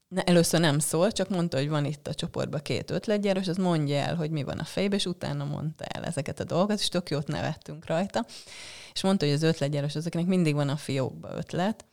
ne, 0.08 0.22
először 0.22 0.60
nem 0.60 0.78
szólt, 0.78 1.14
csak 1.14 1.28
mondta, 1.28 1.56
hogy 1.56 1.68
van 1.68 1.84
itt 1.84 2.08
a 2.08 2.14
csoportban 2.14 2.60
két 2.62 2.90
ötletgyáros, 2.90 3.48
az 3.48 3.56
mondja 3.56 3.96
el, 3.96 4.14
hogy 4.14 4.30
mi 4.30 4.42
van 4.42 4.58
a 4.58 4.64
fejben, 4.64 4.98
és 4.98 5.06
utána 5.06 5.44
mondta 5.44 5.84
el 5.84 6.04
ezeket 6.04 6.40
a 6.40 6.44
dolgokat, 6.44 6.78
és 6.78 6.88
tök 6.88 7.10
jót 7.10 7.26
nevettünk 7.26 7.86
rajta. 7.86 8.26
És 8.94 9.02
mondta, 9.02 9.24
hogy 9.24 9.34
az 9.34 9.42
ötletgyáros 9.42 9.94
azoknak 9.94 10.26
mindig 10.26 10.54
van 10.54 10.68
a 10.68 10.76
fiókba 10.76 11.28
ötlet, 11.36 11.84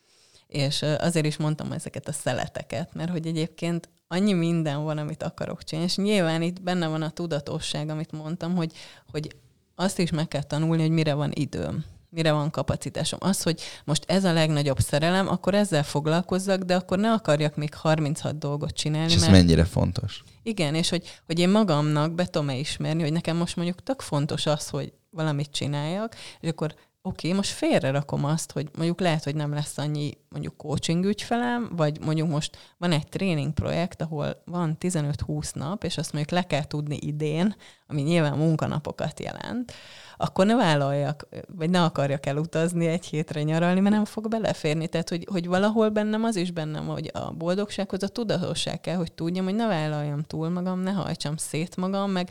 és 0.47 0.82
azért 0.82 1.26
is 1.26 1.38
mondtam 1.38 1.72
ezeket 1.72 2.07
a 2.07 2.11
szeleteket, 2.11 2.93
mert 2.93 3.11
hogy 3.11 3.28
egyébként 3.28 3.89
annyi 4.07 4.34
minden 4.34 4.84
van, 4.84 4.97
amit 4.97 5.24
akarok 5.24 5.63
csinálni, 5.63 5.89
és 5.89 5.97
nyilván 5.97 6.41
itt 6.41 6.61
benne 6.61 6.88
van 6.88 7.01
a 7.01 7.09
tudatosság, 7.09 7.89
amit 7.89 8.11
mondtam, 8.11 8.55
hogy, 8.55 8.74
hogy 9.11 9.36
azt 9.76 9.99
is 9.99 10.11
meg 10.11 10.28
kell 10.28 10.43
tanulni, 10.43 10.82
hogy 10.82 10.91
mire 10.91 11.13
van 11.13 11.32
időm 11.34 11.86
mire 12.16 12.32
van 12.32 12.49
kapacitásom. 12.49 13.20
Az, 13.22 13.43
hogy 13.43 13.61
most 13.86 14.03
ez 14.07 14.24
a 14.24 14.34
legnagyobb 14.34 14.80
szerelem, 14.80 15.28
akkor 15.28 15.53
ezzel 15.53 15.84
foglalkozzak, 15.84 16.61
de 16.61 16.76
akkor 16.76 16.99
ne 16.99 17.11
akarjak 17.11 17.55
még 17.55 17.74
36 17.74 18.38
dolgot 18.38 18.72
csinálni. 18.72 19.09
És 19.09 19.16
ez 19.16 19.22
mert... 19.22 19.34
mennyire 19.34 19.66
fontos. 19.66 20.24
Igen, 20.43 20.76
és 20.76 20.89
hogy, 20.89 21.22
hogy 21.26 21.39
én 21.39 21.49
magamnak 21.49 22.13
be 22.13 22.26
tudom 22.26 22.49
ismerni, 22.49 23.01
hogy 23.01 23.11
nekem 23.11 23.38
most 23.38 23.55
mondjuk 23.55 23.84
tök 23.84 24.01
fontos 24.01 24.45
az, 24.45 24.70
hogy 24.70 24.93
valamit 25.09 25.51
csináljak, 25.51 26.16
és 26.39 26.49
akkor 26.49 26.76
oké, 27.01 27.28
okay, 27.28 27.34
most 27.34 27.51
félre 27.51 27.91
rakom 27.91 28.26
azt, 28.26 28.51
hogy 28.51 28.70
mondjuk 28.76 28.99
lehet, 28.99 29.24
hogy 29.24 29.36
nem 29.36 29.53
lesz 29.53 29.78
annyi 29.78 30.18
mondjuk 30.30 30.57
coaching 30.57 31.05
ügyfelem, 31.05 31.72
vagy 31.76 31.99
mondjuk 31.99 32.30
most 32.30 32.57
van 32.78 32.91
egy 32.91 33.07
tréning 33.07 33.53
projekt, 33.53 34.01
ahol 34.01 34.41
van 34.45 34.78
15-20 34.80 35.55
nap, 35.55 35.84
és 35.84 35.97
azt 35.97 36.13
mondjuk 36.13 36.34
le 36.34 36.47
kell 36.47 36.63
tudni 36.63 36.97
idén, 37.01 37.55
ami 37.88 38.01
nyilván 38.01 38.38
munkanapokat 38.38 39.20
jelent, 39.20 39.74
akkor 40.18 40.45
ne 40.45 40.55
vállaljak, 40.55 41.28
vagy 41.47 41.70
ne 41.70 41.84
akarjak 41.84 42.26
elutazni 42.26 42.86
egy 42.86 43.05
hétre 43.05 43.43
nyaralni, 43.43 43.80
mert 43.80 43.95
nem 43.95 44.05
fog 44.05 44.28
beleférni. 44.28 44.88
Tehát, 44.88 45.09
hogy, 45.09 45.28
hogy 45.32 45.47
valahol 45.47 45.89
bennem 45.89 46.24
az 46.24 46.36
is 46.36 46.51
bennem, 46.51 46.88
hogy 46.88 47.09
a 47.13 47.32
boldogsághoz 47.32 48.03
a 48.03 48.07
tudatosság 48.07 48.82
kell, 48.82 48.95
hogy 48.95 49.13
tudjam, 49.13 49.45
hogy 49.45 49.55
ne 49.55 49.68
vállaljam 49.68 50.22
túl 50.24 50.49
magam, 50.49 50.80
ne 50.80 50.91
hajtsam 50.91 51.38
szét 51.38 51.76
magam, 51.76 52.11
meg 52.11 52.30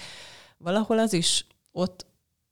valahol 0.59 0.99
az 0.99 1.12
is 1.12 1.47
ott 1.72 2.07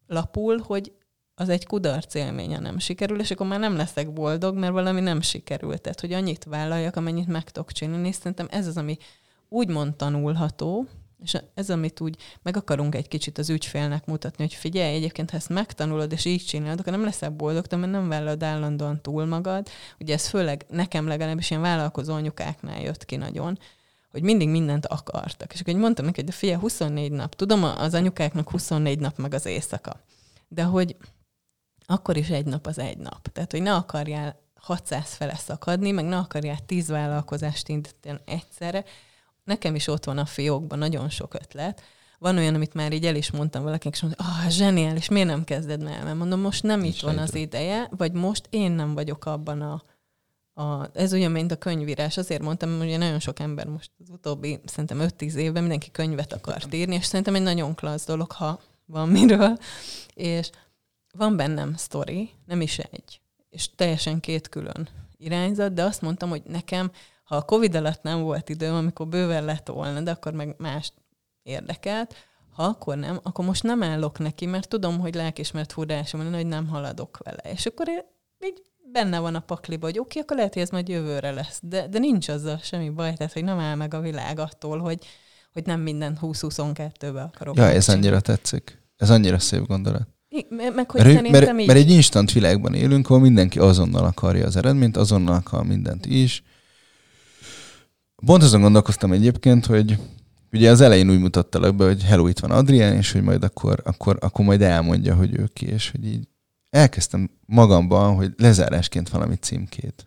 lapul, 0.07 0.59
hogy 0.59 0.93
az 1.35 1.49
egy 1.49 1.67
kudarc 1.67 2.15
élménye 2.15 2.59
nem 2.59 2.79
sikerül, 2.79 3.21
és 3.21 3.31
akkor 3.31 3.47
már 3.47 3.59
nem 3.59 3.77
leszek 3.77 4.13
boldog, 4.13 4.57
mert 4.57 4.73
valami 4.73 5.01
nem 5.01 5.21
sikerült. 5.21 5.81
Tehát, 5.81 6.01
hogy 6.01 6.13
annyit 6.13 6.45
vállaljak, 6.45 6.97
amennyit 6.97 7.27
meg 7.27 7.51
tudok 7.51 7.73
csinálni, 7.73 8.09
és 8.09 8.15
szerintem 8.15 8.47
ez 8.51 8.67
az, 8.67 8.77
ami 8.77 8.97
úgymond 9.49 9.95
tanulható, 9.95 10.87
és 11.23 11.39
ez, 11.55 11.71
amit 11.71 12.01
úgy 12.01 12.17
meg 12.43 12.57
akarunk 12.57 12.95
egy 12.95 13.09
kicsit 13.09 13.39
az 13.39 13.51
ügyfélnek 13.51 14.07
mutatni, 14.07 14.45
hogy 14.45 14.55
figyelj, 14.55 14.95
egyébként 14.95 15.31
ha 15.31 15.37
ezt 15.37 15.49
megtanulod, 15.49 16.13
és 16.13 16.25
így 16.25 16.45
csinálod, 16.45 16.81
akkor 16.81 16.93
nem 16.93 17.05
leszel 17.05 17.31
boldog, 17.31 17.67
mert 17.71 17.93
nem 17.93 18.09
vállalod 18.09 18.43
állandóan 18.43 19.03
túl 19.03 19.27
magad. 19.27 19.69
Ugye 20.01 20.15
ez 20.15 20.27
főleg 20.27 20.65
nekem 20.69 21.07
legalábbis 21.07 21.51
ilyen 21.51 21.63
vállalkozó 21.63 22.15
anyukáknál 22.15 22.81
jött 22.81 23.05
ki 23.05 23.17
nagyon, 23.17 23.59
hogy 24.11 24.23
mindig 24.23 24.49
mindent 24.49 24.87
akartak. 24.87 25.53
És 25.53 25.61
akkor 25.61 25.75
mondtam 25.75 26.05
neki, 26.05 26.21
hogy 26.21 26.29
de 26.29 26.37
figyelj, 26.37 26.61
24 26.61 27.11
nap. 27.11 27.35
Tudom, 27.35 27.65
az 27.65 27.95
anyukáknak 27.95 28.51
24 28.51 28.99
nap 28.99 29.19
meg 29.19 29.35
az 29.35 29.47
éjszaka. 29.47 30.01
De 30.49 30.63
hogy 30.63 30.97
akkor 31.87 32.17
is 32.17 32.29
egy 32.29 32.45
nap 32.47 32.67
az 32.67 32.79
egy 32.79 32.99
nap. 32.99 33.29
Tehát, 33.29 33.51
hogy 33.51 33.63
ne 33.63 33.75
akarjál 33.75 34.41
600 34.55 35.15
fele 35.15 35.35
szakadni, 35.35 35.91
meg 35.91 36.05
ne 36.05 36.17
akarjál 36.17 36.59
10 36.67 36.89
vállalkozást 36.89 37.69
indítani 37.69 38.19
egyszerre. 38.25 38.85
Nekem 39.45 39.75
is 39.75 39.87
ott 39.87 40.05
van 40.05 40.19
a 40.19 40.25
fiókban 40.25 40.79
nagyon 40.79 41.09
sok 41.09 41.35
ötlet. 41.35 41.83
Van 42.19 42.37
olyan, 42.37 42.55
amit 42.55 42.75
már 42.75 42.93
így 42.93 43.07
el 43.07 43.15
is 43.15 43.31
mondtam 43.31 43.63
valakinek, 43.63 43.95
és 43.97 44.03
mondta, 44.03 44.25
ah, 44.25 44.49
zseniális, 44.49 45.09
miért 45.09 45.29
nem 45.29 45.45
kezded 45.45 45.83
meg? 45.83 46.03
Mert 46.03 46.17
mondom, 46.17 46.41
most 46.41 46.63
nem 46.63 46.85
itt 46.85 47.01
van 47.01 47.19
az 47.19 47.35
ideje, 47.35 47.89
vagy 47.97 48.13
most 48.13 48.47
én 48.51 48.71
nem 48.71 48.95
vagyok 48.95 49.25
abban 49.25 49.61
a, 49.61 49.83
a, 50.63 50.91
ez 50.95 51.13
olyan, 51.13 51.31
mint 51.31 51.53
a 51.53 51.57
könyvírás. 51.57 52.17
Azért 52.17 52.43
mondtam, 52.43 52.79
hogy 52.79 52.99
nagyon 52.99 53.21
sok 53.21 53.39
ember 53.39 53.67
most 53.67 53.91
az 53.99 54.11
utóbbi, 54.11 54.61
szerintem 54.65 54.99
5-10 55.01 55.35
évben 55.35 55.63
mindenki 55.63 55.91
könyvet 55.91 56.33
akart 56.33 56.75
írni, 56.75 56.95
és 56.95 57.05
szerintem 57.05 57.35
egy 57.35 57.43
nagyon 57.43 57.75
klassz 57.75 58.07
dolog, 58.07 58.33
ha 58.33 58.61
van 58.87 59.09
miről. 59.09 59.59
És 60.15 60.51
van 61.13 61.37
bennem 61.37 61.75
sztori, 61.77 62.31
nem 62.47 62.61
is 62.61 62.79
egy, 62.79 63.21
és 63.51 63.75
teljesen 63.75 64.21
két 64.21 64.49
külön 64.49 64.89
irányzat, 65.17 65.73
de 65.73 65.83
azt 65.83 66.03
mondtam, 66.03 66.29
hogy 66.29 66.43
nekem, 66.47 66.91
ha 67.33 67.39
a 67.39 67.43
Covid 67.43 67.75
alatt 67.75 68.03
nem 68.03 68.23
volt 68.23 68.49
időm, 68.49 68.75
amikor 68.75 69.09
bőven 69.09 69.45
lett 69.45 69.69
volna, 69.69 70.01
de 70.01 70.11
akkor 70.11 70.33
meg 70.33 70.55
más 70.59 70.93
érdekelt, 71.43 72.15
ha 72.51 72.63
akkor 72.63 72.97
nem, 72.97 73.21
akkor 73.23 73.45
most 73.45 73.63
nem 73.63 73.83
állok 73.83 74.19
neki, 74.19 74.47
mert 74.47 74.69
tudom, 74.69 75.01
hogy 75.01 75.15
lelkismert 75.15 75.73
furdásom 75.73 76.23
van, 76.23 76.35
hogy 76.35 76.47
nem 76.47 76.69
haladok 76.69 77.19
vele. 77.25 77.53
És 77.53 77.67
akkor 77.67 77.89
én 77.89 78.01
így 78.45 78.63
benne 78.93 79.19
van 79.19 79.35
a 79.35 79.41
pakliba, 79.41 79.87
hogy 79.87 79.99
oké, 79.99 80.09
okay, 80.09 80.23
akkor 80.23 80.37
lehet, 80.37 80.53
hogy 80.53 80.63
ez 80.63 80.71
majd 80.71 80.89
jövőre 80.89 81.31
lesz. 81.31 81.61
De, 81.63 81.89
de 81.89 81.99
nincs 81.99 82.29
azzal 82.29 82.59
semmi 82.63 82.91
baj, 82.91 83.15
tehát 83.15 83.33
hogy 83.33 83.45
nem 83.45 83.59
áll 83.59 83.75
meg 83.75 83.95
a 83.95 84.01
világ 84.01 84.39
attól, 84.39 84.79
hogy, 84.79 85.07
hogy 85.53 85.67
nem 85.67 85.81
minden 85.81 86.19
20-22-be 86.23 87.23
akarok. 87.23 87.57
Ja, 87.57 87.65
ez 87.65 87.89
annyira 87.89 88.21
tetszik. 88.21 88.83
Ez 88.97 89.11
annyira 89.11 89.39
szép 89.39 89.67
gondolat. 89.67 90.09
Meg 90.49 90.91
hogy 90.91 91.05
mert, 91.05 91.31
mert, 91.31 91.61
így... 91.61 91.67
mert 91.67 91.79
egy 91.79 91.91
instant 91.91 92.33
világban 92.33 92.75
élünk, 92.75 93.07
ahol 93.07 93.21
mindenki 93.21 93.59
azonnal 93.59 94.05
akarja 94.05 94.47
az 94.47 94.57
eredményt, 94.57 94.97
azonnal 94.97 95.35
akar 95.35 95.65
mindent 95.65 96.07
is. 96.07 96.43
Pont 98.25 98.43
azon 98.43 98.61
gondolkoztam 98.61 99.13
egyébként, 99.13 99.67
hogy 99.67 99.99
ugye 100.53 100.71
az 100.71 100.81
elején 100.81 101.11
úgy 101.11 101.19
mutattalak 101.19 101.77
be, 101.77 101.85
hogy 101.85 102.03
hello, 102.03 102.27
itt 102.27 102.39
van 102.39 102.51
Adrián, 102.51 102.97
és 102.97 103.13
hogy 103.13 103.23
majd 103.23 103.45
akkor, 103.45 103.81
akkor, 103.85 104.17
akkor 104.21 104.45
majd 104.45 104.63
elmondja, 104.63 105.15
hogy 105.15 105.39
ő 105.39 105.51
ki, 105.53 105.67
és 105.67 105.91
hogy 105.91 106.07
így 106.07 106.29
elkezdtem 106.71 107.31
magamban, 107.47 108.15
hogy 108.15 108.33
lezárásként 108.37 109.09
valami 109.09 109.35
címkét. 109.35 110.07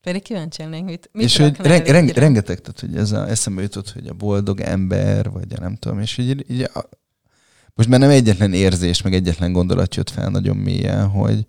Pedig 0.00 0.22
kíváncsi 0.22 0.62
lennék, 0.62 0.84
mit, 0.84 1.10
mit 1.12 1.24
És 1.24 1.36
hogy 1.36 1.56
reng, 1.56 1.86
reng, 1.86 2.08
rengeteg, 2.08 2.60
tehát 2.60 2.80
hogy 2.80 2.96
ez 2.96 3.12
a, 3.12 3.28
eszembe 3.28 3.62
jutott, 3.62 3.90
hogy 3.90 4.06
a 4.06 4.14
boldog 4.14 4.60
ember, 4.60 5.30
vagy 5.30 5.52
a 5.56 5.60
nem 5.60 5.76
tudom, 5.76 6.00
és 6.00 6.18
így, 6.18 6.50
így 6.50 6.62
a, 6.62 6.88
most 7.74 7.88
már 7.88 8.00
nem 8.00 8.10
egyetlen 8.10 8.52
érzés, 8.52 9.02
meg 9.02 9.14
egyetlen 9.14 9.52
gondolat 9.52 9.94
jött 9.94 10.10
fel 10.10 10.28
nagyon 10.28 10.56
mélyen, 10.56 11.08
hogy 11.08 11.46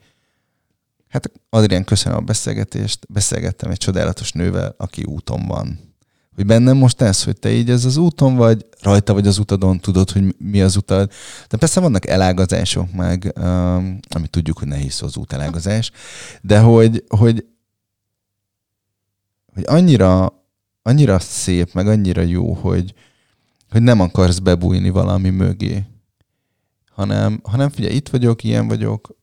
hát 1.11 1.31
Adrián, 1.49 1.83
köszönöm 1.83 2.17
a 2.17 2.21
beszélgetést, 2.21 3.05
beszélgettem 3.09 3.71
egy 3.71 3.77
csodálatos 3.77 4.31
nővel, 4.31 4.75
aki 4.77 5.03
úton 5.03 5.47
van. 5.47 5.79
Hogy 6.35 6.45
bennem 6.45 6.77
most 6.77 7.01
ez, 7.01 7.23
hogy 7.23 7.39
te 7.39 7.51
így 7.51 7.69
ez 7.69 7.85
az 7.85 7.97
úton 7.97 8.35
vagy, 8.35 8.65
rajta 8.81 9.13
vagy 9.13 9.27
az 9.27 9.37
utadon, 9.37 9.79
tudod, 9.79 10.11
hogy 10.11 10.35
mi 10.37 10.61
az 10.61 10.75
utad. 10.75 11.11
De 11.49 11.57
persze 11.57 11.79
vannak 11.79 12.07
elágazások 12.07 12.93
meg, 12.93 13.33
um, 13.35 13.99
amit 14.09 14.29
tudjuk, 14.29 14.57
hogy 14.57 14.67
nehéz 14.67 15.01
az 15.01 15.17
út 15.17 15.33
elágazás, 15.33 15.91
de 16.41 16.59
hogy, 16.59 17.03
hogy, 17.07 17.45
hogy 19.53 19.63
annyira, 19.65 20.43
annyira 20.81 21.19
szép, 21.19 21.73
meg 21.73 21.87
annyira 21.87 22.21
jó, 22.21 22.53
hogy, 22.53 22.93
hogy 23.69 23.81
nem 23.81 23.99
akarsz 23.99 24.39
bebújni 24.39 24.89
valami 24.89 25.29
mögé, 25.29 25.83
hanem, 26.91 27.39
hanem 27.43 27.69
figyelj, 27.69 27.95
itt 27.95 28.09
vagyok, 28.09 28.43
ilyen 28.43 28.67
vagyok, 28.67 29.19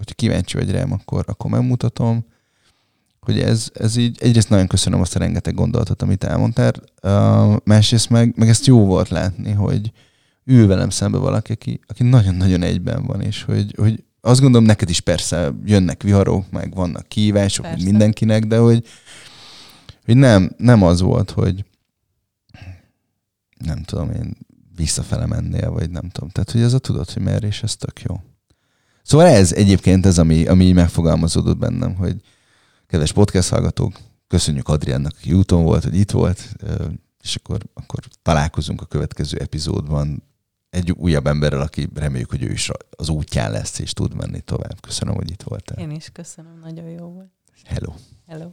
hogyha 0.00 0.14
kíváncsi 0.14 0.56
vagy 0.56 0.70
rám, 0.70 0.92
akkor, 0.92 1.24
akkor 1.26 1.50
megmutatom, 1.50 2.24
hogy 3.20 3.40
ez, 3.40 3.70
ez 3.74 3.96
így, 3.96 4.18
egyrészt 4.20 4.48
nagyon 4.48 4.66
köszönöm 4.66 5.00
azt 5.00 5.16
a 5.16 5.18
rengeteg 5.18 5.54
gondolatot, 5.54 6.02
amit 6.02 6.24
elmondtál, 6.24 6.72
uh, 7.02 7.56
másrészt 7.64 8.10
meg, 8.10 8.32
meg 8.36 8.48
ezt 8.48 8.66
jó 8.66 8.84
volt 8.84 9.08
látni, 9.08 9.52
hogy 9.52 9.92
ül 10.44 10.66
velem 10.66 10.90
szembe 10.90 11.18
valaki, 11.18 11.52
aki, 11.52 11.80
aki 11.86 12.02
nagyon-nagyon 12.02 12.62
egyben 12.62 13.04
van, 13.04 13.20
és 13.20 13.42
hogy, 13.42 13.74
hogy 13.76 14.04
azt 14.20 14.40
gondolom, 14.40 14.66
neked 14.66 14.90
is 14.90 15.00
persze 15.00 15.52
jönnek 15.64 16.02
viharok, 16.02 16.50
meg 16.50 16.74
vannak 16.74 17.08
kívások, 17.08 17.64
Persze. 17.64 17.84
mindenkinek, 17.84 18.46
de 18.46 18.58
hogy, 18.58 18.86
hogy 20.04 20.16
nem, 20.16 20.50
nem 20.56 20.82
az 20.82 21.00
volt, 21.00 21.30
hogy 21.30 21.64
nem 23.58 23.82
tudom 23.82 24.10
én, 24.10 24.36
visszafele 24.76 25.26
mennél, 25.26 25.70
vagy 25.70 25.90
nem 25.90 26.08
tudom. 26.08 26.28
Tehát, 26.28 26.50
hogy 26.50 26.60
ez 26.60 26.72
a 26.72 26.78
tudod, 26.78 27.10
hogy 27.10 27.22
merre, 27.22 27.46
és 27.46 27.62
ez 27.62 27.76
tök 27.76 28.02
jó. 28.02 28.20
Szóval 29.02 29.26
ez 29.26 29.52
egyébként 29.52 30.06
ez, 30.06 30.18
ami, 30.18 30.46
ami 30.46 30.64
így 30.64 30.74
megfogalmazódott 30.74 31.58
bennem, 31.58 31.94
hogy 31.94 32.16
kedves 32.86 33.12
podcast 33.12 33.48
hallgatók, 33.48 33.92
köszönjük 34.26 34.68
Adriánnak, 34.68 35.12
aki 35.16 35.32
úton 35.32 35.62
volt, 35.62 35.84
hogy 35.84 35.94
itt 35.94 36.10
volt, 36.10 36.48
és 37.22 37.36
akkor, 37.36 37.58
akkor 37.74 37.98
találkozunk 38.22 38.80
a 38.80 38.86
következő 38.86 39.38
epizódban 39.38 40.22
egy 40.70 40.92
újabb 40.92 41.26
emberrel, 41.26 41.60
aki 41.60 41.88
reméljük, 41.94 42.30
hogy 42.30 42.42
ő 42.42 42.50
is 42.50 42.70
az 42.90 43.08
útján 43.08 43.50
lesz, 43.50 43.78
és 43.78 43.92
tud 43.92 44.14
menni 44.14 44.40
tovább. 44.40 44.80
Köszönöm, 44.80 45.14
hogy 45.14 45.30
itt 45.30 45.42
voltál. 45.42 45.78
Én 45.78 45.90
is 45.90 46.10
köszönöm, 46.12 46.58
nagyon 46.62 46.88
jó 46.88 47.06
volt. 47.06 47.30
Hello. 47.64 47.92
Hello. 48.26 48.50